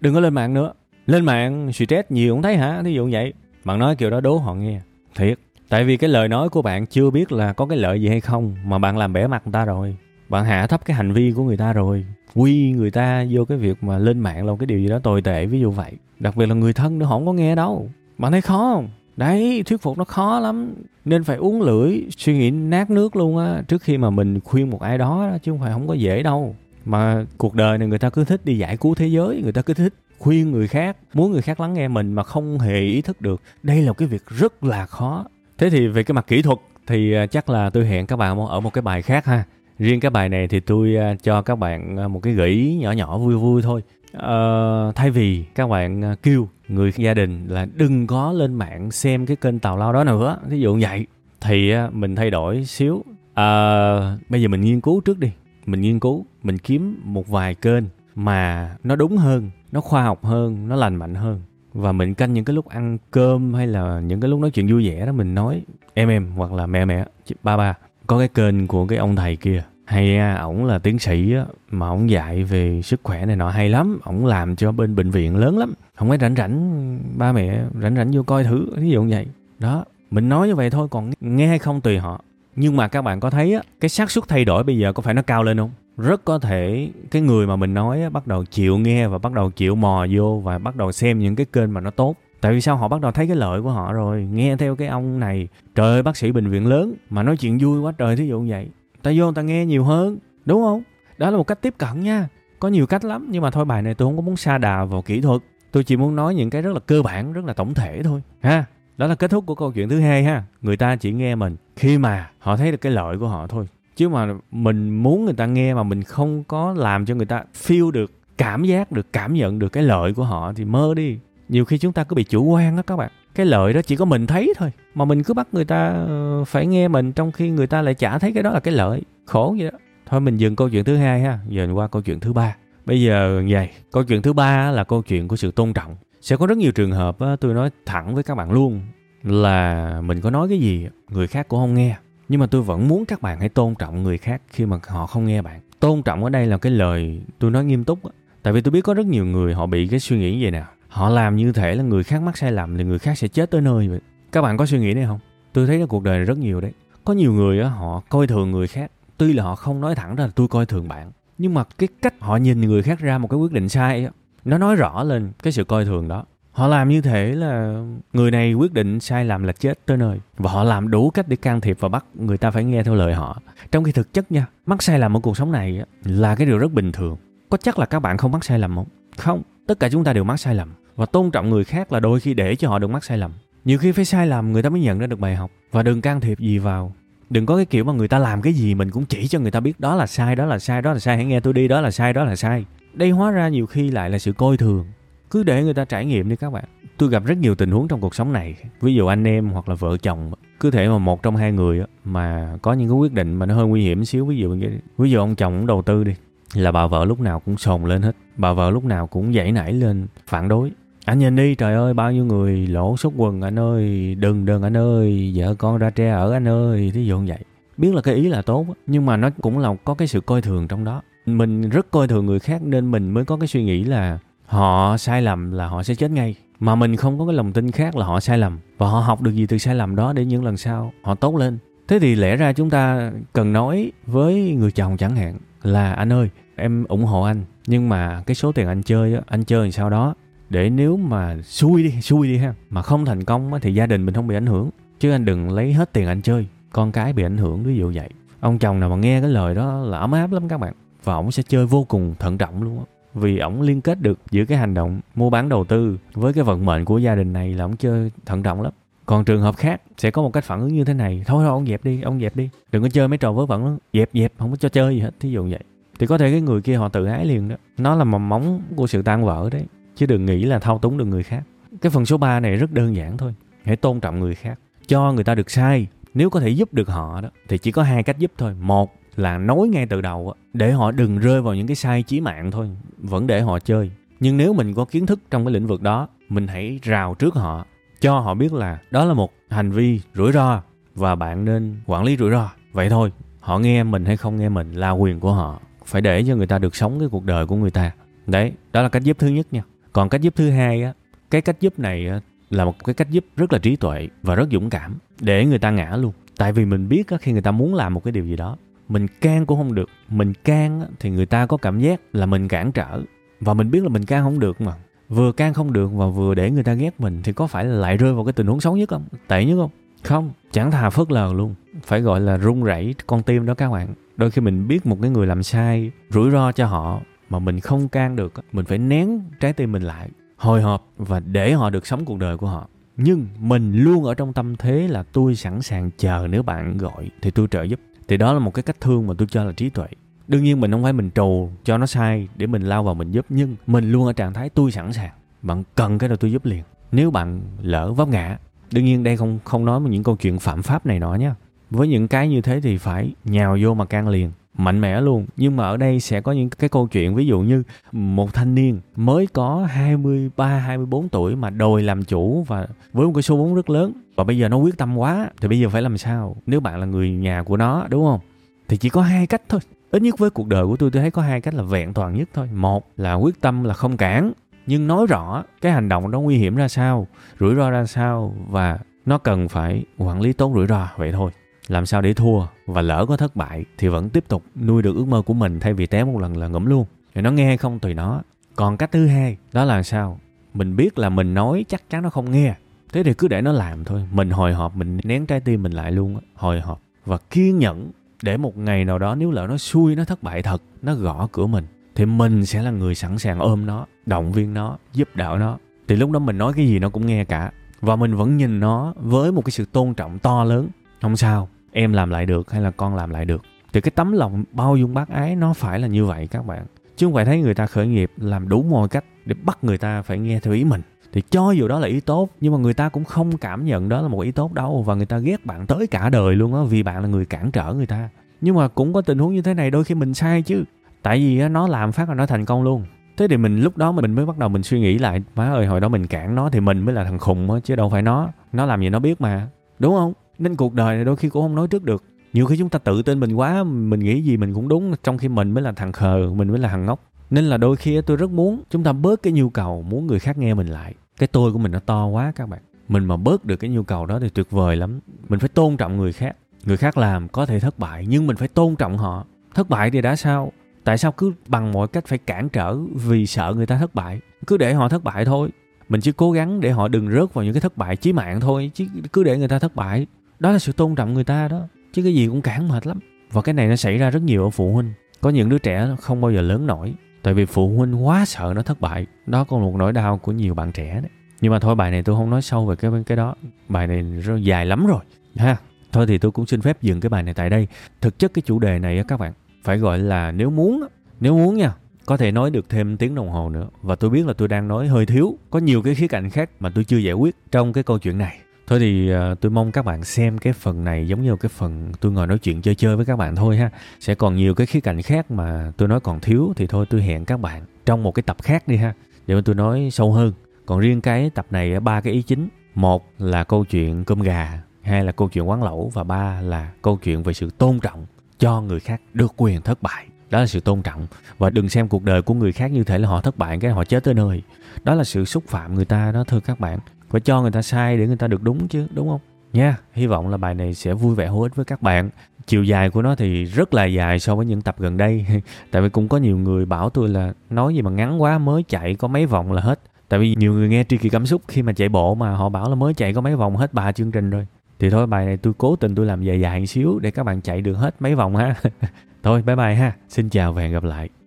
đừng 0.00 0.14
có 0.14 0.20
lên 0.20 0.34
mạng 0.34 0.54
nữa. 0.54 0.72
Lên 1.06 1.24
mạng, 1.24 1.72
stress 1.72 2.10
nhiều 2.10 2.34
không 2.34 2.42
thấy 2.42 2.56
hả? 2.56 2.82
Thí 2.84 2.92
dụ 2.92 3.08
vậy. 3.12 3.32
Bạn 3.64 3.78
nói 3.78 3.96
kiểu 3.96 4.10
đó 4.10 4.20
đố 4.20 4.38
họ 4.38 4.54
nghe. 4.54 4.80
Thiệt. 5.16 5.38
Tại 5.68 5.84
vì 5.84 5.96
cái 5.96 6.10
lời 6.10 6.28
nói 6.28 6.48
của 6.48 6.62
bạn 6.62 6.86
chưa 6.86 7.10
biết 7.10 7.32
là 7.32 7.52
có 7.52 7.66
cái 7.66 7.78
lợi 7.78 8.00
gì 8.00 8.08
hay 8.08 8.20
không, 8.20 8.56
mà 8.64 8.78
bạn 8.78 8.96
làm 8.96 9.12
bẻ 9.12 9.26
mặt 9.26 9.42
người 9.44 9.52
ta 9.52 9.64
rồi. 9.64 9.96
Bạn 10.28 10.44
hạ 10.44 10.66
thấp 10.66 10.84
cái 10.84 10.96
hành 10.96 11.12
vi 11.12 11.32
của 11.36 11.42
người 11.42 11.56
ta 11.56 11.72
rồi. 11.72 12.06
Quy 12.34 12.72
người 12.72 12.90
ta 12.90 13.24
vô 13.30 13.44
cái 13.44 13.58
việc 13.58 13.84
mà 13.84 13.98
lên 13.98 14.18
mạng 14.18 14.46
làm 14.46 14.58
cái 14.58 14.66
điều 14.66 14.78
gì 14.78 14.88
đó 14.88 14.98
tồi 14.98 15.22
tệ, 15.22 15.46
ví 15.46 15.60
dụ 15.60 15.70
vậy. 15.70 15.92
Đặc 16.18 16.36
biệt 16.36 16.46
là 16.46 16.54
người 16.54 16.72
thân 16.72 16.98
nữa, 16.98 17.06
họ 17.06 17.16
không 17.16 17.26
có 17.26 17.32
nghe 17.32 17.54
đâu. 17.54 17.90
Bạn 18.18 18.32
thấy 18.32 18.40
khó 18.40 18.72
không? 18.74 18.88
Đấy, 19.16 19.62
thuyết 19.66 19.82
phục 19.82 19.98
nó 19.98 20.04
khó 20.04 20.40
lắm. 20.40 20.74
Nên 21.04 21.24
phải 21.24 21.36
uống 21.36 21.62
lưỡi, 21.62 22.02
suy 22.16 22.38
nghĩ 22.38 22.50
nát 22.50 22.90
nước 22.90 23.16
luôn 23.16 23.38
á, 23.38 23.62
trước 23.68 23.82
khi 23.82 23.98
mà 23.98 24.10
mình 24.10 24.40
khuyên 24.40 24.70
một 24.70 24.80
ai 24.80 24.98
đó 24.98 25.38
chứ 25.42 25.52
không 25.52 25.60
phải 25.60 25.72
không 25.72 25.88
có 25.88 25.94
dễ 25.94 26.22
đâu. 26.22 26.56
Mà 26.84 27.24
cuộc 27.38 27.54
đời 27.54 27.78
này 27.78 27.88
người 27.88 27.98
ta 27.98 28.10
cứ 28.10 28.24
thích 28.24 28.40
đi 28.44 28.58
giải 28.58 28.76
cứu 28.76 28.94
thế 28.94 29.06
giới, 29.06 29.40
người 29.42 29.52
ta 29.52 29.62
cứ 29.62 29.74
thích 29.74 29.94
khuyên 30.18 30.50
người 30.50 30.68
khác, 30.68 30.96
muốn 31.14 31.32
người 31.32 31.42
khác 31.42 31.60
lắng 31.60 31.74
nghe 31.74 31.88
mình 31.88 32.12
mà 32.12 32.22
không 32.22 32.58
hề 32.58 32.80
ý 32.80 33.02
thức 33.02 33.20
được. 33.20 33.40
Đây 33.62 33.82
là 33.82 33.92
cái 33.92 34.08
việc 34.08 34.22
rất 34.26 34.64
là 34.64 34.86
khó. 34.86 35.24
Thế 35.58 35.70
thì 35.70 35.86
về 35.86 36.02
cái 36.02 36.12
mặt 36.12 36.26
kỹ 36.26 36.42
thuật 36.42 36.58
thì 36.86 37.12
à, 37.12 37.26
chắc 37.26 37.48
là 37.50 37.70
tôi 37.70 37.86
hẹn 37.86 38.06
các 38.06 38.16
bạn 38.16 38.46
ở 38.46 38.60
một 38.60 38.72
cái 38.72 38.82
bài 38.82 39.02
khác 39.02 39.26
ha. 39.26 39.44
Riêng 39.78 40.00
cái 40.00 40.10
bài 40.10 40.28
này 40.28 40.48
thì 40.48 40.60
tôi 40.60 40.96
à, 40.96 41.14
cho 41.22 41.42
các 41.42 41.58
bạn 41.58 41.96
à, 41.96 42.08
một 42.08 42.20
cái 42.20 42.32
gợi 42.32 42.48
ý 42.48 42.76
nhỏ 42.76 42.92
nhỏ 42.92 43.18
vui 43.18 43.34
vui 43.34 43.62
thôi 43.62 43.82
uh, 44.16 44.94
thay 44.94 45.10
vì 45.10 45.44
các 45.54 45.66
bạn 45.68 46.02
ờ, 46.02 46.14
kêu 46.22 46.48
người 46.68 46.92
gia 46.96 47.14
đình 47.14 47.46
là 47.48 47.66
đừng 47.74 48.06
có 48.06 48.32
lên 48.32 48.54
mạng 48.54 48.90
xem 48.90 49.26
cái 49.26 49.36
kênh 49.36 49.58
tào 49.58 49.76
lao 49.76 49.92
đó 49.92 50.04
nữa 50.04 50.38
ví 50.48 50.60
dụ 50.60 50.78
vậy 50.80 51.06
thì 51.40 51.70
ờ, 51.70 51.90
mình 51.92 52.16
thay 52.16 52.30
đổi 52.30 52.64
xíu. 52.64 52.94
Uh, 52.94 54.20
bây 54.28 54.42
giờ 54.42 54.48
mình 54.48 54.60
nghiên 54.60 54.80
cứu 54.80 55.00
trước 55.00 55.18
đi. 55.18 55.32
Mình 55.66 55.80
nghiên 55.80 56.00
cứu 56.00 56.26
mình 56.42 56.58
kiếm 56.58 57.00
một 57.04 57.28
vài 57.28 57.54
kênh 57.54 57.84
mà 58.14 58.70
nó 58.84 58.96
đúng 58.96 59.16
hơn 59.16 59.50
nó 59.72 59.80
khoa 59.80 60.02
học 60.02 60.24
hơn 60.24 60.68
nó 60.68 60.76
lành 60.76 60.96
mạnh 60.96 61.14
hơn. 61.14 61.40
Và 61.72 61.92
mình 61.92 62.14
canh 62.14 62.32
những 62.32 62.44
cái 62.44 62.54
lúc 62.54 62.68
ăn 62.68 62.98
cơm 63.10 63.54
hay 63.54 63.66
là 63.66 64.00
những 64.00 64.20
cái 64.20 64.28
lúc 64.30 64.40
nói 64.40 64.50
chuyện 64.50 64.66
vui 64.68 64.88
vẻ 64.88 65.06
đó 65.06 65.12
mình 65.12 65.34
nói 65.34 65.62
em 65.94 66.08
em 66.08 66.30
hoặc 66.36 66.52
là 66.52 66.66
mẹ 66.66 66.84
mẹ 66.84 67.06
ba 67.42 67.56
ba 67.56 67.74
có 68.06 68.18
cái 68.18 68.28
kênh 68.28 68.66
của 68.66 68.86
cái 68.86 68.98
ông 68.98 69.16
thầy 69.16 69.36
kia 69.36 69.62
hay 69.84 70.18
à, 70.18 70.34
ổng 70.34 70.64
là 70.64 70.78
tiến 70.78 70.98
sĩ 70.98 71.34
á 71.34 71.44
mà 71.70 71.88
ổng 71.88 72.10
dạy 72.10 72.44
về 72.44 72.82
sức 72.82 73.00
khỏe 73.02 73.26
này 73.26 73.36
nọ 73.36 73.50
hay 73.50 73.68
lắm. 73.68 73.98
Ổng 74.02 74.26
làm 74.26 74.56
cho 74.56 74.72
bên 74.72 74.96
bệnh 74.96 75.10
viện 75.10 75.36
lớn 75.36 75.58
lắm. 75.58 75.72
Không 75.94 76.08
phải 76.08 76.18
rảnh 76.18 76.34
rảnh 76.36 76.98
ba 77.18 77.32
mẹ 77.32 77.60
rảnh 77.82 77.96
rảnh 77.96 78.10
vô 78.12 78.22
coi 78.22 78.44
thử 78.44 78.66
ví 78.76 78.90
dụ 78.90 79.02
như 79.02 79.14
vậy. 79.14 79.26
Đó 79.58 79.84
mình 80.10 80.28
nói 80.28 80.48
như 80.48 80.54
vậy 80.54 80.70
thôi 80.70 80.88
còn 80.90 81.10
nghe 81.20 81.46
hay 81.46 81.58
không 81.58 81.80
tùy 81.80 81.98
họ. 81.98 82.20
Nhưng 82.56 82.76
mà 82.76 82.88
các 82.88 83.02
bạn 83.02 83.20
có 83.20 83.30
thấy 83.30 83.54
á 83.54 83.62
cái 83.80 83.88
xác 83.88 84.10
suất 84.10 84.28
thay 84.28 84.44
đổi 84.44 84.64
bây 84.64 84.78
giờ 84.78 84.92
có 84.92 85.02
phải 85.02 85.14
nó 85.14 85.22
cao 85.22 85.42
lên 85.42 85.58
không? 85.58 85.70
Rất 85.98 86.24
có 86.24 86.38
thể 86.38 86.88
cái 87.10 87.22
người 87.22 87.46
mà 87.46 87.56
mình 87.56 87.74
nói 87.74 88.02
á, 88.02 88.10
bắt 88.10 88.26
đầu 88.26 88.44
chịu 88.44 88.78
nghe 88.78 89.08
và 89.08 89.18
bắt 89.18 89.32
đầu 89.32 89.50
chịu 89.50 89.74
mò 89.74 90.06
vô 90.10 90.40
và 90.44 90.58
bắt 90.58 90.76
đầu 90.76 90.92
xem 90.92 91.18
những 91.18 91.36
cái 91.36 91.46
kênh 91.52 91.72
mà 91.72 91.80
nó 91.80 91.90
tốt. 91.90 92.16
Tại 92.40 92.52
vì 92.52 92.60
sao? 92.60 92.76
Họ 92.76 92.88
bắt 92.88 93.00
đầu 93.00 93.12
thấy 93.12 93.26
cái 93.26 93.36
lợi 93.36 93.62
của 93.62 93.70
họ 93.70 93.92
rồi. 93.92 94.28
Nghe 94.32 94.56
theo 94.56 94.76
cái 94.76 94.88
ông 94.88 95.20
này 95.20 95.48
trời 95.74 95.86
ơi 95.86 96.02
bác 96.02 96.16
sĩ 96.16 96.32
bệnh 96.32 96.50
viện 96.50 96.66
lớn 96.66 96.94
mà 97.10 97.22
nói 97.22 97.36
chuyện 97.36 97.58
vui 97.58 97.80
quá 97.80 97.92
trời 97.98 98.16
thí 98.16 98.28
dụ 98.28 98.40
như 98.40 98.50
vậy 98.50 98.68
ta 99.04 99.12
vô 99.16 99.24
người 99.24 99.34
ta 99.34 99.42
nghe 99.42 99.66
nhiều 99.66 99.84
hơn, 99.84 100.18
đúng 100.44 100.62
không? 100.62 100.82
Đó 101.18 101.30
là 101.30 101.36
một 101.36 101.46
cách 101.46 101.62
tiếp 101.62 101.74
cận 101.78 102.00
nha. 102.00 102.28
Có 102.58 102.68
nhiều 102.68 102.86
cách 102.86 103.04
lắm, 103.04 103.28
nhưng 103.30 103.42
mà 103.42 103.50
thôi 103.50 103.64
bài 103.64 103.82
này 103.82 103.94
tôi 103.94 104.08
không 104.08 104.16
có 104.16 104.22
muốn 104.22 104.36
xa 104.36 104.58
đà 104.58 104.84
vào 104.84 105.02
kỹ 105.02 105.20
thuật. 105.20 105.40
Tôi 105.72 105.84
chỉ 105.84 105.96
muốn 105.96 106.16
nói 106.16 106.34
những 106.34 106.50
cái 106.50 106.62
rất 106.62 106.72
là 106.74 106.80
cơ 106.80 107.02
bản, 107.02 107.32
rất 107.32 107.44
là 107.44 107.52
tổng 107.52 107.74
thể 107.74 108.02
thôi, 108.02 108.22
ha. 108.40 108.64
Đó 108.96 109.06
là 109.06 109.14
kết 109.14 109.30
thúc 109.30 109.46
của 109.46 109.54
câu 109.54 109.72
chuyện 109.72 109.88
thứ 109.88 110.00
hai 110.00 110.24
ha. 110.24 110.44
Người 110.62 110.76
ta 110.76 110.96
chỉ 110.96 111.12
nghe 111.12 111.34
mình 111.34 111.56
khi 111.76 111.98
mà 111.98 112.30
họ 112.38 112.56
thấy 112.56 112.70
được 112.70 112.80
cái 112.80 112.92
lợi 112.92 113.18
của 113.18 113.28
họ 113.28 113.46
thôi. 113.46 113.66
Chứ 113.96 114.08
mà 114.08 114.34
mình 114.50 115.02
muốn 115.02 115.24
người 115.24 115.34
ta 115.34 115.46
nghe 115.46 115.74
mà 115.74 115.82
mình 115.82 116.02
không 116.02 116.44
có 116.44 116.74
làm 116.76 117.06
cho 117.06 117.14
người 117.14 117.26
ta 117.26 117.44
feel 117.54 117.90
được, 117.90 118.10
cảm 118.38 118.64
giác 118.64 118.92
được, 118.92 119.12
cảm 119.12 119.34
nhận 119.34 119.58
được 119.58 119.68
cái 119.68 119.82
lợi 119.82 120.14
của 120.14 120.24
họ 120.24 120.52
thì 120.52 120.64
mơ 120.64 120.94
đi. 120.96 121.18
Nhiều 121.48 121.64
khi 121.64 121.78
chúng 121.78 121.92
ta 121.92 122.04
cứ 122.04 122.14
bị 122.14 122.24
chủ 122.24 122.44
quan 122.44 122.76
đó 122.76 122.82
các 122.86 122.96
bạn 122.96 123.10
cái 123.34 123.46
lợi 123.46 123.72
đó 123.72 123.80
chỉ 123.82 123.96
có 123.96 124.04
mình 124.04 124.26
thấy 124.26 124.52
thôi, 124.56 124.72
mà 124.94 125.04
mình 125.04 125.22
cứ 125.22 125.34
bắt 125.34 125.48
người 125.52 125.64
ta 125.64 125.88
ờ, 125.88 126.44
phải 126.44 126.66
nghe 126.66 126.88
mình 126.88 127.12
trong 127.12 127.32
khi 127.32 127.50
người 127.50 127.66
ta 127.66 127.82
lại 127.82 127.94
chả 127.94 128.18
thấy 128.18 128.32
cái 128.32 128.42
đó 128.42 128.50
là 128.50 128.60
cái 128.60 128.74
lợi. 128.74 129.02
Khổ 129.24 129.56
vậy 129.58 129.70
đó. 129.70 129.78
Thôi 130.06 130.20
mình 130.20 130.36
dừng 130.36 130.56
câu 130.56 130.68
chuyện 130.68 130.84
thứ 130.84 130.96
hai 130.96 131.20
ha, 131.20 131.38
giờ 131.48 131.68
qua 131.74 131.88
câu 131.88 132.02
chuyện 132.02 132.20
thứ 132.20 132.32
ba. 132.32 132.56
Bây 132.86 133.02
giờ 133.02 133.42
vậy, 133.50 133.68
câu 133.92 134.04
chuyện 134.04 134.22
thứ 134.22 134.32
ba 134.32 134.70
là 134.70 134.84
câu 134.84 135.02
chuyện 135.02 135.28
của 135.28 135.36
sự 135.36 135.50
tôn 135.50 135.72
trọng. 135.72 135.96
Sẽ 136.20 136.36
có 136.36 136.46
rất 136.46 136.58
nhiều 136.58 136.72
trường 136.72 136.92
hợp 136.92 137.16
tôi 137.40 137.54
nói 137.54 137.70
thẳng 137.86 138.14
với 138.14 138.22
các 138.22 138.34
bạn 138.34 138.52
luôn 138.52 138.80
là 139.22 140.00
mình 140.00 140.20
có 140.20 140.30
nói 140.30 140.48
cái 140.48 140.58
gì, 140.58 140.86
người 141.08 141.26
khác 141.26 141.48
cũng 141.48 141.60
không 141.60 141.74
nghe. 141.74 141.96
Nhưng 142.28 142.40
mà 142.40 142.46
tôi 142.46 142.62
vẫn 142.62 142.88
muốn 142.88 143.04
các 143.04 143.22
bạn 143.22 143.40
hãy 143.40 143.48
tôn 143.48 143.74
trọng 143.74 144.02
người 144.02 144.18
khác 144.18 144.42
khi 144.48 144.66
mà 144.66 144.78
họ 144.88 145.06
không 145.06 145.26
nghe 145.26 145.42
bạn. 145.42 145.60
Tôn 145.80 146.02
trọng 146.02 146.24
ở 146.24 146.30
đây 146.30 146.46
là 146.46 146.58
cái 146.58 146.72
lời 146.72 147.20
tôi 147.38 147.50
nói 147.50 147.64
nghiêm 147.64 147.84
túc 147.84 147.98
tại 148.42 148.52
vì 148.52 148.60
tôi 148.60 148.72
biết 148.72 148.80
có 148.80 148.94
rất 148.94 149.06
nhiều 149.06 149.26
người 149.26 149.54
họ 149.54 149.66
bị 149.66 149.88
cái 149.88 150.00
suy 150.00 150.18
nghĩ 150.18 150.42
vậy 150.42 150.50
nè 150.50 150.62
họ 150.94 151.08
làm 151.08 151.36
như 151.36 151.52
thể 151.52 151.74
là 151.74 151.82
người 151.82 152.04
khác 152.04 152.22
mắc 152.22 152.36
sai 152.36 152.52
lầm 152.52 152.78
thì 152.78 152.84
người 152.84 152.98
khác 152.98 153.18
sẽ 153.18 153.28
chết 153.28 153.50
tới 153.50 153.60
nơi 153.60 153.88
vậy. 153.88 154.00
Các 154.32 154.42
bạn 154.42 154.56
có 154.56 154.66
suy 154.66 154.78
nghĩ 154.78 154.94
này 154.94 155.04
không? 155.06 155.18
Tôi 155.52 155.66
thấy 155.66 155.78
cái 155.78 155.86
cuộc 155.86 156.02
đời 156.02 156.16
này 156.16 156.24
rất 156.24 156.38
nhiều 156.38 156.60
đấy. 156.60 156.72
Có 157.04 157.12
nhiều 157.12 157.32
người 157.32 157.60
á, 157.60 157.68
họ 157.68 158.02
coi 158.08 158.26
thường 158.26 158.50
người 158.50 158.66
khác. 158.66 158.90
Tuy 159.18 159.32
là 159.32 159.42
họ 159.42 159.54
không 159.54 159.80
nói 159.80 159.94
thẳng 159.94 160.16
ra 160.16 160.24
là 160.24 160.30
tôi 160.34 160.48
coi 160.48 160.66
thường 160.66 160.88
bạn, 160.88 161.12
nhưng 161.38 161.54
mà 161.54 161.64
cái 161.78 161.88
cách 162.02 162.14
họ 162.20 162.36
nhìn 162.36 162.60
người 162.60 162.82
khác 162.82 162.98
ra 162.98 163.18
một 163.18 163.28
cái 163.30 163.38
quyết 163.38 163.52
định 163.52 163.68
sai 163.68 164.04
á, 164.04 164.10
nó 164.44 164.58
nói 164.58 164.76
rõ 164.76 165.02
lên 165.02 165.32
cái 165.42 165.52
sự 165.52 165.64
coi 165.64 165.84
thường 165.84 166.08
đó. 166.08 166.24
Họ 166.52 166.66
làm 166.66 166.88
như 166.88 167.00
thế 167.00 167.32
là 167.32 167.82
người 168.12 168.30
này 168.30 168.54
quyết 168.54 168.72
định 168.72 169.00
sai 169.00 169.24
lầm 169.24 169.42
là 169.42 169.52
chết 169.52 169.86
tới 169.86 169.96
nơi. 169.96 170.20
Và 170.36 170.50
họ 170.50 170.64
làm 170.64 170.90
đủ 170.90 171.10
cách 171.10 171.28
để 171.28 171.36
can 171.36 171.60
thiệp 171.60 171.76
và 171.80 171.88
bắt 171.88 172.04
người 172.14 172.38
ta 172.38 172.50
phải 172.50 172.64
nghe 172.64 172.82
theo 172.82 172.94
lời 172.94 173.14
họ. 173.14 173.40
Trong 173.72 173.84
khi 173.84 173.92
thực 173.92 174.12
chất 174.12 174.32
nha, 174.32 174.46
mắc 174.66 174.82
sai 174.82 174.98
lầm 174.98 175.16
ở 175.16 175.20
cuộc 175.20 175.36
sống 175.36 175.52
này 175.52 175.82
là 176.04 176.34
cái 176.34 176.46
điều 176.46 176.58
rất 176.58 176.72
bình 176.72 176.92
thường. 176.92 177.16
Có 177.50 177.56
chắc 177.56 177.78
là 177.78 177.86
các 177.86 178.00
bạn 178.00 178.16
không 178.16 178.32
mắc 178.32 178.44
sai 178.44 178.58
lầm 178.58 178.76
không? 178.76 178.86
Không, 179.16 179.42
tất 179.66 179.80
cả 179.80 179.88
chúng 179.88 180.04
ta 180.04 180.12
đều 180.12 180.24
mắc 180.24 180.36
sai 180.36 180.54
lầm 180.54 180.68
và 180.96 181.06
tôn 181.06 181.30
trọng 181.30 181.50
người 181.50 181.64
khác 181.64 181.92
là 181.92 182.00
đôi 182.00 182.20
khi 182.20 182.34
để 182.34 182.56
cho 182.56 182.68
họ 182.68 182.78
đừng 182.78 182.92
mắc 182.92 183.04
sai 183.04 183.18
lầm. 183.18 183.32
Nhiều 183.64 183.78
khi 183.78 183.92
phải 183.92 184.04
sai 184.04 184.26
lầm, 184.26 184.52
người 184.52 184.62
ta 184.62 184.68
mới 184.68 184.80
nhận 184.80 184.98
ra 184.98 185.06
được 185.06 185.20
bài 185.20 185.36
học. 185.36 185.50
Và 185.72 185.82
đừng 185.82 186.00
can 186.00 186.20
thiệp 186.20 186.38
gì 186.38 186.58
vào. 186.58 186.92
Đừng 187.30 187.46
có 187.46 187.56
cái 187.56 187.64
kiểu 187.64 187.84
mà 187.84 187.92
người 187.92 188.08
ta 188.08 188.18
làm 188.18 188.42
cái 188.42 188.52
gì 188.52 188.74
mình 188.74 188.90
cũng 188.90 189.04
chỉ 189.04 189.28
cho 189.28 189.38
người 189.38 189.50
ta 189.50 189.60
biết 189.60 189.80
đó 189.80 189.94
là 189.94 190.06
sai, 190.06 190.36
đó 190.36 190.46
là 190.46 190.58
sai, 190.58 190.82
đó 190.82 190.92
là 190.92 190.98
sai, 190.98 191.16
hãy 191.16 191.24
nghe 191.24 191.40
tôi 191.40 191.52
đi, 191.52 191.68
đó 191.68 191.80
là 191.80 191.90
sai, 191.90 192.12
đó 192.12 192.24
là 192.24 192.36
sai. 192.36 192.64
Đây 192.94 193.10
hóa 193.10 193.30
ra 193.30 193.48
nhiều 193.48 193.66
khi 193.66 193.90
lại 193.90 194.10
là 194.10 194.18
sự 194.18 194.32
coi 194.32 194.56
thường. 194.56 194.86
Cứ 195.30 195.42
để 195.42 195.62
người 195.62 195.74
ta 195.74 195.84
trải 195.84 196.04
nghiệm 196.04 196.28
đi 196.28 196.36
các 196.36 196.52
bạn. 196.52 196.64
Tôi 196.96 197.08
gặp 197.08 197.24
rất 197.24 197.38
nhiều 197.38 197.54
tình 197.54 197.70
huống 197.70 197.88
trong 197.88 198.00
cuộc 198.00 198.14
sống 198.14 198.32
này. 198.32 198.54
Ví 198.80 198.94
dụ 198.94 199.06
anh 199.06 199.24
em 199.24 199.48
hoặc 199.50 199.68
là 199.68 199.74
vợ 199.74 199.96
chồng, 199.96 200.32
cứ 200.60 200.70
thể 200.70 200.88
mà 200.88 200.98
một 200.98 201.22
trong 201.22 201.36
hai 201.36 201.52
người 201.52 201.80
mà 202.04 202.56
có 202.62 202.72
những 202.72 202.88
cái 202.88 202.96
quyết 202.96 203.12
định 203.12 203.34
mà 203.34 203.46
nó 203.46 203.54
hơi 203.54 203.66
nguy 203.66 203.82
hiểm 203.82 204.04
xíu. 204.04 204.26
Ví 204.26 204.36
dụ 204.36 204.56
ví 204.98 205.10
dụ 205.10 205.18
ông 205.18 205.34
chồng 205.34 205.58
cũng 205.58 205.66
đầu 205.66 205.82
tư 205.82 206.04
đi, 206.04 206.12
là 206.54 206.72
bà 206.72 206.86
vợ 206.86 207.04
lúc 207.04 207.20
nào 207.20 207.40
cũng 207.40 207.56
sồn 207.56 207.84
lên 207.84 208.02
hết. 208.02 208.16
Bà 208.36 208.52
vợ 208.52 208.70
lúc 208.70 208.84
nào 208.84 209.06
cũng 209.06 209.34
dãy 209.34 209.52
nảy 209.52 209.72
lên, 209.72 210.06
phản 210.26 210.48
đối 210.48 210.70
anh 211.04 211.18
nhìn 211.18 211.36
đi, 211.36 211.54
trời 211.54 211.74
ơi, 211.74 211.94
bao 211.94 212.12
nhiêu 212.12 212.24
người 212.24 212.66
lỗ 212.66 212.96
sốt 212.96 213.12
quần 213.16 213.40
anh 213.40 213.58
ơi, 213.58 214.14
đừng 214.14 214.44
đừng 214.44 214.62
anh 214.62 214.76
ơi, 214.76 215.32
vợ 215.36 215.54
con 215.54 215.78
ra 215.78 215.90
tre 215.90 216.10
ở 216.10 216.32
anh 216.32 216.48
ơi, 216.48 216.90
thí 216.94 217.06
dụ 217.06 217.18
như 217.18 217.24
vậy. 217.28 217.38
Biết 217.76 217.94
là 217.94 218.02
cái 218.02 218.14
ý 218.14 218.28
là 218.28 218.42
tốt 218.42 218.66
nhưng 218.86 219.06
mà 219.06 219.16
nó 219.16 219.30
cũng 219.42 219.58
là 219.58 219.74
có 219.84 219.94
cái 219.94 220.08
sự 220.08 220.20
coi 220.20 220.42
thường 220.42 220.68
trong 220.68 220.84
đó. 220.84 221.02
Mình 221.26 221.68
rất 221.68 221.90
coi 221.90 222.08
thường 222.08 222.26
người 222.26 222.38
khác 222.38 222.62
nên 222.62 222.90
mình 222.90 223.10
mới 223.10 223.24
có 223.24 223.36
cái 223.36 223.46
suy 223.46 223.64
nghĩ 223.64 223.84
là 223.84 224.18
họ 224.46 224.96
sai 224.96 225.22
lầm 225.22 225.52
là 225.52 225.66
họ 225.66 225.82
sẽ 225.82 225.94
chết 225.94 226.10
ngay. 226.10 226.34
Mà 226.60 226.74
mình 226.74 226.96
không 226.96 227.18
có 227.18 227.26
cái 227.26 227.34
lòng 227.34 227.52
tin 227.52 227.70
khác 227.70 227.96
là 227.96 228.06
họ 228.06 228.20
sai 228.20 228.38
lầm, 228.38 228.58
và 228.78 228.88
họ 228.88 229.00
học 229.00 229.22
được 229.22 229.30
gì 229.30 229.46
từ 229.46 229.58
sai 229.58 229.74
lầm 229.74 229.96
đó 229.96 230.12
để 230.12 230.24
những 230.24 230.44
lần 230.44 230.56
sau 230.56 230.92
họ 231.02 231.14
tốt 231.14 231.36
lên. 231.36 231.58
Thế 231.88 231.98
thì 231.98 232.14
lẽ 232.14 232.36
ra 232.36 232.52
chúng 232.52 232.70
ta 232.70 233.12
cần 233.32 233.52
nói 233.52 233.92
với 234.06 234.54
người 234.58 234.70
chồng 234.70 234.96
chẳng 234.96 235.16
hạn 235.16 235.38
là, 235.62 235.92
anh 235.92 236.12
ơi, 236.12 236.30
em 236.56 236.84
ủng 236.84 237.04
hộ 237.04 237.22
anh, 237.22 237.44
nhưng 237.66 237.88
mà 237.88 238.22
cái 238.26 238.34
số 238.34 238.52
tiền 238.52 238.66
anh 238.66 238.82
chơi 238.82 239.14
á, 239.14 239.20
anh 239.26 239.44
chơi 239.44 239.62
làm 239.62 239.72
sao 239.72 239.90
đó 239.90 240.14
để 240.50 240.70
nếu 240.70 240.96
mà 240.96 241.36
xui 241.42 241.82
đi 241.82 242.00
xui 242.00 242.28
đi 242.28 242.36
ha. 242.36 242.54
Mà 242.70 242.82
không 242.82 243.04
thành 243.04 243.24
công 243.24 243.50
thì 243.62 243.74
gia 243.74 243.86
đình 243.86 244.06
mình 244.06 244.14
không 244.14 244.26
bị 244.26 244.36
ảnh 244.36 244.46
hưởng. 244.46 244.70
Chứ 245.00 245.10
anh 245.10 245.24
đừng 245.24 245.52
lấy 245.52 245.72
hết 245.72 245.92
tiền 245.92 246.06
anh 246.06 246.22
chơi. 246.22 246.46
Con 246.72 246.92
cái 246.92 247.12
bị 247.12 247.22
ảnh 247.22 247.36
hưởng, 247.36 247.64
ví 247.64 247.76
dụ 247.76 247.92
vậy. 247.94 248.08
Ông 248.40 248.58
chồng 248.58 248.80
nào 248.80 248.88
mà 248.90 248.96
nghe 248.96 249.20
cái 249.20 249.30
lời 249.30 249.54
đó 249.54 249.82
là 249.82 249.98
ấm 249.98 250.12
áp 250.12 250.32
lắm 250.32 250.48
các 250.48 250.58
bạn. 250.58 250.74
Và 251.04 251.14
ổng 251.14 251.32
sẽ 251.32 251.42
chơi 251.42 251.66
vô 251.66 251.84
cùng 251.84 252.14
thận 252.18 252.38
trọng 252.38 252.62
luôn 252.62 252.78
á. 252.78 252.84
Vì 253.14 253.38
ổng 253.38 253.62
liên 253.62 253.80
kết 253.80 254.02
được 254.02 254.18
giữa 254.30 254.44
cái 254.44 254.58
hành 254.58 254.74
động 254.74 255.00
mua 255.14 255.30
bán 255.30 255.48
đầu 255.48 255.64
tư 255.64 255.98
với 256.14 256.32
cái 256.32 256.44
vận 256.44 256.66
mệnh 256.66 256.84
của 256.84 256.98
gia 256.98 257.14
đình 257.14 257.32
này 257.32 257.54
là 257.54 257.64
ổng 257.64 257.76
chơi 257.76 258.10
thận 258.26 258.42
trọng 258.42 258.62
lắm. 258.62 258.72
Còn 259.06 259.24
trường 259.24 259.42
hợp 259.42 259.56
khác 259.56 259.80
sẽ 259.98 260.10
có 260.10 260.22
một 260.22 260.32
cách 260.32 260.44
phản 260.44 260.60
ứng 260.60 260.74
như 260.74 260.84
thế 260.84 260.94
này. 260.94 261.22
Thôi 261.26 261.44
thôi, 261.44 261.48
ông 261.48 261.66
dẹp 261.66 261.84
đi, 261.84 262.02
ông 262.02 262.20
dẹp 262.20 262.36
đi. 262.36 262.48
Đừng 262.72 262.82
có 262.82 262.88
chơi 262.88 263.08
mấy 263.08 263.18
trò 263.18 263.32
vớ 263.32 263.46
vẩn 263.46 263.64
lắm. 263.64 263.78
Dẹp 263.92 264.08
dẹp, 264.12 264.32
không 264.38 264.50
có 264.50 264.56
cho 264.56 264.68
chơi 264.68 264.94
gì 264.94 265.00
hết, 265.00 265.10
thí 265.20 265.30
dụ 265.30 265.48
vậy. 265.50 265.60
Thì 265.98 266.06
có 266.06 266.18
thể 266.18 266.30
cái 266.30 266.40
người 266.40 266.62
kia 266.62 266.76
họ 266.76 266.88
tự 266.88 267.04
ái 267.04 267.26
liền 267.26 267.48
đó. 267.48 267.56
Nó 267.78 267.94
là 267.94 268.04
mầm 268.04 268.28
móng 268.28 268.62
của 268.76 268.86
sự 268.86 269.02
tan 269.02 269.24
vỡ 269.24 269.48
đấy 269.52 269.64
chứ 269.96 270.06
đừng 270.06 270.26
nghĩ 270.26 270.44
là 270.44 270.58
thao 270.58 270.78
túng 270.78 270.98
được 270.98 271.04
người 271.04 271.22
khác. 271.22 271.42
Cái 271.80 271.90
phần 271.90 272.06
số 272.06 272.16
3 272.16 272.40
này 272.40 272.56
rất 272.56 272.72
đơn 272.72 272.96
giản 272.96 273.16
thôi. 273.16 273.34
Hãy 273.64 273.76
tôn 273.76 274.00
trọng 274.00 274.20
người 274.20 274.34
khác. 274.34 274.58
Cho 274.86 275.12
người 275.12 275.24
ta 275.24 275.34
được 275.34 275.50
sai. 275.50 275.86
Nếu 276.14 276.30
có 276.30 276.40
thể 276.40 276.48
giúp 276.48 276.74
được 276.74 276.88
họ 276.88 277.20
đó, 277.20 277.28
thì 277.48 277.58
chỉ 277.58 277.72
có 277.72 277.82
hai 277.82 278.02
cách 278.02 278.18
giúp 278.18 278.32
thôi. 278.38 278.54
Một 278.60 278.94
là 279.16 279.38
nói 279.38 279.68
ngay 279.68 279.86
từ 279.86 280.00
đầu 280.00 280.34
để 280.52 280.72
họ 280.72 280.90
đừng 280.90 281.18
rơi 281.18 281.42
vào 281.42 281.54
những 281.54 281.66
cái 281.66 281.76
sai 281.76 282.02
chí 282.02 282.20
mạng 282.20 282.50
thôi. 282.50 282.70
Vẫn 282.98 283.26
để 283.26 283.40
họ 283.40 283.58
chơi. 283.58 283.90
Nhưng 284.20 284.36
nếu 284.36 284.52
mình 284.52 284.74
có 284.74 284.84
kiến 284.84 285.06
thức 285.06 285.20
trong 285.30 285.44
cái 285.44 285.54
lĩnh 285.54 285.66
vực 285.66 285.82
đó, 285.82 286.08
mình 286.28 286.46
hãy 286.46 286.80
rào 286.82 287.14
trước 287.14 287.34
họ, 287.34 287.66
cho 288.00 288.18
họ 288.18 288.34
biết 288.34 288.52
là 288.52 288.78
đó 288.90 289.04
là 289.04 289.14
một 289.14 289.32
hành 289.50 289.70
vi 289.70 290.00
rủi 290.14 290.32
ro 290.32 290.62
và 290.94 291.14
bạn 291.14 291.44
nên 291.44 291.76
quản 291.86 292.04
lý 292.04 292.16
rủi 292.16 292.30
ro. 292.30 292.50
Vậy 292.72 292.90
thôi, 292.90 293.12
họ 293.40 293.58
nghe 293.58 293.82
mình 293.84 294.04
hay 294.04 294.16
không 294.16 294.36
nghe 294.36 294.48
mình 294.48 294.72
là 294.72 294.90
quyền 294.90 295.20
của 295.20 295.32
họ. 295.32 295.60
Phải 295.84 296.02
để 296.02 296.24
cho 296.26 296.36
người 296.36 296.46
ta 296.46 296.58
được 296.58 296.76
sống 296.76 296.98
cái 296.98 297.08
cuộc 297.12 297.24
đời 297.24 297.46
của 297.46 297.56
người 297.56 297.70
ta. 297.70 297.92
Đấy, 298.26 298.52
đó 298.72 298.82
là 298.82 298.88
cách 298.88 299.02
giúp 299.02 299.18
thứ 299.18 299.28
nhất 299.28 299.46
nha 299.52 299.62
còn 299.94 300.08
cách 300.08 300.20
giúp 300.20 300.34
thứ 300.36 300.50
hai 300.50 300.82
á 300.82 300.92
cái 301.30 301.40
cách 301.40 301.60
giúp 301.60 301.78
này 301.78 302.08
á, 302.08 302.20
là 302.50 302.64
một 302.64 302.84
cái 302.84 302.94
cách 302.94 303.10
giúp 303.10 303.24
rất 303.36 303.52
là 303.52 303.58
trí 303.58 303.76
tuệ 303.76 304.08
và 304.22 304.34
rất 304.34 304.48
dũng 304.52 304.70
cảm 304.70 304.98
để 305.20 305.44
người 305.44 305.58
ta 305.58 305.70
ngã 305.70 305.96
luôn. 305.96 306.12
Tại 306.38 306.52
vì 306.52 306.64
mình 306.64 306.88
biết 306.88 307.08
á, 307.08 307.16
khi 307.20 307.32
người 307.32 307.42
ta 307.42 307.50
muốn 307.50 307.74
làm 307.74 307.94
một 307.94 308.04
cái 308.04 308.12
điều 308.12 308.24
gì 308.24 308.36
đó 308.36 308.56
mình 308.88 309.06
can 309.20 309.46
cũng 309.46 309.58
không 309.58 309.74
được. 309.74 309.88
Mình 310.08 310.32
can 310.44 310.80
á, 310.80 310.86
thì 311.00 311.10
người 311.10 311.26
ta 311.26 311.46
có 311.46 311.56
cảm 311.56 311.80
giác 311.80 312.00
là 312.12 312.26
mình 312.26 312.48
cản 312.48 312.72
trở. 312.72 313.02
Và 313.40 313.54
mình 313.54 313.70
biết 313.70 313.82
là 313.82 313.88
mình 313.88 314.04
can 314.04 314.24
không 314.24 314.38
được 314.38 314.60
mà. 314.60 314.72
Vừa 315.08 315.32
can 315.32 315.54
không 315.54 315.72
được 315.72 315.90
và 315.92 316.06
vừa 316.06 316.34
để 316.34 316.50
người 316.50 316.64
ta 316.64 316.74
ghét 316.74 317.00
mình 317.00 317.20
thì 317.24 317.32
có 317.32 317.46
phải 317.46 317.64
là 317.64 317.74
lại 317.74 317.96
rơi 317.96 318.14
vào 318.14 318.24
cái 318.24 318.32
tình 318.32 318.46
huống 318.46 318.60
xấu 318.60 318.76
nhất 318.76 318.88
không? 318.88 319.04
Tệ 319.28 319.44
nhất 319.44 319.56
không? 319.56 319.70
Không. 320.02 320.30
Chẳng 320.52 320.70
thà 320.70 320.90
phớt 320.90 321.12
lờ 321.12 321.32
luôn. 321.32 321.54
Phải 321.82 322.00
gọi 322.00 322.20
là 322.20 322.36
run 322.36 322.62
rẩy 322.62 322.94
con 323.06 323.22
tim 323.22 323.46
đó 323.46 323.54
các 323.54 323.70
bạn. 323.70 323.88
Đôi 324.16 324.30
khi 324.30 324.42
mình 324.42 324.68
biết 324.68 324.86
một 324.86 324.98
cái 325.02 325.10
người 325.10 325.26
làm 325.26 325.42
sai 325.42 325.90
rủi 326.10 326.30
ro 326.30 326.52
cho 326.52 326.66
họ 326.66 327.00
mà 327.34 327.38
mình 327.38 327.60
không 327.60 327.88
can 327.88 328.16
được 328.16 328.32
mình 328.52 328.64
phải 328.64 328.78
nén 328.78 329.20
trái 329.40 329.52
tim 329.52 329.72
mình 329.72 329.82
lại, 329.82 330.10
hồi 330.36 330.62
hộp 330.62 330.88
và 330.96 331.20
để 331.20 331.52
họ 331.52 331.70
được 331.70 331.86
sống 331.86 332.04
cuộc 332.04 332.18
đời 332.18 332.36
của 332.36 332.46
họ. 332.46 332.68
Nhưng 332.96 333.26
mình 333.38 333.72
luôn 333.72 334.04
ở 334.04 334.14
trong 334.14 334.32
tâm 334.32 334.56
thế 334.56 334.88
là 334.88 335.02
tôi 335.02 335.34
sẵn 335.34 335.62
sàng 335.62 335.90
chờ 335.98 336.26
nếu 336.30 336.42
bạn 336.42 336.78
gọi 336.78 337.10
thì 337.22 337.30
tôi 337.30 337.48
trợ 337.50 337.62
giúp. 337.62 337.80
Thì 338.08 338.16
đó 338.16 338.32
là 338.32 338.38
một 338.38 338.54
cái 338.54 338.62
cách 338.62 338.76
thương 338.80 339.06
mà 339.06 339.14
tôi 339.18 339.28
cho 339.30 339.44
là 339.44 339.52
trí 339.52 339.70
tuệ. 339.70 339.86
Đương 340.28 340.44
nhiên 340.44 340.60
mình 340.60 340.70
không 340.70 340.82
phải 340.82 340.92
mình 340.92 341.10
trù 341.14 341.48
cho 341.64 341.78
nó 341.78 341.86
sai 341.86 342.28
để 342.36 342.46
mình 342.46 342.62
lao 342.62 342.84
vào 342.84 342.94
mình 342.94 343.10
giúp, 343.10 343.26
nhưng 343.28 343.56
mình 343.66 343.92
luôn 343.92 344.06
ở 344.06 344.12
trạng 344.12 344.32
thái 344.32 344.48
tôi 344.48 344.70
sẵn 344.70 344.92
sàng. 344.92 345.12
Bạn 345.42 345.62
cần 345.74 345.98
cái 345.98 346.08
nào 346.08 346.16
tôi 346.16 346.32
giúp 346.32 346.44
liền. 346.44 346.62
Nếu 346.92 347.10
bạn 347.10 347.40
lỡ 347.62 347.92
vấp 347.92 348.08
ngã, 348.08 348.38
đương 348.72 348.84
nhiên 348.84 349.02
đây 349.02 349.16
không 349.16 349.38
không 349.44 349.64
nói 349.64 349.80
những 349.80 350.02
câu 350.02 350.16
chuyện 350.16 350.38
phạm 350.38 350.62
pháp 350.62 350.86
này 350.86 351.00
nọ 351.00 351.14
nhé 351.14 351.30
với 351.70 351.88
những 351.88 352.08
cái 352.08 352.28
như 352.28 352.40
thế 352.40 352.60
thì 352.60 352.78
phải 352.78 353.14
nhào 353.24 353.56
vô 353.62 353.74
mà 353.74 353.84
can 353.84 354.08
liền 354.08 354.30
mạnh 354.58 354.80
mẽ 354.80 355.00
luôn. 355.00 355.26
Nhưng 355.36 355.56
mà 355.56 355.64
ở 355.64 355.76
đây 355.76 356.00
sẽ 356.00 356.20
có 356.20 356.32
những 356.32 356.50
cái 356.50 356.68
câu 356.68 356.86
chuyện, 356.86 357.14
ví 357.14 357.26
dụ 357.26 357.40
như 357.40 357.62
một 357.92 358.34
thanh 358.34 358.54
niên 358.54 358.80
mới 358.96 359.26
có 359.26 359.66
23 359.70 360.46
24 360.46 361.08
tuổi 361.08 361.36
mà 361.36 361.50
đòi 361.50 361.82
làm 361.82 362.04
chủ 362.04 362.44
và 362.48 362.66
với 362.92 363.06
một 363.06 363.12
cái 363.14 363.22
số 363.22 363.36
vốn 363.36 363.54
rất 363.54 363.70
lớn, 363.70 363.92
và 364.16 364.24
bây 364.24 364.38
giờ 364.38 364.48
nó 364.48 364.56
quyết 364.56 364.78
tâm 364.78 364.96
quá, 364.96 365.30
thì 365.40 365.48
bây 365.48 365.60
giờ 365.60 365.68
phải 365.68 365.82
làm 365.82 365.98
sao? 365.98 366.36
Nếu 366.46 366.60
bạn 366.60 366.80
là 366.80 366.86
người 366.86 367.10
nhà 367.10 367.42
của 367.42 367.56
nó, 367.56 367.86
đúng 367.90 368.04
không? 368.04 368.20
Thì 368.68 368.76
chỉ 368.76 368.88
có 368.88 369.02
hai 369.02 369.26
cách 369.26 369.42
thôi. 369.48 369.60
Ít 369.90 370.02
nhất 370.02 370.18
với 370.18 370.30
cuộc 370.30 370.48
đời 370.48 370.66
của 370.66 370.76
tôi 370.76 370.90
tôi 370.90 371.02
thấy 371.02 371.10
có 371.10 371.22
hai 371.22 371.40
cách 371.40 371.54
là 371.54 371.62
vẹn 371.62 371.94
toàn 371.94 372.14
nhất 372.14 372.28
thôi. 372.34 372.48
Một 372.54 372.86
là 372.96 373.14
quyết 373.14 373.40
tâm 373.40 373.64
là 373.64 373.74
không 373.74 373.96
cản, 373.96 374.32
nhưng 374.66 374.86
nói 374.86 375.06
rõ 375.06 375.44
cái 375.60 375.72
hành 375.72 375.88
động 375.88 376.10
đó 376.10 376.20
nguy 376.20 376.36
hiểm 376.36 376.56
ra 376.56 376.68
sao, 376.68 377.06
rủi 377.40 377.54
ro 377.54 377.70
ra 377.70 377.86
sao, 377.86 378.34
và 378.48 378.78
nó 379.06 379.18
cần 379.18 379.48
phải 379.48 379.84
quản 379.98 380.20
lý 380.20 380.32
tốt 380.32 380.52
rủi 380.54 380.66
ro, 380.66 380.88
vậy 380.96 381.12
thôi 381.12 381.30
làm 381.68 381.86
sao 381.86 382.02
để 382.02 382.14
thua 382.14 382.46
và 382.66 382.82
lỡ 382.82 383.06
có 383.08 383.16
thất 383.16 383.36
bại 383.36 383.64
thì 383.78 383.88
vẫn 383.88 384.10
tiếp 384.10 384.24
tục 384.28 384.42
nuôi 384.60 384.82
được 384.82 384.96
ước 384.96 385.08
mơ 385.08 385.22
của 385.22 385.34
mình 385.34 385.60
thay 385.60 385.74
vì 385.74 385.86
té 385.86 386.04
một 386.04 386.18
lần 386.20 386.36
là 386.36 386.48
ngủm 386.48 386.66
luôn. 386.66 386.86
Thì 387.14 387.22
nó 387.22 387.30
nghe 387.30 387.46
hay 387.46 387.56
không 387.56 387.78
tùy 387.78 387.94
nó. 387.94 388.22
Còn 388.56 388.76
cách 388.76 388.92
thứ 388.92 389.06
hai, 389.06 389.36
đó 389.52 389.64
là 389.64 389.82
sao? 389.82 390.20
Mình 390.54 390.76
biết 390.76 390.98
là 390.98 391.08
mình 391.08 391.34
nói 391.34 391.64
chắc 391.68 391.90
chắn 391.90 392.02
nó 392.02 392.10
không 392.10 392.30
nghe. 392.30 392.54
Thế 392.92 393.02
thì 393.02 393.14
cứ 393.14 393.28
để 393.28 393.40
nó 393.40 393.52
làm 393.52 393.84
thôi. 393.84 394.08
Mình 394.12 394.30
hồi 394.30 394.54
hộp, 394.54 394.76
mình 394.76 394.98
nén 395.04 395.26
trái 395.26 395.40
tim 395.40 395.62
mình 395.62 395.72
lại 395.72 395.92
luôn 395.92 396.18
hồi 396.34 396.60
hộp 396.60 396.80
và 397.06 397.18
kiên 397.30 397.58
nhẫn 397.58 397.90
để 398.22 398.36
một 398.36 398.58
ngày 398.58 398.84
nào 398.84 398.98
đó 398.98 399.14
nếu 399.14 399.30
lỡ 399.30 399.46
nó 399.46 399.56
xui, 399.56 399.96
nó 399.96 400.04
thất 400.04 400.22
bại 400.22 400.42
thật, 400.42 400.62
nó 400.82 400.94
gõ 400.94 401.28
cửa 401.32 401.46
mình, 401.46 401.66
thì 401.94 402.06
mình 402.06 402.46
sẽ 402.46 402.62
là 402.62 402.70
người 402.70 402.94
sẵn 402.94 403.18
sàng 403.18 403.38
ôm 403.38 403.66
nó, 403.66 403.86
động 404.06 404.32
viên 404.32 404.54
nó, 404.54 404.78
giúp 404.92 405.08
đỡ 405.14 405.36
nó. 405.40 405.58
Thì 405.88 405.96
lúc 405.96 406.10
đó 406.10 406.18
mình 406.18 406.38
nói 406.38 406.52
cái 406.56 406.66
gì 406.66 406.78
nó 406.78 406.88
cũng 406.88 407.06
nghe 407.06 407.24
cả. 407.24 407.52
Và 407.80 407.96
mình 407.96 408.14
vẫn 408.14 408.36
nhìn 408.36 408.60
nó 408.60 408.94
với 408.96 409.32
một 409.32 409.44
cái 409.44 409.50
sự 409.50 409.64
tôn 409.72 409.94
trọng 409.94 410.18
to 410.18 410.44
lớn 410.44 410.68
không 411.04 411.16
sao, 411.16 411.48
em 411.72 411.92
làm 411.92 412.10
lại 412.10 412.26
được 412.26 412.50
hay 412.50 412.62
là 412.62 412.70
con 412.70 412.94
làm 412.94 413.10
lại 413.10 413.24
được? 413.24 413.42
Thì 413.72 413.80
cái 413.80 413.90
tấm 413.90 414.12
lòng 414.12 414.44
bao 414.52 414.76
dung 414.76 414.94
bác 414.94 415.08
ái 415.08 415.36
nó 415.36 415.52
phải 415.52 415.78
là 415.78 415.86
như 415.86 416.04
vậy 416.04 416.26
các 416.30 416.46
bạn. 416.46 416.66
Chứ 416.96 417.06
không 417.06 417.14
phải 417.14 417.24
thấy 417.24 417.40
người 417.40 417.54
ta 417.54 417.66
khởi 417.66 417.86
nghiệp 417.86 418.10
làm 418.16 418.48
đủ 418.48 418.62
mọi 418.62 418.88
cách 418.88 419.04
để 419.24 419.34
bắt 419.42 419.58
người 419.62 419.78
ta 419.78 420.02
phải 420.02 420.18
nghe 420.18 420.40
theo 420.40 420.54
ý 420.54 420.64
mình. 420.64 420.82
Thì 421.12 421.22
cho 421.30 421.50
dù 421.50 421.68
đó 421.68 421.78
là 421.78 421.86
ý 421.86 422.00
tốt, 422.00 422.28
nhưng 422.40 422.52
mà 422.52 422.58
người 422.58 422.74
ta 422.74 422.88
cũng 422.88 423.04
không 423.04 423.36
cảm 423.36 423.64
nhận 423.64 423.88
đó 423.88 424.00
là 424.00 424.08
một 424.08 424.20
ý 424.20 424.32
tốt 424.32 424.52
đâu, 424.52 424.82
và 424.82 424.94
người 424.94 425.06
ta 425.06 425.18
ghét 425.18 425.46
bạn 425.46 425.66
tới 425.66 425.86
cả 425.86 426.08
đời 426.08 426.34
luôn 426.34 426.54
á, 426.54 426.60
vì 426.68 426.82
bạn 426.82 427.02
là 427.02 427.08
người 427.08 427.24
cản 427.24 427.50
trở 427.50 427.74
người 427.74 427.86
ta. 427.86 428.08
Nhưng 428.40 428.54
mà 428.54 428.68
cũng 428.68 428.92
có 428.92 429.02
tình 429.02 429.18
huống 429.18 429.34
như 429.34 429.42
thế 429.42 429.54
này 429.54 429.70
đôi 429.70 429.84
khi 429.84 429.94
mình 429.94 430.14
sai 430.14 430.42
chứ. 430.42 430.64
Tại 431.02 431.18
vì 431.18 431.48
nó 431.48 431.68
làm 431.68 431.92
phát 431.92 432.08
là 432.08 432.14
nó 432.14 432.26
thành 432.26 432.44
công 432.44 432.62
luôn. 432.62 432.84
Thế 433.16 433.28
thì 433.28 433.36
mình 433.36 433.60
lúc 433.60 433.76
đó 433.76 433.92
mình 433.92 434.12
mới 434.12 434.26
bắt 434.26 434.38
đầu 434.38 434.48
mình 434.48 434.62
suy 434.62 434.80
nghĩ 434.80 434.98
lại, 434.98 435.22
má 435.34 435.50
ơi, 435.50 435.66
hồi 435.66 435.80
đó 435.80 435.88
mình 435.88 436.06
cản 436.06 436.34
nó 436.34 436.50
thì 436.50 436.60
mình 436.60 436.80
mới 436.80 436.94
là 436.94 437.04
thằng 437.04 437.18
khùng 437.18 437.50
á, 437.50 437.60
chứ 437.64 437.76
đâu 437.76 437.90
phải 437.90 438.02
nó. 438.02 438.28
Nó 438.52 438.66
làm 438.66 438.80
gì 438.80 438.88
nó 438.88 438.98
biết 438.98 439.20
mà. 439.20 439.48
Đúng 439.78 439.96
không? 439.96 440.12
Nên 440.38 440.56
cuộc 440.56 440.74
đời 440.74 440.96
này 440.96 441.04
đôi 441.04 441.16
khi 441.16 441.28
cũng 441.28 441.42
không 441.42 441.54
nói 441.54 441.68
trước 441.68 441.84
được. 441.84 442.04
Nhiều 442.32 442.46
khi 442.46 442.56
chúng 442.58 442.68
ta 442.68 442.78
tự 442.78 443.02
tin 443.02 443.20
mình 443.20 443.34
quá, 443.34 443.64
mình 443.64 444.00
nghĩ 444.00 444.22
gì 444.22 444.36
mình 444.36 444.54
cũng 444.54 444.68
đúng, 444.68 444.94
trong 445.02 445.18
khi 445.18 445.28
mình 445.28 445.50
mới 445.50 445.62
là 445.62 445.72
thằng 445.72 445.92
khờ, 445.92 446.30
mình 446.36 446.48
mới 446.48 446.58
là 446.58 446.68
thằng 446.68 446.86
ngốc. 446.86 447.00
Nên 447.30 447.44
là 447.44 447.56
đôi 447.56 447.76
khi 447.76 448.00
tôi 448.00 448.16
rất 448.16 448.30
muốn 448.30 448.62
chúng 448.70 448.84
ta 448.84 448.92
bớt 448.92 449.22
cái 449.22 449.32
nhu 449.32 449.50
cầu 449.50 449.82
muốn 449.82 450.06
người 450.06 450.18
khác 450.18 450.38
nghe 450.38 450.54
mình 450.54 450.66
lại. 450.66 450.94
Cái 451.18 451.26
tôi 451.26 451.52
của 451.52 451.58
mình 451.58 451.72
nó 451.72 451.78
to 451.78 452.06
quá 452.06 452.32
các 452.36 452.48
bạn. 452.48 452.60
Mình 452.88 453.04
mà 453.04 453.16
bớt 453.16 453.44
được 453.44 453.56
cái 453.56 453.70
nhu 453.70 453.82
cầu 453.82 454.06
đó 454.06 454.18
thì 454.20 454.28
tuyệt 454.28 454.50
vời 454.50 454.76
lắm. 454.76 455.00
Mình 455.28 455.40
phải 455.40 455.48
tôn 455.48 455.76
trọng 455.76 455.96
người 455.96 456.12
khác. 456.12 456.36
Người 456.64 456.76
khác 456.76 456.98
làm 456.98 457.28
có 457.28 457.46
thể 457.46 457.60
thất 457.60 457.78
bại, 457.78 458.06
nhưng 458.08 458.26
mình 458.26 458.36
phải 458.36 458.48
tôn 458.48 458.76
trọng 458.76 458.98
họ. 458.98 459.24
Thất 459.54 459.68
bại 459.68 459.90
thì 459.90 460.00
đã 460.00 460.16
sao? 460.16 460.52
Tại 460.84 460.98
sao 460.98 461.12
cứ 461.12 461.32
bằng 461.46 461.72
mọi 461.72 461.88
cách 461.88 462.06
phải 462.06 462.18
cản 462.18 462.48
trở 462.48 462.76
vì 462.76 463.26
sợ 463.26 463.52
người 463.56 463.66
ta 463.66 463.78
thất 463.78 463.94
bại? 463.94 464.20
Cứ 464.46 464.56
để 464.56 464.74
họ 464.74 464.88
thất 464.88 465.04
bại 465.04 465.24
thôi. 465.24 465.48
Mình 465.88 466.00
chỉ 466.00 466.12
cố 466.12 466.32
gắng 466.32 466.60
để 466.60 466.70
họ 466.70 466.88
đừng 466.88 467.10
rớt 467.10 467.34
vào 467.34 467.44
những 467.44 467.54
cái 467.54 467.60
thất 467.60 467.76
bại 467.76 467.96
chí 467.96 468.12
mạng 468.12 468.40
thôi, 468.40 468.70
chứ 468.74 468.86
cứ 469.12 469.24
để 469.24 469.38
người 469.38 469.48
ta 469.48 469.58
thất 469.58 469.76
bại 469.76 470.06
đó 470.38 470.52
là 470.52 470.58
sự 470.58 470.72
tôn 470.72 470.94
trọng 470.94 471.14
người 471.14 471.24
ta 471.24 471.48
đó, 471.48 471.60
chứ 471.92 472.02
cái 472.02 472.14
gì 472.14 472.26
cũng 472.26 472.42
cản 472.42 472.68
mệt 472.68 472.86
lắm. 472.86 472.98
Và 473.32 473.42
cái 473.42 473.52
này 473.52 473.68
nó 473.68 473.76
xảy 473.76 473.98
ra 473.98 474.10
rất 474.10 474.22
nhiều 474.22 474.44
ở 474.44 474.50
phụ 474.50 474.72
huynh. 474.72 474.92
Có 475.20 475.30
những 475.30 475.48
đứa 475.48 475.58
trẻ 475.58 475.88
không 476.00 476.20
bao 476.20 476.30
giờ 476.30 476.40
lớn 476.40 476.66
nổi, 476.66 476.94
tại 477.22 477.34
vì 477.34 477.44
phụ 477.44 477.76
huynh 477.76 478.06
quá 478.06 478.24
sợ 478.24 478.52
nó 478.56 478.62
thất 478.62 478.80
bại. 478.80 479.06
Đó 479.26 479.44
còn 479.44 479.62
một 479.62 479.76
nỗi 479.76 479.92
đau 479.92 480.18
của 480.18 480.32
nhiều 480.32 480.54
bạn 480.54 480.72
trẻ 480.72 481.00
đấy. 481.02 481.10
Nhưng 481.40 481.52
mà 481.52 481.58
thôi, 481.58 481.74
bài 481.74 481.90
này 481.90 482.02
tôi 482.02 482.16
không 482.16 482.30
nói 482.30 482.42
sâu 482.42 482.66
về 482.66 482.76
cái 482.76 482.90
cái 483.06 483.16
đó. 483.16 483.34
Bài 483.68 483.86
này 483.86 484.02
rất 484.02 484.36
dài 484.36 484.66
lắm 484.66 484.86
rồi, 484.86 485.00
ha. 485.36 485.56
Thôi 485.92 486.06
thì 486.06 486.18
tôi 486.18 486.30
cũng 486.30 486.46
xin 486.46 486.60
phép 486.60 486.82
dừng 486.82 487.00
cái 487.00 487.10
bài 487.10 487.22
này 487.22 487.34
tại 487.34 487.50
đây. 487.50 487.66
Thực 488.00 488.18
chất 488.18 488.34
cái 488.34 488.42
chủ 488.46 488.58
đề 488.58 488.78
này 488.78 489.04
các 489.08 489.20
bạn, 489.20 489.32
phải 489.64 489.78
gọi 489.78 489.98
là 489.98 490.32
nếu 490.32 490.50
muốn 490.50 490.84
nếu 491.20 491.38
muốn 491.38 491.56
nha, 491.56 491.72
có 492.06 492.16
thể 492.16 492.32
nói 492.32 492.50
được 492.50 492.68
thêm 492.68 492.96
tiếng 492.96 493.14
đồng 493.14 493.30
hồ 493.30 493.48
nữa. 493.48 493.68
Và 493.82 493.96
tôi 493.96 494.10
biết 494.10 494.26
là 494.26 494.32
tôi 494.32 494.48
đang 494.48 494.68
nói 494.68 494.88
hơi 494.88 495.06
thiếu, 495.06 495.38
có 495.50 495.58
nhiều 495.58 495.82
cái 495.82 495.94
khía 495.94 496.08
cạnh 496.08 496.30
khác 496.30 496.50
mà 496.60 496.70
tôi 496.74 496.84
chưa 496.84 496.96
giải 496.96 497.14
quyết 497.14 497.36
trong 497.50 497.72
cái 497.72 497.84
câu 497.84 497.98
chuyện 497.98 498.18
này 498.18 498.38
thôi 498.66 498.78
thì 498.78 499.12
uh, 499.14 499.40
tôi 499.40 499.50
mong 499.50 499.72
các 499.72 499.84
bạn 499.84 500.04
xem 500.04 500.38
cái 500.38 500.52
phần 500.52 500.84
này 500.84 501.08
giống 501.08 501.22
như 501.22 501.36
cái 501.36 501.48
phần 501.48 501.92
tôi 502.00 502.12
ngồi 502.12 502.26
nói 502.26 502.38
chuyện 502.38 502.62
chơi 502.62 502.74
chơi 502.74 502.96
với 502.96 503.04
các 503.04 503.16
bạn 503.16 503.36
thôi 503.36 503.56
ha. 503.56 503.70
Sẽ 504.00 504.14
còn 504.14 504.36
nhiều 504.36 504.54
cái 504.54 504.66
khía 504.66 504.80
cạnh 504.80 505.02
khác 505.02 505.30
mà 505.30 505.72
tôi 505.76 505.88
nói 505.88 506.00
còn 506.00 506.20
thiếu 506.20 506.52
thì 506.56 506.66
thôi 506.66 506.86
tôi 506.90 507.02
hẹn 507.02 507.24
các 507.24 507.40
bạn 507.40 507.62
trong 507.86 508.02
một 508.02 508.12
cái 508.12 508.22
tập 508.22 508.36
khác 508.42 508.68
đi 508.68 508.76
ha. 508.76 508.94
Để 509.26 509.34
mà 509.34 509.40
tôi 509.44 509.54
nói 509.54 509.88
sâu 509.92 510.12
hơn. 510.12 510.32
Còn 510.66 510.80
riêng 510.80 511.00
cái 511.00 511.30
tập 511.30 511.46
này 511.50 511.74
à, 511.74 511.80
ba 511.80 512.00
cái 512.00 512.12
ý 512.12 512.22
chính. 512.22 512.48
Một 512.74 513.04
là 513.18 513.44
câu 513.44 513.64
chuyện 513.64 514.04
cơm 514.04 514.20
gà 514.20 514.62
hai 514.82 515.04
là 515.04 515.12
câu 515.12 515.28
chuyện 515.28 515.48
quán 515.48 515.62
lẩu 515.62 515.90
và 515.94 516.04
ba 516.04 516.40
là 516.40 516.70
câu 516.82 516.98
chuyện 517.02 517.22
về 517.22 517.32
sự 517.32 517.50
tôn 517.58 517.80
trọng 517.80 518.06
cho 518.38 518.60
người 518.60 518.80
khác 518.80 519.00
được 519.14 519.32
quyền 519.36 519.62
thất 519.62 519.82
bại. 519.82 520.06
Đó 520.30 520.40
là 520.40 520.46
sự 520.46 520.60
tôn 520.60 520.82
trọng. 520.82 521.06
Và 521.38 521.50
đừng 521.50 521.68
xem 521.68 521.88
cuộc 521.88 522.02
đời 522.02 522.22
của 522.22 522.34
người 522.34 522.52
khác 522.52 522.70
như 522.70 522.84
thể 522.84 522.98
là 522.98 523.08
họ 523.08 523.20
thất 523.20 523.38
bại 523.38 523.58
cái 523.60 523.70
họ 523.70 523.84
chết 523.84 524.04
tới 524.04 524.14
nơi. 524.14 524.42
Đó 524.84 524.94
là 524.94 525.04
sự 525.04 525.24
xúc 525.24 525.44
phạm 525.48 525.74
người 525.74 525.84
ta 525.84 526.12
đó 526.12 526.24
thưa 526.24 526.40
các 526.40 526.60
bạn 526.60 526.78
phải 527.14 527.20
cho 527.20 527.42
người 527.42 527.50
ta 527.50 527.62
sai 527.62 527.96
để 527.96 528.06
người 528.06 528.16
ta 528.16 528.26
được 528.26 528.42
đúng 528.42 528.68
chứ, 528.68 528.86
đúng 528.94 529.08
không? 529.08 529.20
Nha, 529.52 529.76
hy 529.92 530.06
vọng 530.06 530.28
là 530.28 530.36
bài 530.36 530.54
này 530.54 530.74
sẽ 530.74 530.94
vui 530.94 531.14
vẻ 531.14 531.26
hữu 531.26 531.42
ích 531.42 531.56
với 531.56 531.64
các 531.64 531.82
bạn. 531.82 532.10
Chiều 532.46 532.64
dài 532.64 532.90
của 532.90 533.02
nó 533.02 533.14
thì 533.14 533.44
rất 533.44 533.74
là 533.74 533.84
dài 533.84 534.18
so 534.18 534.34
với 534.34 534.46
những 534.46 534.60
tập 534.60 534.76
gần 534.78 534.96
đây. 534.96 535.26
Tại 535.70 535.82
vì 535.82 535.88
cũng 535.88 536.08
có 536.08 536.16
nhiều 536.16 536.38
người 536.38 536.66
bảo 536.66 536.90
tôi 536.90 537.08
là 537.08 537.32
nói 537.50 537.74
gì 537.74 537.82
mà 537.82 537.90
ngắn 537.90 538.22
quá, 538.22 538.38
mới 538.38 538.62
chạy 538.62 538.94
có 538.94 539.08
mấy 539.08 539.26
vòng 539.26 539.52
là 539.52 539.62
hết. 539.62 539.80
Tại 540.08 540.20
vì 540.20 540.34
nhiều 540.38 540.52
người 540.52 540.68
nghe 540.68 540.84
tri 540.88 540.96
kỳ 540.96 541.08
cảm 541.08 541.26
xúc 541.26 541.42
khi 541.48 541.62
mà 541.62 541.72
chạy 541.72 541.88
bộ 541.88 542.14
mà 542.14 542.30
họ 542.30 542.48
bảo 542.48 542.68
là 542.68 542.74
mới 542.74 542.94
chạy 542.94 543.14
có 543.14 543.20
mấy 543.20 543.36
vòng 543.36 543.56
hết 543.56 543.74
ba 543.74 543.92
chương 543.92 544.10
trình 544.10 544.30
rồi. 544.30 544.46
Thì 544.78 544.90
thôi, 544.90 545.06
bài 545.06 545.26
này 545.26 545.36
tôi 545.36 545.52
cố 545.58 545.76
tình 545.76 545.94
tôi 545.94 546.06
làm 546.06 546.22
dài 546.22 546.40
dài 546.40 546.60
một 546.60 546.66
xíu 546.66 546.98
để 546.98 547.10
các 547.10 547.22
bạn 547.22 547.40
chạy 547.40 547.60
được 547.60 547.74
hết 547.74 547.94
mấy 548.00 548.14
vòng 548.14 548.36
ha. 548.36 548.54
Thôi, 549.22 549.42
bye 549.42 549.56
bye 549.56 549.74
ha. 549.74 549.92
Xin 550.08 550.28
chào 550.28 550.52
và 550.52 550.62
hẹn 550.62 550.72
gặp 550.72 550.84
lại. 550.84 551.23